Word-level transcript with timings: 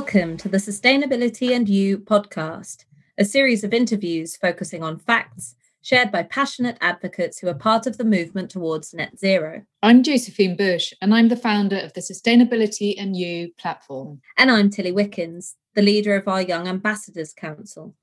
Welcome 0.00 0.38
to 0.38 0.48
the 0.48 0.56
Sustainability 0.56 1.54
and 1.54 1.68
You 1.68 1.98
podcast, 1.98 2.86
a 3.18 3.24
series 3.24 3.64
of 3.64 3.74
interviews 3.74 4.34
focusing 4.34 4.82
on 4.82 4.98
facts 4.98 5.56
shared 5.82 6.10
by 6.10 6.22
passionate 6.22 6.78
advocates 6.80 7.38
who 7.38 7.48
are 7.48 7.54
part 7.54 7.86
of 7.86 7.98
the 7.98 8.04
movement 8.04 8.50
towards 8.50 8.94
net 8.94 9.18
zero. 9.18 9.62
I'm 9.82 10.02
Josephine 10.02 10.56
Bush, 10.56 10.94
and 11.02 11.14
I'm 11.14 11.28
the 11.28 11.36
founder 11.36 11.76
of 11.76 11.92
the 11.92 12.00
Sustainability 12.00 12.94
and 12.96 13.14
You 13.14 13.52
platform. 13.58 14.22
And 14.38 14.50
I'm 14.50 14.70
Tilly 14.70 14.90
Wickens, 14.90 15.56
the 15.74 15.82
leader 15.82 16.16
of 16.16 16.26
our 16.26 16.40
Young 16.40 16.66
Ambassadors 16.66 17.34
Council. 17.34 17.94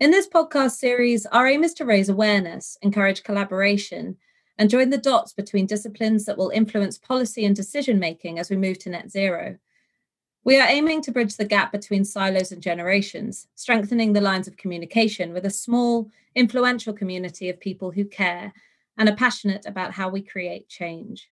In 0.00 0.10
this 0.10 0.28
podcast 0.28 0.72
series, 0.72 1.26
our 1.26 1.46
aim 1.46 1.62
is 1.62 1.74
to 1.74 1.84
raise 1.84 2.08
awareness, 2.08 2.76
encourage 2.82 3.22
collaboration, 3.22 4.16
and 4.58 4.68
join 4.68 4.90
the 4.90 4.98
dots 4.98 5.32
between 5.32 5.66
disciplines 5.66 6.24
that 6.24 6.36
will 6.36 6.50
influence 6.50 6.98
policy 6.98 7.44
and 7.44 7.54
decision 7.54 8.00
making 8.00 8.40
as 8.40 8.50
we 8.50 8.56
move 8.56 8.80
to 8.80 8.90
net 8.90 9.12
zero. 9.12 9.56
We 10.42 10.58
are 10.58 10.66
aiming 10.66 11.02
to 11.02 11.12
bridge 11.12 11.36
the 11.36 11.44
gap 11.44 11.70
between 11.70 12.02
silos 12.02 12.50
and 12.50 12.62
generations, 12.62 13.46
strengthening 13.56 14.14
the 14.14 14.22
lines 14.22 14.48
of 14.48 14.56
communication 14.56 15.34
with 15.34 15.44
a 15.44 15.50
small, 15.50 16.10
influential 16.34 16.94
community 16.94 17.50
of 17.50 17.60
people 17.60 17.90
who 17.90 18.06
care 18.06 18.54
and 18.96 19.08
are 19.08 19.16
passionate 19.16 19.66
about 19.66 19.92
how 19.92 20.08
we 20.08 20.22
create 20.22 20.66
change. 20.66 21.28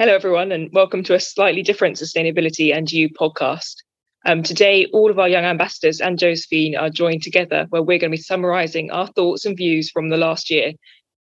Hello, 0.00 0.14
everyone, 0.14 0.50
and 0.50 0.72
welcome 0.72 1.02
to 1.02 1.14
a 1.14 1.20
slightly 1.20 1.60
different 1.60 1.98
Sustainability 1.98 2.74
and 2.74 2.90
You 2.90 3.10
podcast. 3.10 3.74
Um, 4.24 4.42
today, 4.42 4.86
all 4.94 5.10
of 5.10 5.18
our 5.18 5.28
young 5.28 5.44
ambassadors 5.44 6.00
and 6.00 6.18
Josephine 6.18 6.74
are 6.74 6.88
joined 6.88 7.22
together 7.22 7.66
where 7.68 7.82
we're 7.82 7.98
going 7.98 8.10
to 8.10 8.16
be 8.16 8.22
summarising 8.22 8.90
our 8.90 9.08
thoughts 9.08 9.44
and 9.44 9.54
views 9.54 9.90
from 9.90 10.08
the 10.08 10.16
last 10.16 10.50
year, 10.50 10.72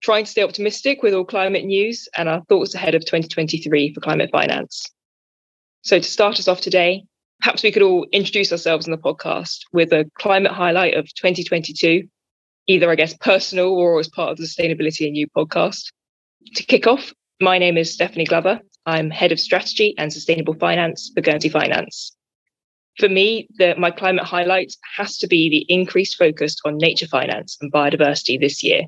trying 0.01 0.27
to 0.27 0.31
stay 0.31 0.45
optimistic 0.45 1.03
with 1.03 1.13
all 1.13 1.25
climate 1.25 1.65
news 1.65 2.09
and 2.17 2.29
our 2.29 2.41
thoughts 2.45 2.73
ahead 2.73 2.95
of 2.95 3.01
2023 3.01 3.95
for 3.95 4.01
climate 4.01 4.31
finance. 4.31 4.85
So, 5.83 5.99
to 5.99 6.09
start 6.09 6.39
us 6.39 6.47
off 6.47 6.61
today, 6.61 7.03
perhaps 7.41 7.65
we 7.65 7.73
could 7.73 7.83
all 7.83 8.07
introduce 8.13 8.53
ourselves 8.53 8.87
in 8.87 8.93
the 8.93 8.97
podcast 8.97 9.59
with 9.73 9.93
a 9.93 10.09
climate 10.21 10.53
highlight 10.53 10.95
of 10.95 11.13
2022, 11.15 12.07
either, 12.69 12.89
I 12.89 12.95
guess, 12.95 13.17
personal 13.17 13.71
or 13.71 13.99
as 13.99 14.09
part 14.09 14.31
of 14.31 14.37
the 14.37 14.45
Sustainability 14.45 15.05
and 15.05 15.17
You 15.17 15.27
podcast. 15.37 15.91
To 16.55 16.63
kick 16.63 16.87
off, 16.87 17.13
my 17.41 17.59
name 17.59 17.77
is 17.77 17.93
Stephanie 17.93 18.25
Glover. 18.25 18.61
I'm 18.89 19.11
head 19.11 19.33
of 19.33 19.39
strategy 19.39 19.95
and 19.99 20.11
sustainable 20.11 20.55
finance 20.55 21.11
for 21.15 21.21
Guernsey 21.21 21.51
Finance. 21.51 22.17
For 22.97 23.07
me, 23.07 23.47
the, 23.59 23.75
my 23.77 23.91
climate 23.91 24.25
highlight 24.25 24.75
has 24.97 25.19
to 25.19 25.27
be 25.27 25.51
the 25.51 25.67
increased 25.71 26.17
focus 26.17 26.57
on 26.65 26.79
nature 26.79 27.07
finance 27.07 27.59
and 27.61 27.71
biodiversity 27.71 28.41
this 28.41 28.65
year. 28.65 28.85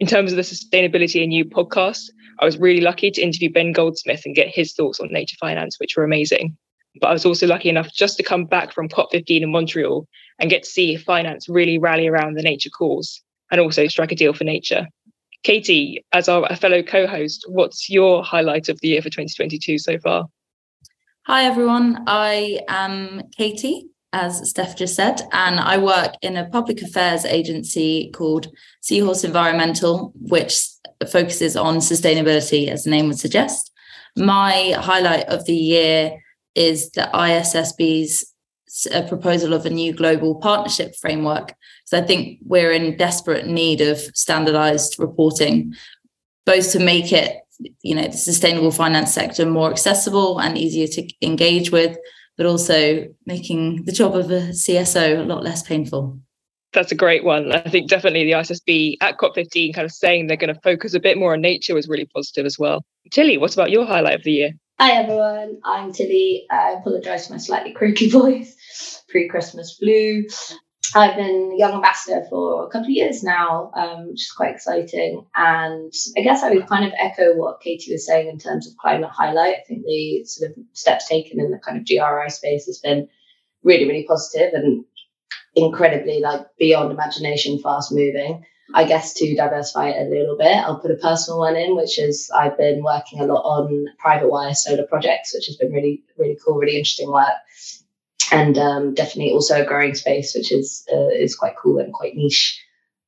In 0.00 0.06
terms 0.06 0.32
of 0.32 0.36
the 0.36 0.42
Sustainability 0.42 1.22
and 1.22 1.32
You 1.32 1.46
podcast, 1.46 2.10
I 2.40 2.44
was 2.44 2.58
really 2.58 2.82
lucky 2.82 3.10
to 3.10 3.22
interview 3.22 3.50
Ben 3.50 3.72
Goldsmith 3.72 4.26
and 4.26 4.36
get 4.36 4.48
his 4.48 4.74
thoughts 4.74 5.00
on 5.00 5.10
nature 5.10 5.36
finance, 5.40 5.80
which 5.80 5.96
were 5.96 6.04
amazing. 6.04 6.58
But 7.00 7.06
I 7.06 7.12
was 7.14 7.24
also 7.24 7.46
lucky 7.46 7.70
enough 7.70 7.90
just 7.90 8.18
to 8.18 8.22
come 8.22 8.44
back 8.44 8.70
from 8.70 8.90
COP15 8.90 9.40
in 9.40 9.50
Montreal 9.50 10.06
and 10.38 10.50
get 10.50 10.64
to 10.64 10.68
see 10.68 10.96
finance 10.96 11.48
really 11.48 11.78
rally 11.78 12.06
around 12.06 12.34
the 12.34 12.42
nature 12.42 12.68
cause 12.68 13.22
and 13.50 13.62
also 13.62 13.86
strike 13.86 14.12
a 14.12 14.14
deal 14.14 14.34
for 14.34 14.44
nature. 14.44 14.88
Katie, 15.42 16.04
as 16.12 16.28
our 16.28 16.54
fellow 16.56 16.82
co 16.82 17.06
host, 17.06 17.44
what's 17.48 17.88
your 17.88 18.22
highlight 18.22 18.68
of 18.68 18.78
the 18.80 18.88
year 18.88 19.02
for 19.02 19.08
2022 19.08 19.78
so 19.78 19.98
far? 19.98 20.26
Hi, 21.26 21.44
everyone. 21.44 22.04
I 22.06 22.60
am 22.68 23.22
Katie, 23.36 23.86
as 24.12 24.50
Steph 24.50 24.76
just 24.76 24.94
said, 24.94 25.22
and 25.32 25.58
I 25.58 25.78
work 25.78 26.14
in 26.20 26.36
a 26.36 26.48
public 26.48 26.82
affairs 26.82 27.24
agency 27.24 28.10
called 28.12 28.48
Seahorse 28.82 29.24
Environmental, 29.24 30.12
which 30.16 30.58
focuses 31.10 31.56
on 31.56 31.76
sustainability, 31.76 32.68
as 32.68 32.84
the 32.84 32.90
name 32.90 33.08
would 33.08 33.18
suggest. 33.18 33.72
My 34.16 34.74
highlight 34.76 35.26
of 35.28 35.46
the 35.46 35.56
year 35.56 36.20
is 36.54 36.90
the 36.90 37.08
ISSB's 37.14 38.30
uh, 38.92 39.02
proposal 39.08 39.52
of 39.52 39.66
a 39.66 39.70
new 39.70 39.92
global 39.92 40.36
partnership 40.36 40.94
framework. 41.00 41.54
So 41.90 41.98
I 41.98 42.02
think 42.02 42.38
we're 42.44 42.70
in 42.70 42.96
desperate 42.96 43.48
need 43.48 43.80
of 43.80 43.98
standardized 44.14 44.94
reporting, 45.00 45.74
both 46.46 46.70
to 46.70 46.78
make 46.78 47.12
it, 47.12 47.38
you 47.82 47.96
know, 47.96 48.06
the 48.06 48.16
sustainable 48.16 48.70
finance 48.70 49.12
sector 49.12 49.44
more 49.44 49.72
accessible 49.72 50.40
and 50.40 50.56
easier 50.56 50.86
to 50.86 51.08
engage 51.20 51.72
with, 51.72 51.98
but 52.36 52.46
also 52.46 53.08
making 53.26 53.86
the 53.86 53.92
job 53.92 54.14
of 54.14 54.30
a 54.30 54.50
CSO 54.50 55.18
a 55.18 55.24
lot 55.24 55.42
less 55.42 55.64
painful. 55.64 56.16
That's 56.72 56.92
a 56.92 56.94
great 56.94 57.24
one. 57.24 57.50
I 57.50 57.68
think 57.68 57.90
definitely 57.90 58.22
the 58.22 58.38
ISSB 58.38 58.98
at 59.00 59.18
COP15 59.18 59.74
kind 59.74 59.84
of 59.84 59.90
saying 59.90 60.28
they're 60.28 60.36
going 60.36 60.54
to 60.54 60.60
focus 60.60 60.94
a 60.94 61.00
bit 61.00 61.18
more 61.18 61.32
on 61.32 61.40
nature 61.40 61.74
was 61.74 61.88
really 61.88 62.06
positive 62.14 62.46
as 62.46 62.56
well. 62.56 62.84
Tilly, 63.10 63.36
what 63.36 63.52
about 63.54 63.72
your 63.72 63.84
highlight 63.84 64.14
of 64.14 64.22
the 64.22 64.30
year? 64.30 64.52
Hi 64.78 64.92
everyone, 64.92 65.58
I'm 65.64 65.92
Tilly. 65.92 66.46
I 66.52 66.76
apologise 66.78 67.26
for 67.26 67.32
my 67.32 67.38
slightly 67.38 67.72
croaky 67.72 68.08
voice, 68.10 69.02
pre 69.08 69.26
Christmas 69.26 69.76
flu. 69.76 70.22
I've 70.94 71.16
been 71.16 71.56
young 71.58 71.74
ambassador 71.74 72.24
for 72.28 72.64
a 72.64 72.68
couple 72.68 72.86
of 72.86 72.90
years 72.90 73.22
now, 73.22 73.70
um, 73.74 74.08
which 74.08 74.22
is 74.22 74.32
quite 74.32 74.54
exciting. 74.54 75.24
And 75.34 75.92
I 76.16 76.22
guess 76.22 76.42
I 76.42 76.50
would 76.50 76.66
kind 76.66 76.84
of 76.84 76.92
echo 76.98 77.36
what 77.36 77.60
Katie 77.60 77.92
was 77.92 78.06
saying 78.06 78.28
in 78.28 78.38
terms 78.38 78.66
of 78.66 78.76
climate 78.76 79.10
highlight. 79.10 79.56
I 79.56 79.62
think 79.66 79.84
the 79.84 80.24
sort 80.24 80.50
of 80.50 80.56
steps 80.72 81.08
taken 81.08 81.40
in 81.40 81.50
the 81.50 81.58
kind 81.58 81.78
of 81.78 81.86
GRI 81.86 82.30
space 82.30 82.66
has 82.66 82.78
been 82.78 83.08
really, 83.62 83.86
really 83.86 84.04
positive 84.04 84.52
and 84.54 84.84
incredibly 85.54 86.20
like 86.20 86.46
beyond 86.58 86.92
imagination, 86.92 87.60
fast 87.60 87.92
moving. 87.92 88.44
I 88.72 88.84
guess 88.84 89.14
to 89.14 89.34
diversify 89.34 89.90
it 89.90 90.06
a 90.06 90.10
little 90.10 90.36
bit, 90.36 90.56
I'll 90.56 90.78
put 90.78 90.92
a 90.92 90.96
personal 90.96 91.40
one 91.40 91.56
in, 91.56 91.74
which 91.74 91.98
is 91.98 92.30
I've 92.32 92.56
been 92.56 92.84
working 92.84 93.20
a 93.20 93.26
lot 93.26 93.42
on 93.42 93.86
private 93.98 94.30
wire 94.30 94.54
solar 94.54 94.86
projects, 94.86 95.34
which 95.34 95.46
has 95.46 95.56
been 95.56 95.72
really, 95.72 96.04
really 96.16 96.38
cool, 96.44 96.54
really 96.54 96.76
interesting 96.76 97.10
work, 97.10 97.26
and 98.30 98.58
um, 98.58 98.94
definitely 98.94 99.32
also 99.32 99.62
a 99.62 99.64
growing 99.64 99.94
space, 99.94 100.34
which 100.34 100.52
is 100.52 100.86
uh, 100.92 101.08
is 101.08 101.34
quite 101.34 101.56
cool 101.56 101.78
and 101.78 101.92
quite 101.92 102.14
niche. 102.14 102.62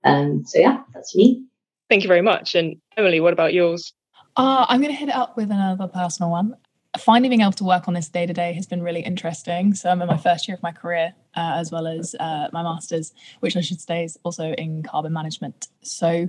Um, 0.04 0.44
so 0.44 0.58
yeah, 0.58 0.82
that's 0.94 1.14
me. 1.14 1.44
Thank 1.88 2.02
you 2.02 2.08
very 2.08 2.22
much. 2.22 2.54
And 2.54 2.76
Emily, 2.96 3.20
what 3.20 3.32
about 3.32 3.52
yours? 3.52 3.92
Uh, 4.36 4.64
I'm 4.68 4.80
going 4.80 4.92
to 4.92 4.98
hit 4.98 5.10
it 5.10 5.14
up 5.14 5.36
with 5.36 5.50
another 5.50 5.86
personal 5.88 6.30
one 6.30 6.56
Finally, 6.98 7.30
being 7.30 7.40
able 7.40 7.52
to 7.52 7.64
work 7.64 7.88
on 7.88 7.94
this 7.94 8.08
day 8.08 8.26
to 8.26 8.34
day 8.34 8.52
has 8.52 8.66
been 8.66 8.82
really 8.82 9.00
interesting. 9.00 9.72
So 9.72 9.88
I'm 9.88 10.02
in 10.02 10.08
my 10.08 10.18
first 10.18 10.46
year 10.46 10.54
of 10.54 10.62
my 10.62 10.72
career, 10.72 11.14
uh, 11.34 11.54
as 11.56 11.72
well 11.72 11.86
as 11.86 12.14
uh, 12.20 12.48
my 12.52 12.62
master's, 12.62 13.14
which 13.40 13.56
I 13.56 13.62
should 13.62 13.80
say 13.80 14.04
is 14.04 14.18
also 14.24 14.52
in 14.52 14.82
carbon 14.82 15.12
management. 15.12 15.68
So 15.80 16.28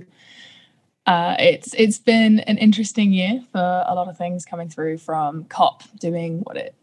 uh, 1.06 1.36
it's 1.38 1.74
it's 1.74 1.98
been 1.98 2.40
an 2.40 2.56
interesting 2.56 3.12
year 3.12 3.42
for 3.52 3.84
a 3.86 3.94
lot 3.94 4.08
of 4.08 4.16
things 4.16 4.46
coming 4.46 4.70
through 4.70 4.98
from 4.98 5.44
COP 5.44 5.82
doing 5.98 6.38
what 6.40 6.56
it 6.56 6.74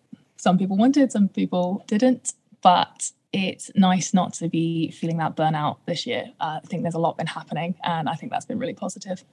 some 0.41 0.57
people 0.57 0.75
wanted, 0.75 1.11
some 1.11 1.29
people 1.29 1.83
didn't, 1.85 2.33
but 2.63 3.11
it's 3.31 3.69
nice 3.75 4.11
not 4.11 4.33
to 4.33 4.49
be 4.49 4.89
feeling 4.89 5.17
that 5.17 5.35
burnout 5.35 5.77
this 5.85 6.07
year. 6.07 6.31
Uh, 6.39 6.59
I 6.63 6.67
think 6.67 6.81
there's 6.81 6.95
a 6.95 6.99
lot 6.99 7.15
been 7.15 7.27
happening, 7.27 7.75
and 7.83 8.09
I 8.09 8.15
think 8.15 8.31
that's 8.31 8.45
been 8.45 8.57
really 8.57 8.73
positive. 8.73 9.23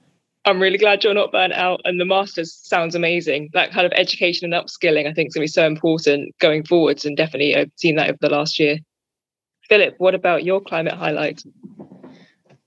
I'm 0.45 0.61
really 0.61 0.77
glad 0.77 1.03
you're 1.03 1.15
not 1.15 1.31
burnt 1.31 1.53
out. 1.53 1.81
And 1.83 1.99
the 1.99 2.05
master's 2.05 2.53
sounds 2.53 2.93
amazing. 2.93 3.49
That 3.53 3.71
kind 3.71 3.87
of 3.87 3.91
education 3.93 4.53
and 4.53 4.63
upskilling, 4.63 5.07
I 5.07 5.13
think, 5.13 5.29
is 5.29 5.33
going 5.33 5.41
to 5.41 5.51
be 5.51 5.59
so 5.59 5.65
important 5.65 6.37
going 6.37 6.63
forwards. 6.63 7.05
And 7.05 7.17
definitely, 7.17 7.55
I've 7.55 7.71
seen 7.75 7.95
that 7.95 8.09
over 8.09 8.17
the 8.21 8.29
last 8.29 8.59
year. 8.59 8.77
Philip, 9.67 9.95
what 9.97 10.13
about 10.13 10.43
your 10.43 10.61
climate 10.61 10.93
highlight? 10.93 11.41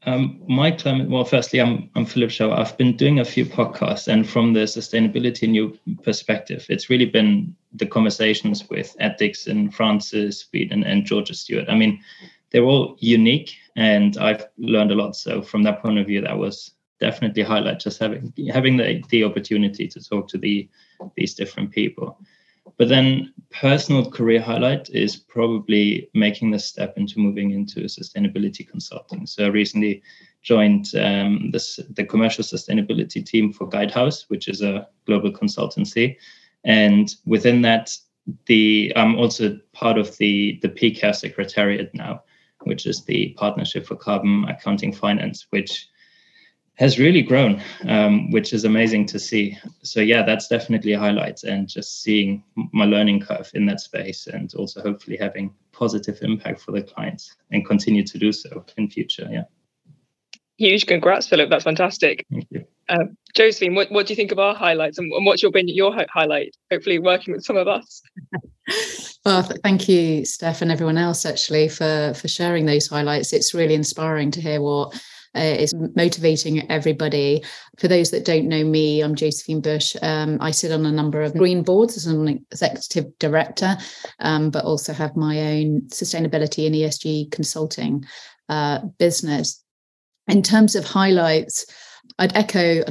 Um, 0.05 0.43
my 0.49 0.73
climate, 0.73 1.09
well, 1.09 1.25
firstly, 1.25 1.61
I'm 1.61 1.89
I'm 1.95 2.05
Philip 2.05 2.31
Schauer. 2.31 2.59
I've 2.59 2.77
been 2.77 2.97
doing 2.97 3.21
a 3.21 3.25
few 3.25 3.47
podcasts, 3.47 4.09
and 4.09 4.29
from 4.29 4.53
the 4.53 4.61
sustainability 4.61 5.49
new 5.49 5.79
perspective, 6.03 6.67
it's 6.69 6.91
really 6.91 7.07
been 7.07 7.55
the 7.75 7.87
conversations 7.87 8.69
with 8.69 8.97
ethics 8.99 9.47
in 9.47 9.71
Francis, 9.71 10.41
Sweden, 10.41 10.83
and 10.83 11.07
Georgia 11.07 11.35
Stewart. 11.35 11.69
I 11.69 11.77
mean, 11.77 12.03
they're 12.51 12.65
all 12.65 12.97
unique, 12.99 13.55
and 13.77 14.17
I've 14.17 14.45
learned 14.59 14.91
a 14.91 14.97
lot. 14.97 15.15
So 15.15 15.41
from 15.41 15.63
that 15.63 15.81
point 15.81 15.99
of 15.99 16.07
view, 16.07 16.21
that 16.23 16.37
was 16.37 16.73
definitely 16.99 17.43
highlight 17.43 17.79
just 17.79 18.01
having 18.01 18.33
having 18.53 18.77
the, 18.77 19.05
the 19.11 19.23
opportunity 19.23 19.87
to 19.87 20.01
talk 20.01 20.27
to 20.29 20.39
the 20.39 20.69
these 21.17 21.35
different 21.35 21.71
people 21.71 22.19
but 22.83 22.89
then 22.89 23.33
personal 23.53 24.11
career 24.11 24.41
highlight 24.41 24.91
is 24.91 25.15
probably 25.15 26.11
making 26.15 26.51
the 26.51 26.59
step 26.59 26.95
into 26.97 27.21
moving 27.21 27.53
into 27.53 27.83
sustainability 27.83 28.69
consulting. 28.69 29.25
So 29.25 29.45
i 29.45 29.47
recently 29.47 30.03
joined 30.43 30.89
um, 30.97 31.53
this, 31.53 31.79
the 31.91 32.05
commercial 32.05 32.43
sustainability 32.43 33.25
team 33.25 33.53
for 33.53 33.69
guidehouse 33.69 34.25
which 34.31 34.49
is 34.49 34.63
a 34.63 34.89
global 35.07 35.31
consultancy. 35.31 36.17
And 36.65 37.15
within 37.25 37.63
that 37.63 37.97
the 38.47 38.93
i'm 38.97 39.15
also 39.15 39.61
part 39.73 39.97
of 39.97 40.17
the 40.17 40.59
the 40.63 40.69
PCAF 40.69 41.15
secretariat 41.15 41.95
now 41.95 42.25
which 42.63 42.87
is 42.87 43.05
the 43.05 43.33
partnership 43.39 43.87
for 43.87 43.95
carbon 43.95 44.45
accounting 44.49 44.93
finance 44.93 45.47
which 45.51 45.87
has 46.83 46.99
really 46.99 47.23
grown, 47.23 47.63
um, 47.87 48.29
which 48.33 48.53
is 48.53 48.65
amazing 48.65 49.07
to 49.07 49.17
see. 49.17 49.57
So 49.83 50.01
yeah, 50.01 50.25
that's 50.25 50.49
definitely 50.49 50.95
a 50.95 50.99
highlight, 50.99 51.45
and 51.45 51.69
just 51.69 52.03
seeing 52.03 52.43
my 52.73 52.85
learning 52.85 53.21
curve 53.21 53.49
in 53.55 53.67
that 53.67 53.79
space, 53.79 54.27
and 54.27 54.53
also 54.55 54.83
hopefully 54.83 55.17
having 55.17 55.55
positive 55.71 56.19
impact 56.23 56.61
for 56.61 56.73
the 56.73 56.83
clients 56.83 57.37
and 57.53 57.65
continue 57.65 58.05
to 58.05 58.19
do 58.19 58.33
so 58.33 58.65
in 58.77 58.91
future. 58.91 59.29
Yeah. 59.31 59.45
Huge 60.59 60.87
congrats, 60.87 61.29
Philip. 61.29 61.51
That's 61.51 61.65
fantastic. 61.65 62.27
Thank 62.31 62.49
you. 62.51 62.65
Um, 62.89 63.17
Josephine, 63.37 63.77
what, 63.77 63.91
what 63.93 64.07
do 64.07 64.13
you 64.13 64.17
think 64.17 64.33
of 64.33 64.41
our 64.41 64.55
highlights 64.55 64.99
and, 64.99 65.11
and 65.13 65.25
what's 65.25 65.41
your 65.41 65.53
been 65.53 65.69
your 65.69 65.95
highlight? 66.13 66.57
Hopefully, 66.73 66.99
working 66.99 67.33
with 67.33 67.45
some 67.45 67.57
of 67.57 67.69
us. 67.69 68.03
well, 69.25 69.43
thank 69.63 69.89
you, 69.89 70.25
Steph, 70.25 70.63
and 70.63 70.73
everyone 70.73 70.99
else 70.99 71.25
actually 71.25 71.69
for 71.69 72.13
for 72.15 72.27
sharing 72.27 72.67
those 72.67 72.89
highlights. 72.89 73.33
It's 73.33 73.55
really 73.55 73.75
inspiring 73.75 74.33
to 74.33 74.41
hear 74.41 74.61
what 74.61 75.01
uh, 75.37 75.41
is 75.41 75.75
motivating 75.97 76.71
everybody. 76.71 77.43
For 77.79 77.89
those 77.89 78.11
that 78.11 78.25
don't 78.25 78.49
know 78.49 78.65
me, 78.65 79.01
I'm 79.01 79.15
Josephine 79.15 79.61
Bush. 79.61 79.97
Um, 80.03 80.39
I 80.41 80.51
sit 80.51 80.73
on 80.73 80.87
a 80.87 80.93
number 80.93 81.23
of 81.23 81.37
green 81.37 81.63
boards 81.63 81.97
as 81.97 82.07
an 82.07 82.29
executive 82.29 83.19
director, 83.19 83.77
um, 84.21 84.51
but 84.51 84.65
also 84.65 84.93
have 84.93 85.17
my 85.17 85.41
own 85.41 85.83
sustainability 85.89 86.67
and 86.67 86.75
ESG 86.75 87.31
consulting 87.31 88.05
uh, 88.49 88.81
business. 88.99 89.63
In 90.29 90.43
terms 90.43 90.77
of 90.77 90.85
highlights, 90.85 91.67
I'd 92.19 92.37
echo 92.37 92.83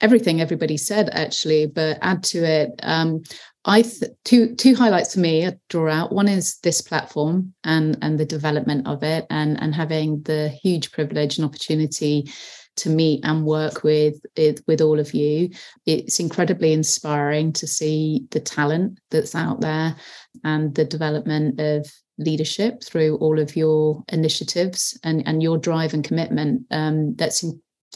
everything 0.00 0.40
everybody 0.40 0.76
said 0.76 1.08
actually, 1.12 1.66
but 1.66 1.98
add 2.02 2.22
to 2.22 2.44
it. 2.44 2.70
Um, 2.82 3.22
I 3.68 3.82
th- 3.82 4.12
two 4.24 4.54
two 4.54 4.76
highlights 4.76 5.14
for 5.14 5.20
me 5.20 5.44
I 5.44 5.54
draw 5.68 5.90
out. 5.90 6.12
One 6.12 6.28
is 6.28 6.58
this 6.62 6.80
platform 6.80 7.52
and 7.64 7.98
and 8.00 8.18
the 8.18 8.24
development 8.24 8.86
of 8.86 9.02
it, 9.02 9.26
and 9.28 9.60
and 9.60 9.74
having 9.74 10.22
the 10.22 10.48
huge 10.48 10.92
privilege 10.92 11.36
and 11.36 11.44
opportunity 11.44 12.30
to 12.76 12.90
meet 12.90 13.24
and 13.24 13.44
work 13.44 13.82
with 13.82 14.14
it, 14.36 14.60
with 14.66 14.80
all 14.80 15.00
of 15.00 15.14
you. 15.14 15.50
It's 15.86 16.20
incredibly 16.20 16.72
inspiring 16.72 17.52
to 17.54 17.66
see 17.66 18.26
the 18.30 18.40
talent 18.40 19.00
that's 19.10 19.34
out 19.34 19.60
there 19.60 19.96
and 20.44 20.74
the 20.74 20.84
development 20.84 21.58
of 21.58 21.90
leadership 22.18 22.84
through 22.84 23.16
all 23.16 23.38
of 23.38 23.56
your 23.56 24.02
initiatives 24.08 24.98
and, 25.02 25.26
and 25.26 25.42
your 25.42 25.58
drive 25.58 25.94
and 25.94 26.04
commitment. 26.04 26.66
Um, 26.70 27.14
that's 27.16 27.44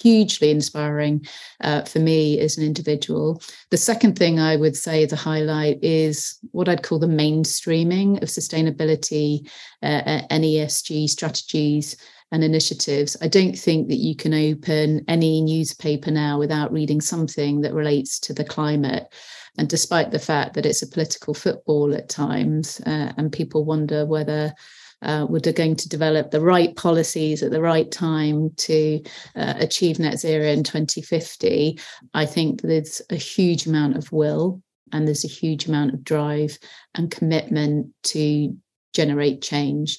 hugely 0.01 0.51
inspiring 0.51 1.27
uh, 1.63 1.83
for 1.83 1.99
me 1.99 2.39
as 2.41 2.57
an 2.57 2.65
individual. 2.65 3.43
The 3.71 3.77
second 3.77 4.19
thing 4.19 4.39
I 4.39 4.57
would 4.57 4.77
say 4.77 5.07
to 5.07 5.17
highlight 5.17 5.83
is 5.83 6.39
what 6.53 6.69
I'd 6.69 6.83
call 6.83 6.99
the 6.99 7.07
mainstreaming 7.07 8.23
of 8.23 8.29
sustainability 8.29 9.49
uh, 9.83 10.23
and 10.31 10.45
ESG 10.45 11.09
strategies 11.09 11.97
and 12.33 12.45
initiatives. 12.45 13.17
I 13.21 13.29
don't 13.29 13.59
think 13.59 13.89
that 13.89 13.97
you 13.97 14.15
can 14.15 14.35
open 14.35 15.05
any 15.09 15.41
newspaper 15.41 16.11
now 16.11 16.39
without 16.39 16.73
reading 16.73 17.01
something 17.01 17.61
that 17.63 17.75
relates 17.75 18.19
to 18.21 18.33
the 18.33 18.45
climate. 18.45 19.13
And 19.59 19.69
despite 19.69 20.13
the 20.13 20.19
fact 20.19 20.55
that 20.55 20.65
it's 20.67 20.83
a 20.83 20.87
political 20.87 21.35
football 21.35 21.95
at 21.95 22.09
times, 22.09 22.81
uh, 22.87 23.13
and 23.17 23.33
people 23.33 23.65
wonder 23.65 24.07
whether 24.07 24.55
uh, 25.03 25.27
we're 25.29 25.41
going 25.41 25.77
to 25.77 25.89
develop 25.89 26.31
the 26.31 26.41
right 26.41 26.75
policies 26.77 27.43
at 27.43 27.51
the 27.51 27.61
right 27.61 27.91
time 27.91 28.51
to 28.57 29.03
uh, 29.37 29.55
achieve 29.59 29.99
net 29.99 30.19
zero 30.19 30.47
in 30.47 30.63
2050, 30.63 31.79
I 32.15 32.27
think 32.27 32.63
there's 32.63 33.01
a 33.11 33.17
huge 33.17 33.67
amount 33.67 33.97
of 33.97 34.13
will 34.13 34.63
and 34.93 35.07
there's 35.07 35.25
a 35.25 35.29
huge 35.29 35.67
amount 35.67 35.95
of 35.95 36.05
drive 36.05 36.59
and 36.95 37.11
commitment 37.11 37.89
to 38.05 38.57
generate 38.93 39.43
change. 39.43 39.99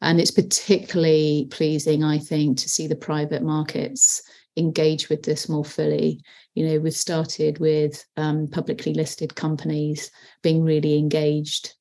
And 0.00 0.20
it's 0.20 0.30
particularly 0.30 1.48
pleasing, 1.50 2.04
I 2.04 2.18
think, 2.18 2.58
to 2.58 2.68
see 2.68 2.86
the 2.86 2.96
private 2.96 3.42
markets 3.42 4.22
engage 4.56 5.08
with 5.08 5.24
this 5.24 5.48
more 5.48 5.64
fully. 5.64 6.20
You 6.54 6.66
know, 6.66 6.78
we've 6.78 6.94
started 6.94 7.58
with 7.58 8.04
um, 8.16 8.48
publicly 8.48 8.94
listed 8.94 9.34
companies 9.34 10.10
being 10.42 10.62
really 10.62 10.96
engaged 10.96 11.74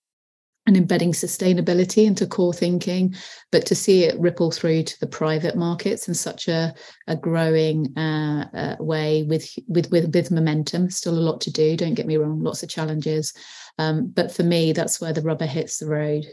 and 0.68 0.75
embedding 0.75 1.14
sustainability 1.14 2.06
into 2.06 2.28
core 2.28 2.54
thinking, 2.54 3.16
but 3.52 3.66
to 3.66 3.74
see 3.74 4.04
it 4.04 4.19
ripple 4.19 4.52
through 4.52 4.84
to 4.84 5.00
the 5.00 5.08
private 5.08 5.56
markets 5.56 6.08
in 6.10 6.14
such 6.14 6.50
a, 6.50 6.75
a 7.08 7.16
growing 7.16 7.98
uh, 7.98 8.50
uh, 8.54 8.75
way 8.84 9.24
with, 9.24 9.50
with, 9.68 9.90
with 9.92 10.14
with 10.14 10.30
momentum. 10.30 10.90
Still 10.90 11.18
a 11.18 11.19
lot 11.19 11.42
to 11.42 11.52
do. 11.52 11.78
Don't 11.78 11.94
get 11.96 12.06
me 12.06 12.18
wrong, 12.18 12.44
lots 12.44 12.64
of 12.64 12.69
challenges, 12.69 13.34
um, 13.80 14.08
but 14.08 14.31
for 14.31 14.44
me, 14.44 14.74
that's 14.74 15.00
where 15.00 15.14
the 15.14 15.22
rubber 15.22 15.46
hits 15.46 15.78
the 15.78 15.88
road. 15.88 16.25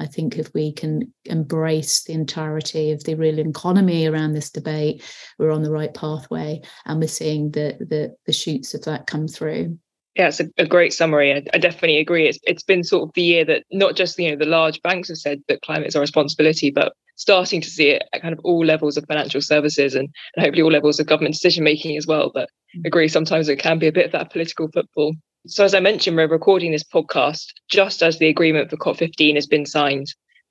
I 0.00 0.06
think 0.06 0.38
if 0.38 0.54
we 0.54 0.72
can 0.72 1.12
embrace 1.26 2.04
the 2.04 2.14
entirety 2.14 2.92
of 2.92 3.04
the 3.04 3.14
real 3.14 3.38
economy 3.38 4.06
around 4.06 4.32
this 4.32 4.50
debate, 4.50 5.04
we're 5.38 5.50
on 5.50 5.62
the 5.62 5.70
right 5.70 5.92
pathway, 5.92 6.62
and 6.86 6.98
we're 6.98 7.08
seeing 7.08 7.50
the 7.50 7.76
the, 7.78 8.16
the 8.24 8.32
shoots 8.32 8.72
of 8.72 8.84
that 8.84 9.06
come 9.06 9.28
through 9.28 9.78
yeah, 10.14 10.28
it's 10.28 10.40
a, 10.40 10.48
a 10.58 10.66
great 10.66 10.92
summary. 10.92 11.32
I, 11.32 11.42
I, 11.54 11.58
definitely 11.58 11.98
agree. 11.98 12.28
It's 12.28 12.38
it's 12.42 12.62
been 12.62 12.84
sort 12.84 13.08
of 13.08 13.14
the 13.14 13.22
year 13.22 13.44
that 13.46 13.64
not 13.72 13.96
just 13.96 14.18
you 14.18 14.30
know 14.30 14.36
the 14.36 14.44
large 14.44 14.80
banks 14.82 15.08
have 15.08 15.16
said 15.16 15.42
that 15.48 15.62
climate 15.62 15.88
is 15.88 15.94
a 15.94 16.00
responsibility, 16.00 16.70
but 16.70 16.92
starting 17.16 17.60
to 17.60 17.70
see 17.70 17.90
it 17.90 18.02
at 18.12 18.22
kind 18.22 18.32
of 18.32 18.40
all 18.44 18.64
levels 18.64 18.96
of 18.96 19.06
financial 19.06 19.40
services 19.40 19.94
and, 19.94 20.08
and 20.36 20.44
hopefully 20.44 20.62
all 20.62 20.72
levels 20.72 20.98
of 20.98 21.06
government 21.06 21.34
decision 21.34 21.64
making 21.64 21.96
as 21.96 22.06
well. 22.06 22.30
But 22.32 22.48
mm. 22.76 22.86
agree, 22.86 23.08
sometimes 23.08 23.48
it 23.48 23.56
can 23.56 23.78
be 23.78 23.86
a 23.86 23.92
bit 23.92 24.06
of 24.06 24.12
that 24.12 24.32
political 24.32 24.68
football. 24.68 25.14
So 25.46 25.64
as 25.64 25.74
I 25.74 25.80
mentioned, 25.80 26.16
we're 26.16 26.28
recording 26.28 26.72
this 26.72 26.84
podcast 26.84 27.46
just 27.68 28.02
as 28.02 28.18
the 28.18 28.28
agreement 28.28 28.70
for 28.70 28.76
COP15 28.76 29.34
has 29.34 29.46
been 29.46 29.66
signed. 29.66 30.06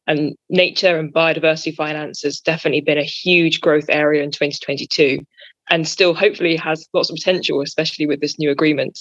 And 0.08 0.36
nature 0.50 0.98
and 0.98 1.14
biodiversity 1.14 1.76
finance 1.76 2.24
has 2.24 2.40
definitely 2.40 2.82
been 2.82 2.98
a 2.98 3.04
huge 3.04 3.62
growth 3.62 3.86
area 3.90 4.24
in 4.24 4.32
2022 4.32 5.20
and 5.70 5.88
still 5.88 6.14
hopefully 6.14 6.58
has 6.58 6.88
lots 6.94 7.10
of 7.10 7.16
potential, 7.16 7.62
especially 7.62 8.08
with 8.08 8.20
this 8.20 8.40
new 8.40 8.50
agreement. 8.50 8.98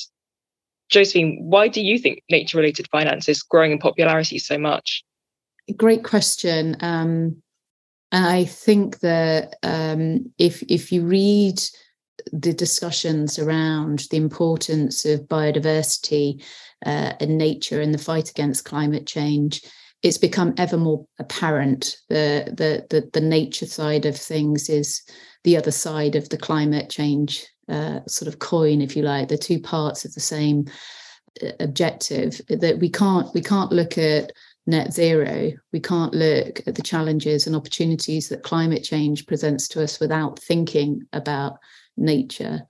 Josephine, 0.91 1.39
why 1.41 1.69
do 1.69 1.81
you 1.81 1.99
think 1.99 2.23
nature 2.31 2.59
related 2.59 2.89
finance 2.91 3.29
is 3.29 3.43
growing 3.43 3.73
in 3.73 3.79
popularity 3.79 4.39
so 4.39 4.59
much? 4.59 5.05
Great 5.77 6.05
question. 6.05 6.77
Um, 6.81 7.43
and 8.13 8.27
I 8.27 8.45
think 8.45 9.01
that 9.01 9.55
um, 9.63 10.33
if 10.37 10.63
if 10.69 10.91
you 10.91 11.03
read 11.03 11.61
the 12.33 12.53
discussions 12.53 13.39
around 13.39 14.07
the 14.11 14.17
importance 14.17 15.05
of 15.05 15.29
biodiversity 15.29 16.43
uh, 16.85 17.13
and 17.21 17.39
nature 17.39 17.81
in 17.81 17.93
the 17.93 17.99
fight 17.99 18.29
against 18.29 18.65
climate 18.65 19.07
change, 19.07 19.63
it's 20.03 20.19
become 20.19 20.55
ever 20.57 20.77
more 20.77 21.07
apparent 21.19 21.97
the, 22.09 22.53
the 22.57 22.87
the 22.91 23.09
the 23.13 23.21
nature 23.21 23.67
side 23.67 24.07
of 24.07 24.17
things 24.17 24.69
is 24.69 25.03
the 25.45 25.57
other 25.57 25.71
side 25.71 26.17
of 26.17 26.29
the 26.31 26.39
climate 26.39 26.91
change 26.91 27.47
uh, 27.71 28.01
sort 28.07 28.29
of 28.29 28.39
coin, 28.41 28.81
if 28.81 28.97
you 28.97 29.03
like, 29.03 29.29
the 29.29 29.39
two 29.39 29.61
parts 29.61 30.05
of 30.05 30.15
the 30.15 30.21
same 30.21 30.67
uh, 31.43 31.53
objective. 31.61 32.41
That 32.49 32.79
we 32.79 32.91
can't 32.91 33.33
we 33.35 33.43
can't 33.43 33.73
look 33.73 33.97
at 33.97 34.33
net 34.67 34.93
zero. 34.93 35.53
We 35.73 35.81
can't 35.81 36.15
look 36.15 36.67
at 36.67 36.75
the 36.75 36.83
challenges 36.83 37.47
and 37.47 37.57
opportunities 37.57 38.29
that 38.29 38.43
climate 38.43 38.85
change 38.85 39.27
presents 39.27 39.69
to 39.69 39.83
us 39.83 40.01
without 40.01 40.39
thinking 40.39 41.03
about 41.13 41.59
nature. 41.97 42.63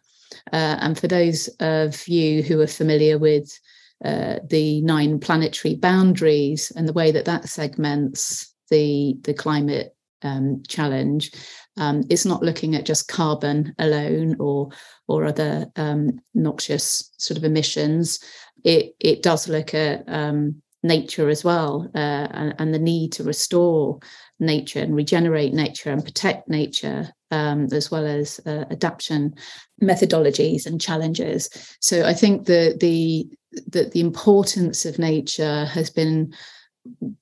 Uh, 0.53 0.77
and 0.81 0.99
for 0.99 1.09
those 1.09 1.49
of 1.61 2.07
you 2.07 2.43
who 2.43 2.61
are 2.61 2.67
familiar 2.67 3.19
with 3.19 3.59
uh, 4.05 4.39
the 4.49 4.81
nine 4.83 5.19
planetary 5.19 5.75
boundaries 5.75 6.73
and 6.75 6.89
the 6.89 6.93
way 6.93 7.11
that 7.11 7.27
that 7.27 7.49
segments 7.49 8.55
the 8.71 9.17
the 9.23 9.35
climate 9.35 9.95
um, 10.23 10.63
challenge, 10.69 11.33
um, 11.81 12.05
it's 12.11 12.27
not 12.27 12.43
looking 12.43 12.77
at 12.77 12.87
just 12.87 13.09
carbon 13.09 13.75
alone 13.79 14.37
or 14.39 14.69
or 15.09 15.25
other 15.25 15.67
um, 15.77 16.21
noxious 16.35 17.11
sort 17.17 17.39
of 17.39 17.45
emissions. 17.45 18.21
It 18.63 18.95
it 19.01 19.23
does 19.23 19.49
look 19.49 19.75
at 19.75 20.05
um, 20.07 20.63
nature 20.83 21.29
as 21.29 21.45
well 21.45 21.91
uh, 21.95 22.29
and, 22.31 22.55
and, 22.59 22.73
the 22.73 22.79
need 22.79 23.13
to 23.13 23.23
restore 23.23 23.99
nature 24.39 24.81
and 24.81 24.97
regenerate 24.97 25.53
nature 25.53 25.91
and 25.91 26.03
protect 26.03 26.49
nature 26.49 27.07
um, 27.31 27.67
as 27.71 27.91
well 27.91 28.07
as 28.07 28.41
uh, 28.47 28.65
adaptation 28.71 29.35
methodologies 29.83 30.67
and 30.67 30.81
challenges. 30.81 31.49
So 31.81 32.05
I 32.05 32.15
think 32.15 32.47
the 32.47 32.77
the 32.79 33.29
that 33.69 33.93
the 33.93 34.01
importance 34.01 34.87
of 34.87 34.99
nature 34.99 35.65
has 35.67 35.91
been 35.91 36.33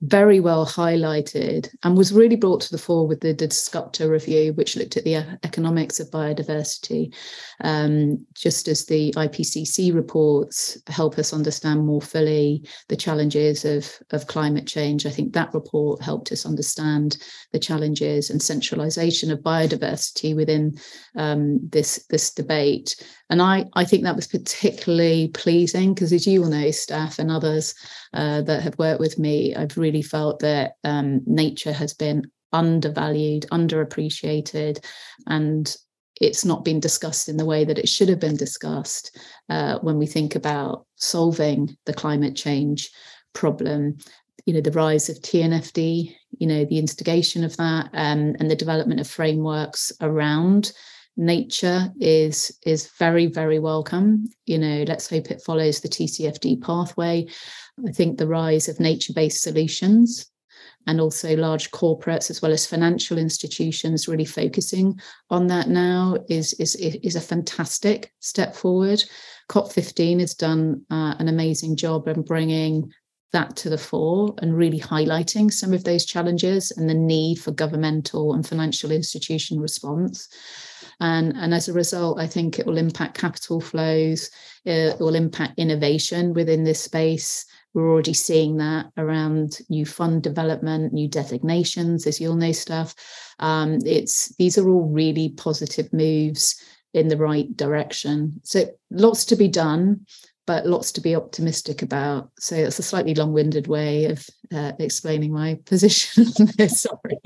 very 0.03 0.41
well 0.41 0.65
highlighted 0.65 1.69
and 1.83 1.97
was 1.97 2.13
really 2.13 2.37
brought 2.37 2.61
to 2.61 2.71
the 2.71 2.79
fore 2.79 3.07
with 3.07 3.21
the, 3.21 3.35
Dasgupta 3.35 4.09
review, 4.09 4.53
which 4.55 4.77
looked 4.77 4.97
at 4.97 5.05
the 5.05 5.17
economics 5.45 6.01
of 6.01 6.11
biodiversity, 6.11 7.15
um, 7.63 8.25
just 8.35 8.69
as 8.69 8.87
the 8.87 9.13
IPCC 9.17 9.95
reports 9.95 10.79
help 10.87 11.19
us 11.19 11.33
understand 11.33 11.85
more 11.85 12.01
fully 12.01 12.67
the 12.89 12.97
challenges 12.97 13.65
of, 13.65 13.91
of 14.11 14.27
climate 14.27 14.67
change. 14.67 15.07
I 15.07 15.11
think 15.11 15.33
that 15.33 15.55
report 15.55 16.03
helped 16.03 16.33
us 16.33 16.47
understand 16.47 17.19
the 17.53 17.59
challenges 17.59 18.31
and 18.31 18.43
centralization 18.43 19.31
of 19.31 19.41
biodiversity 19.41 20.35
within 20.35 20.77
um, 21.17 21.59
this, 21.69 22.05
this 22.11 22.33
debate. 22.33 22.97
And 23.31 23.43
I, 23.43 23.67
I 23.75 23.85
think 23.85 24.05
that 24.05 24.17
was 24.17 24.27
particularly 24.27 25.29
pleasing 25.29 25.95
because, 25.95 26.13
as 26.13 26.27
you 26.27 26.41
will 26.41 26.49
know, 26.49 26.71
Steph 26.71 27.19
and 27.19 27.31
others 27.31 27.75
uh, 28.15 28.41
that 28.43 28.63
have 28.63 28.79
worked 28.79 29.01
with 29.01 29.19
me, 29.19 29.48
I've 29.57 29.77
really 29.77 30.03
felt 30.03 30.41
that 30.41 30.73
um, 30.85 31.23
nature 31.27 31.73
has 31.73 31.95
been 31.95 32.31
undervalued, 32.53 33.47
underappreciated, 33.53 34.85
and 35.27 35.77
it's 36.21 36.45
not 36.45 36.65
been 36.65 36.81
discussed 36.81 37.29
in 37.29 37.37
the 37.37 37.45
way 37.45 37.65
that 37.65 37.79
it 37.79 37.89
should 37.89 38.09
have 38.09 38.21
been 38.21 38.37
discussed 38.37 39.17
uh, 39.49 39.79
when 39.81 39.99
we 39.99 40.07
think 40.07 40.35
about 40.35 40.87
solving 40.97 41.77
the 41.87 41.95
climate 41.95 42.35
change 42.35 42.91
problem. 43.35 43.97
You 44.47 44.55
know 44.55 44.61
the 44.61 44.73
rise 44.73 45.09
of 45.09 45.19
TNFD, 45.19 46.15
you 46.39 46.47
know 46.47 46.65
the 46.65 46.79
instigation 46.79 47.45
of 47.45 47.57
that, 47.59 47.91
um, 47.93 48.35
and 48.41 48.51
the 48.51 48.57
development 48.57 49.01
of 49.01 49.09
frameworks 49.09 49.93
around 50.01 50.73
nature 51.19 51.93
is 52.01 52.57
is 52.65 52.91
very 52.99 53.27
very 53.27 53.59
welcome. 53.59 54.25
You 54.47 54.59
know, 54.59 54.85
let's 54.87 55.11
hope 55.11 55.31
it 55.31 55.43
follows 55.43 55.81
the 55.81 55.89
TCFD 55.89 56.63
pathway. 56.63 57.27
I 57.87 57.93
think 57.93 58.17
the 58.17 58.27
rise 58.27 58.69
of 58.69 58.81
nature-based 58.81 59.43
solutions 59.43 60.31
and 60.87 61.01
also 61.01 61.37
large 61.37 61.71
corporates 61.71 62.31
as 62.31 62.41
well 62.41 62.53
as 62.53 62.67
financial 62.67 63.19
institutions 63.19 64.09
really 64.09 64.25
focusing 64.25 64.99
on 65.29 65.47
that 65.49 65.69
now 65.69 66.17
is 66.29 66.55
is 66.55 66.75
is 66.77 67.17
a 67.17 67.21
fantastic 67.21 68.13
step 68.21 68.55
forward. 68.55 69.03
COP15 69.51 70.21
has 70.21 70.35
done 70.35 70.85
uh, 70.91 71.15
an 71.19 71.29
amazing 71.29 71.75
job 71.77 72.07
in 72.07 72.23
bringing 72.23 72.93
that 73.33 73.57
to 73.57 73.69
the 73.69 73.79
fore 73.79 74.35
and 74.39 74.57
really 74.57 74.81
highlighting 74.81 75.53
some 75.53 75.75
of 75.75 75.85
those 75.85 76.07
challenges 76.07 76.71
and 76.71 76.89
the 76.89 76.95
need 76.95 77.37
for 77.37 77.51
governmental 77.51 78.35
and 78.35 78.47
financial 78.47 78.91
institution 78.91 79.61
response. 79.61 80.29
And, 81.01 81.37
and 81.37 81.55
as 81.55 81.69
a 81.69 81.73
result, 81.73 82.19
I 82.19 82.27
think 82.27 82.59
it 82.59 82.67
will 82.67 82.79
impact 82.79 83.19
capital 83.19 83.61
flows, 83.61 84.31
it 84.65 84.99
will 84.99 85.15
impact 85.15 85.59
innovation 85.59 86.33
within 86.35 86.65
this 86.65 86.83
space. 86.83 87.47
We're 87.75 87.91
already 87.91 88.15
seeing 88.15 88.57
that 88.57 88.87
around 88.97 89.59
new 89.69 89.87
fund 89.87 90.23
development, 90.23 90.93
new 90.93 91.07
designations, 91.07 92.07
as 92.07 92.21
you'll 92.21 92.35
know, 92.35 92.53
Steph. 92.53 92.95
Um, 93.39 93.79
it's 93.85 94.35
these 94.37 94.59
are 94.59 94.69
all 94.69 94.89
really 94.89 95.29
positive 95.31 95.93
moves 95.93 96.61
in 96.95 97.09
the 97.09 97.17
right 97.17 97.55
direction. 97.57 98.41
So 98.43 98.67
lots 98.91 99.25
to 99.27 99.37
be 99.37 99.49
done 99.49 100.07
but 100.49 100.65
lots 100.65 100.91
to 100.91 101.03
be 101.03 101.15
optimistic 101.15 101.83
about. 101.83 102.31
So 102.39 102.57
it's 102.57 102.79
a 102.79 102.83
slightly 102.83 103.15
long-winded 103.15 103.67
way 103.67 104.07
of 104.07 104.27
uh, 104.51 104.73
explaining 104.79 105.31
my 105.31 105.59
position. 105.67 106.25
Sorry, 106.69 107.21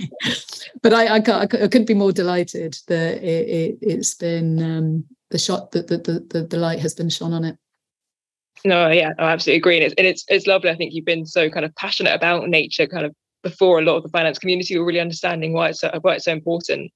but 0.83 0.93
I, 0.93 1.15
I, 1.15 1.21
can't, 1.21 1.55
I 1.55 1.69
couldn't 1.69 1.87
be 1.87 1.95
more 1.95 2.11
delighted 2.11 2.77
that 2.89 3.23
it, 3.23 3.79
has 3.89 4.15
it, 4.15 4.19
been 4.19 4.61
um, 4.61 5.05
the 5.31 5.39
shot 5.39 5.71
that 5.71 5.87
the, 5.87 5.99
the, 5.99 6.43
the 6.43 6.57
light 6.57 6.81
has 6.81 6.95
been 6.95 7.09
shone 7.09 7.33
on 7.33 7.45
it. 7.45 7.57
No, 8.65 8.91
yeah, 8.91 9.13
I 9.21 9.31
absolutely 9.31 9.59
agree, 9.59 9.77
and 9.77 9.85
it's 9.85 9.95
and 9.99 10.07
it's 10.07 10.25
it's 10.29 10.47
lovely. 10.47 10.71
I 10.71 10.77
think 10.77 10.93
you've 10.93 11.05
been 11.05 11.27
so 11.27 11.49
kind 11.49 11.65
of 11.65 11.75
passionate 11.77 12.15
about 12.15 12.49
nature, 12.49 12.87
kind 12.89 13.07
of 13.07 13.15
before 13.43 13.79
a 13.79 13.83
lot 13.83 13.97
of 13.97 14.03
the 14.03 14.09
finance 14.09 14.39
community 14.39 14.77
were 14.77 14.85
really 14.85 15.01
understanding 15.01 15.53
why 15.53 15.69
it's 15.69 15.81
so, 15.81 15.91
why 16.03 16.15
it's 16.15 16.25
so 16.25 16.33
important. 16.33 16.91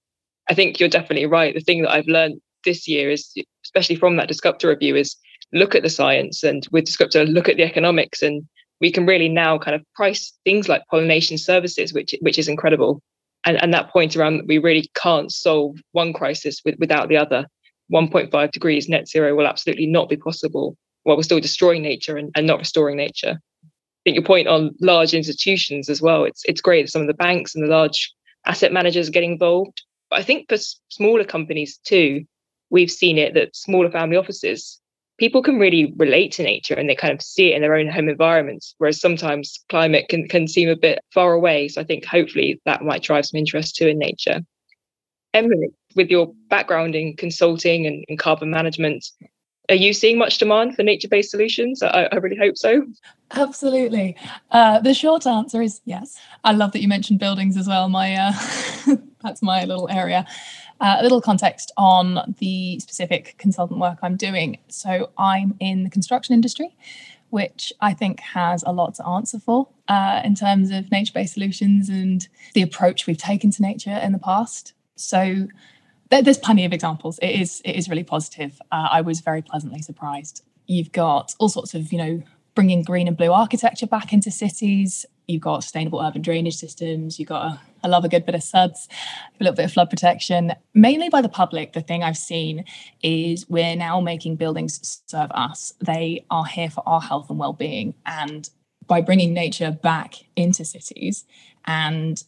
I 0.50 0.54
think 0.54 0.78
you're 0.78 0.88
definitely 0.88 1.26
right. 1.26 1.54
The 1.54 1.60
thing 1.60 1.82
that 1.82 1.92
I've 1.92 2.06
learned 2.06 2.40
this 2.64 2.88
year 2.88 3.10
is, 3.10 3.32
especially 3.64 3.96
from 3.96 4.16
that 4.16 4.28
Dasgupta 4.28 4.68
review, 4.68 4.96
is 4.96 5.16
look 5.52 5.74
at 5.74 5.82
the 5.82 5.90
science 5.90 6.42
and 6.42 6.66
with 6.70 6.86
Dasgupta 6.86 7.32
look 7.32 7.48
at 7.48 7.56
the 7.56 7.62
economics 7.62 8.22
and 8.22 8.46
we 8.80 8.90
can 8.90 9.06
really 9.06 9.28
now 9.28 9.58
kind 9.58 9.74
of 9.74 9.82
price 9.94 10.32
things 10.44 10.68
like 10.68 10.86
pollination 10.90 11.38
services 11.38 11.92
which 11.92 12.14
which 12.20 12.38
is 12.38 12.48
incredible. 12.48 13.00
And 13.44 13.60
and 13.62 13.72
that 13.72 13.90
point 13.90 14.16
around 14.16 14.38
that 14.38 14.46
we 14.46 14.58
really 14.58 14.90
can't 14.94 15.32
solve 15.32 15.78
one 15.92 16.12
crisis 16.12 16.60
with, 16.64 16.76
without 16.78 17.08
the 17.08 17.16
other. 17.16 17.46
1.5 17.92 18.50
degrees 18.50 18.88
net 18.88 19.06
zero 19.06 19.36
will 19.36 19.46
absolutely 19.46 19.86
not 19.86 20.08
be 20.08 20.16
possible 20.16 20.76
while 21.04 21.16
we're 21.16 21.22
still 21.22 21.38
destroying 21.38 21.82
nature 21.82 22.16
and, 22.16 22.32
and 22.34 22.44
not 22.44 22.58
restoring 22.58 22.96
nature. 22.96 23.38
I 23.64 24.00
think 24.02 24.16
your 24.16 24.24
point 24.24 24.48
on 24.48 24.74
large 24.80 25.14
institutions 25.14 25.88
as 25.88 26.02
well 26.02 26.24
it's 26.24 26.42
it's 26.46 26.60
great 26.60 26.82
that 26.82 26.90
some 26.90 27.02
of 27.02 27.08
the 27.08 27.14
banks 27.14 27.54
and 27.54 27.62
the 27.62 27.68
large 27.68 28.12
asset 28.44 28.72
managers 28.72 29.08
are 29.08 29.12
getting 29.12 29.32
involved. 29.32 29.82
But 30.10 30.18
i 30.20 30.22
think 30.22 30.48
for 30.48 30.56
smaller 30.88 31.24
companies 31.24 31.78
too 31.78 32.24
we've 32.70 32.90
seen 32.90 33.18
it 33.18 33.34
that 33.34 33.54
smaller 33.54 33.90
family 33.90 34.16
offices 34.16 34.80
people 35.18 35.42
can 35.42 35.58
really 35.58 35.92
relate 35.96 36.32
to 36.32 36.42
nature 36.42 36.74
and 36.74 36.88
they 36.88 36.94
kind 36.94 37.12
of 37.12 37.22
see 37.22 37.52
it 37.52 37.56
in 37.56 37.62
their 37.62 37.74
own 37.74 37.88
home 37.88 38.08
environments 38.08 38.74
whereas 38.78 39.00
sometimes 39.00 39.64
climate 39.68 40.08
can, 40.08 40.28
can 40.28 40.46
seem 40.46 40.68
a 40.68 40.76
bit 40.76 41.00
far 41.12 41.32
away. 41.32 41.68
So 41.68 41.80
i 41.80 41.84
think 41.84 42.04
hopefully 42.04 42.60
that 42.64 42.82
might 42.82 43.02
drive 43.02 43.26
some 43.26 43.38
interest 43.38 43.76
too 43.76 43.88
in 43.88 43.98
nature. 43.98 44.40
Emily 45.34 45.68
with 45.94 46.10
your 46.10 46.32
background 46.50 46.94
in 46.94 47.16
consulting 47.16 47.86
and, 47.86 48.04
and 48.08 48.18
carbon 48.18 48.50
management 48.50 49.06
are 49.68 49.74
you 49.74 49.92
seeing 49.92 50.16
much 50.18 50.38
demand 50.38 50.76
for 50.76 50.84
nature-based 50.84 51.30
solutions? 51.30 51.82
I, 51.82 52.08
I 52.12 52.16
really 52.16 52.36
hope 52.36 52.56
so. 52.56 52.86
Absolutely. 53.32 54.16
Uh, 54.52 54.78
the 54.78 54.94
short 54.94 55.26
answer 55.26 55.60
is 55.60 55.80
yes. 55.84 56.16
I 56.44 56.52
love 56.52 56.70
that 56.72 56.82
you 56.82 56.88
mentioned 56.88 57.18
buildings 57.18 57.56
as 57.56 57.66
well. 57.66 57.88
My 57.88 58.14
uh, 58.14 58.96
that's 59.22 59.42
my 59.42 59.64
little 59.64 59.88
area 59.90 60.24
uh, 60.80 60.96
a 60.98 61.02
little 61.02 61.20
context 61.20 61.72
on 61.76 62.34
the 62.38 62.78
specific 62.80 63.34
consultant 63.38 63.80
work 63.80 63.98
I'm 64.02 64.16
doing. 64.16 64.58
So 64.68 65.10
I'm 65.16 65.56
in 65.60 65.84
the 65.84 65.90
construction 65.90 66.34
industry, 66.34 66.76
which 67.30 67.72
I 67.80 67.94
think 67.94 68.20
has 68.20 68.62
a 68.66 68.72
lot 68.72 68.94
to 68.96 69.06
answer 69.06 69.38
for 69.38 69.68
uh, 69.88 70.20
in 70.24 70.34
terms 70.34 70.70
of 70.70 70.90
nature 70.90 71.12
based 71.12 71.34
solutions 71.34 71.88
and 71.88 72.26
the 72.54 72.62
approach 72.62 73.06
we've 73.06 73.18
taken 73.18 73.50
to 73.52 73.62
nature 73.62 73.98
in 74.02 74.12
the 74.12 74.18
past. 74.18 74.74
So 74.96 75.48
there's 76.10 76.38
plenty 76.38 76.64
of 76.64 76.72
examples. 76.72 77.18
It 77.20 77.40
is 77.40 77.60
it 77.64 77.72
is 77.72 77.88
really 77.88 78.04
positive. 78.04 78.60
Uh, 78.70 78.88
I 78.90 79.00
was 79.00 79.20
very 79.20 79.42
pleasantly 79.42 79.82
surprised. 79.82 80.44
You've 80.66 80.92
got 80.92 81.34
all 81.38 81.48
sorts 81.48 81.74
of 81.74 81.92
you 81.92 81.98
know 81.98 82.22
bringing 82.54 82.82
green 82.82 83.06
and 83.08 83.16
blue 83.16 83.32
architecture 83.32 83.86
back 83.86 84.12
into 84.12 84.30
cities. 84.30 85.04
You've 85.26 85.42
got 85.42 85.62
sustainable 85.62 86.00
urban 86.00 86.22
drainage 86.22 86.56
systems. 86.56 87.18
You've 87.18 87.28
got, 87.28 87.46
a, 87.46 87.60
I 87.82 87.88
love 87.88 88.04
a 88.04 88.08
good 88.08 88.24
bit 88.24 88.34
of 88.34 88.42
suds, 88.42 88.88
a 89.40 89.44
little 89.44 89.56
bit 89.56 89.64
of 89.64 89.72
flood 89.72 89.90
protection. 89.90 90.52
Mainly 90.74 91.08
by 91.08 91.20
the 91.20 91.28
public, 91.28 91.72
the 91.72 91.80
thing 91.80 92.02
I've 92.02 92.16
seen 92.16 92.64
is 93.02 93.48
we're 93.48 93.76
now 93.76 94.00
making 94.00 94.36
buildings 94.36 95.02
serve 95.06 95.30
us. 95.32 95.72
They 95.80 96.24
are 96.30 96.44
here 96.44 96.70
for 96.70 96.82
our 96.86 97.00
health 97.00 97.28
and 97.28 97.38
well-being. 97.38 97.94
And 98.04 98.48
by 98.86 99.00
bringing 99.00 99.34
nature 99.34 99.72
back 99.72 100.14
into 100.36 100.64
cities 100.64 101.24
and 101.64 102.22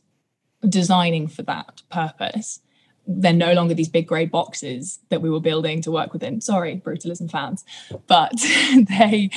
designing 0.69 1.29
for 1.29 1.43
that 1.43 1.83
purpose, 1.91 2.61
they're 3.09 3.33
no 3.33 3.55
longer 3.55 3.73
these 3.73 3.89
big 3.89 4.07
grey 4.07 4.27
boxes 4.27 4.99
that 5.09 5.23
we 5.23 5.31
were 5.31 5.41
building 5.41 5.81
to 5.81 5.91
work 5.91 6.13
within. 6.13 6.43
Sorry, 6.43 6.81
brutalism 6.85 7.31
fans, 7.31 7.65
but 8.07 8.33
they, 8.99 9.31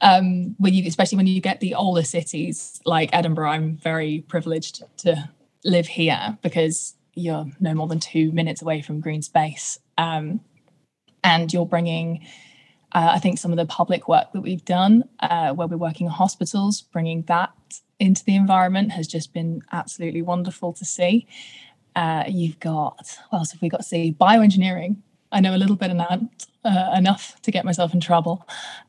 um, 0.00 0.56
when 0.58 0.74
you, 0.74 0.86
especially 0.86 1.16
when 1.16 1.28
you 1.28 1.40
get 1.40 1.60
the 1.60 1.74
older 1.74 2.02
cities 2.02 2.80
like 2.84 3.10
Edinburgh, 3.12 3.50
I'm 3.50 3.76
very 3.76 4.24
privileged 4.26 4.82
to 4.98 5.30
live 5.64 5.86
here 5.86 6.36
because 6.42 6.94
you're 7.14 7.46
no 7.60 7.72
more 7.72 7.86
than 7.86 8.00
two 8.00 8.32
minutes 8.32 8.60
away 8.60 8.82
from 8.82 9.00
green 9.00 9.22
space, 9.22 9.78
um, 9.96 10.40
and 11.22 11.52
you're 11.52 11.66
bringing. 11.66 12.26
Uh, 12.92 13.10
I 13.14 13.18
think 13.18 13.38
some 13.38 13.50
of 13.50 13.56
the 13.56 13.66
public 13.66 14.06
work 14.06 14.32
that 14.34 14.40
we've 14.40 14.64
done, 14.64 15.02
uh, 15.18 15.52
where 15.52 15.66
we're 15.66 15.76
working 15.76 16.06
in 16.06 16.12
hospitals, 16.12 16.80
bringing 16.80 17.22
that 17.22 17.50
into 17.98 18.24
the 18.24 18.36
environment 18.36 18.92
has 18.92 19.08
just 19.08 19.32
been 19.32 19.62
absolutely 19.72 20.22
wonderful 20.22 20.72
to 20.74 20.84
see. 20.84 21.26
Uh, 21.96 22.24
you've 22.28 22.58
got, 22.60 23.18
what 23.30 23.38
else 23.40 23.52
have 23.52 23.62
we 23.62 23.68
got 23.68 23.78
to 23.78 23.82
see? 23.82 24.16
Bioengineering. 24.20 24.96
I 25.30 25.40
know 25.40 25.54
a 25.54 25.58
little 25.58 25.76
bit 25.76 25.96
that, 25.96 26.20
uh, 26.64 26.94
enough 26.96 27.40
to 27.42 27.50
get 27.50 27.64
myself 27.64 27.94
in 27.94 28.00
trouble. 28.00 28.46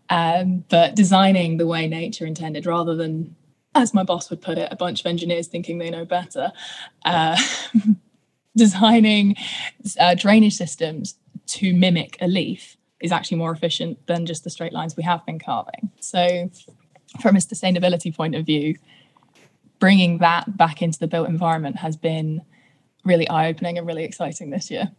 Um, 0.09 0.63
but 0.69 0.95
designing 0.95 1.57
the 1.57 1.67
way 1.67 1.88
nature 1.88 2.25
intended 2.25 2.65
rather 2.65 2.95
than, 2.95 3.35
as 3.74 3.93
my 3.93 4.03
boss 4.03 4.29
would 4.29 4.41
put 4.41 4.57
it, 4.57 4.69
a 4.71 4.75
bunch 4.75 5.01
of 5.01 5.05
engineers 5.05 5.47
thinking 5.47 5.77
they 5.77 5.89
know 5.89 6.05
better. 6.05 6.51
Uh, 7.03 7.38
designing 8.55 9.35
uh, 10.00 10.15
drainage 10.15 10.55
systems 10.55 11.15
to 11.47 11.74
mimic 11.74 12.17
a 12.21 12.27
leaf 12.27 12.77
is 13.01 13.12
actually 13.12 13.38
more 13.38 13.51
efficient 13.51 14.05
than 14.07 14.25
just 14.25 14.43
the 14.43 14.50
straight 14.50 14.74
lines 14.74 14.95
we 14.95 15.03
have 15.03 15.25
been 15.25 15.39
carving. 15.39 15.91
So, 16.00 16.50
from 17.21 17.35
a 17.35 17.39
sustainability 17.39 18.15
point 18.15 18.35
of 18.35 18.45
view, 18.45 18.75
bringing 19.79 20.19
that 20.19 20.57
back 20.57 20.81
into 20.81 21.00
the 21.00 21.07
built 21.07 21.27
environment 21.27 21.77
has 21.77 21.95
been 21.95 22.41
really 23.05 23.27
eye-opening 23.29 23.77
and 23.77 23.88
really 23.88 24.03
exciting 24.03 24.50
this 24.50 24.69
year. 24.69 24.91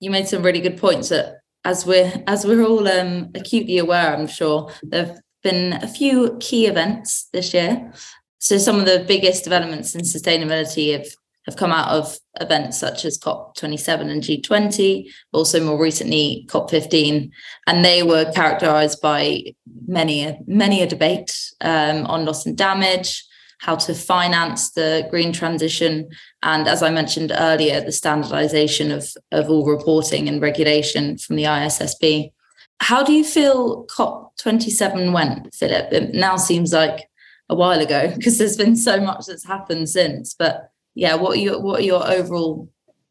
You 0.00 0.10
made 0.10 0.28
some 0.28 0.42
really 0.42 0.60
good 0.60 0.78
points 0.78 1.08
that 1.08 1.40
as 1.64 1.84
we're 1.84 2.22
as 2.26 2.46
we're 2.46 2.64
all 2.64 2.88
um, 2.88 3.30
acutely 3.34 3.78
aware, 3.78 4.16
I'm 4.16 4.28
sure 4.28 4.72
there've 4.82 5.18
been 5.42 5.74
a 5.74 5.88
few 5.88 6.36
key 6.40 6.66
events 6.66 7.28
this 7.32 7.52
year. 7.52 7.92
So 8.38 8.58
some 8.58 8.78
of 8.78 8.86
the 8.86 9.04
biggest 9.06 9.44
developments 9.44 9.94
in 9.94 10.02
sustainability 10.02 10.92
have 10.92 11.08
have 11.46 11.56
come 11.56 11.72
out 11.72 11.88
of 11.88 12.18
events 12.40 12.78
such 12.78 13.06
as 13.06 13.18
COP27 13.18 14.10
and 14.10 14.22
G20, 14.22 15.08
also 15.32 15.64
more 15.64 15.80
recently 15.80 16.46
COP15, 16.50 17.30
and 17.66 17.84
they 17.84 18.02
were 18.02 18.30
characterized 18.32 19.00
by 19.00 19.44
many 19.86 20.24
a 20.24 20.38
many 20.46 20.82
a 20.82 20.86
debate 20.86 21.36
um, 21.62 22.06
on 22.06 22.24
loss 22.26 22.46
and 22.46 22.56
damage, 22.56 23.24
how 23.58 23.76
to 23.76 23.94
finance 23.94 24.70
the 24.70 25.06
green 25.10 25.32
transition, 25.32 26.08
and 26.42 26.68
as 26.68 26.82
I 26.82 26.90
mentioned 26.90 27.32
earlier, 27.34 27.80
the 27.80 27.92
standardization 27.92 28.90
of, 28.90 29.08
of 29.32 29.50
all 29.50 29.66
reporting 29.66 30.28
and 30.28 30.40
regulation 30.40 31.18
from 31.18 31.36
the 31.36 31.44
ISSB. 31.44 32.32
How 32.80 33.02
do 33.02 33.12
you 33.12 33.24
feel 33.24 33.86
COP27 33.86 35.12
went, 35.12 35.52
Philip? 35.54 35.92
It 35.92 36.14
now 36.14 36.36
seems 36.36 36.72
like 36.72 37.08
a 37.48 37.54
while 37.54 37.80
ago 37.80 38.12
because 38.16 38.38
there's 38.38 38.56
been 38.56 38.76
so 38.76 39.00
much 39.00 39.26
that's 39.26 39.44
happened 39.44 39.88
since. 39.88 40.34
But 40.34 40.70
yeah, 40.94 41.14
what 41.14 41.36
are 41.36 41.40
your 41.40 41.60
what 41.60 41.80
are 41.80 41.84
your 41.84 42.06
overall 42.08 42.68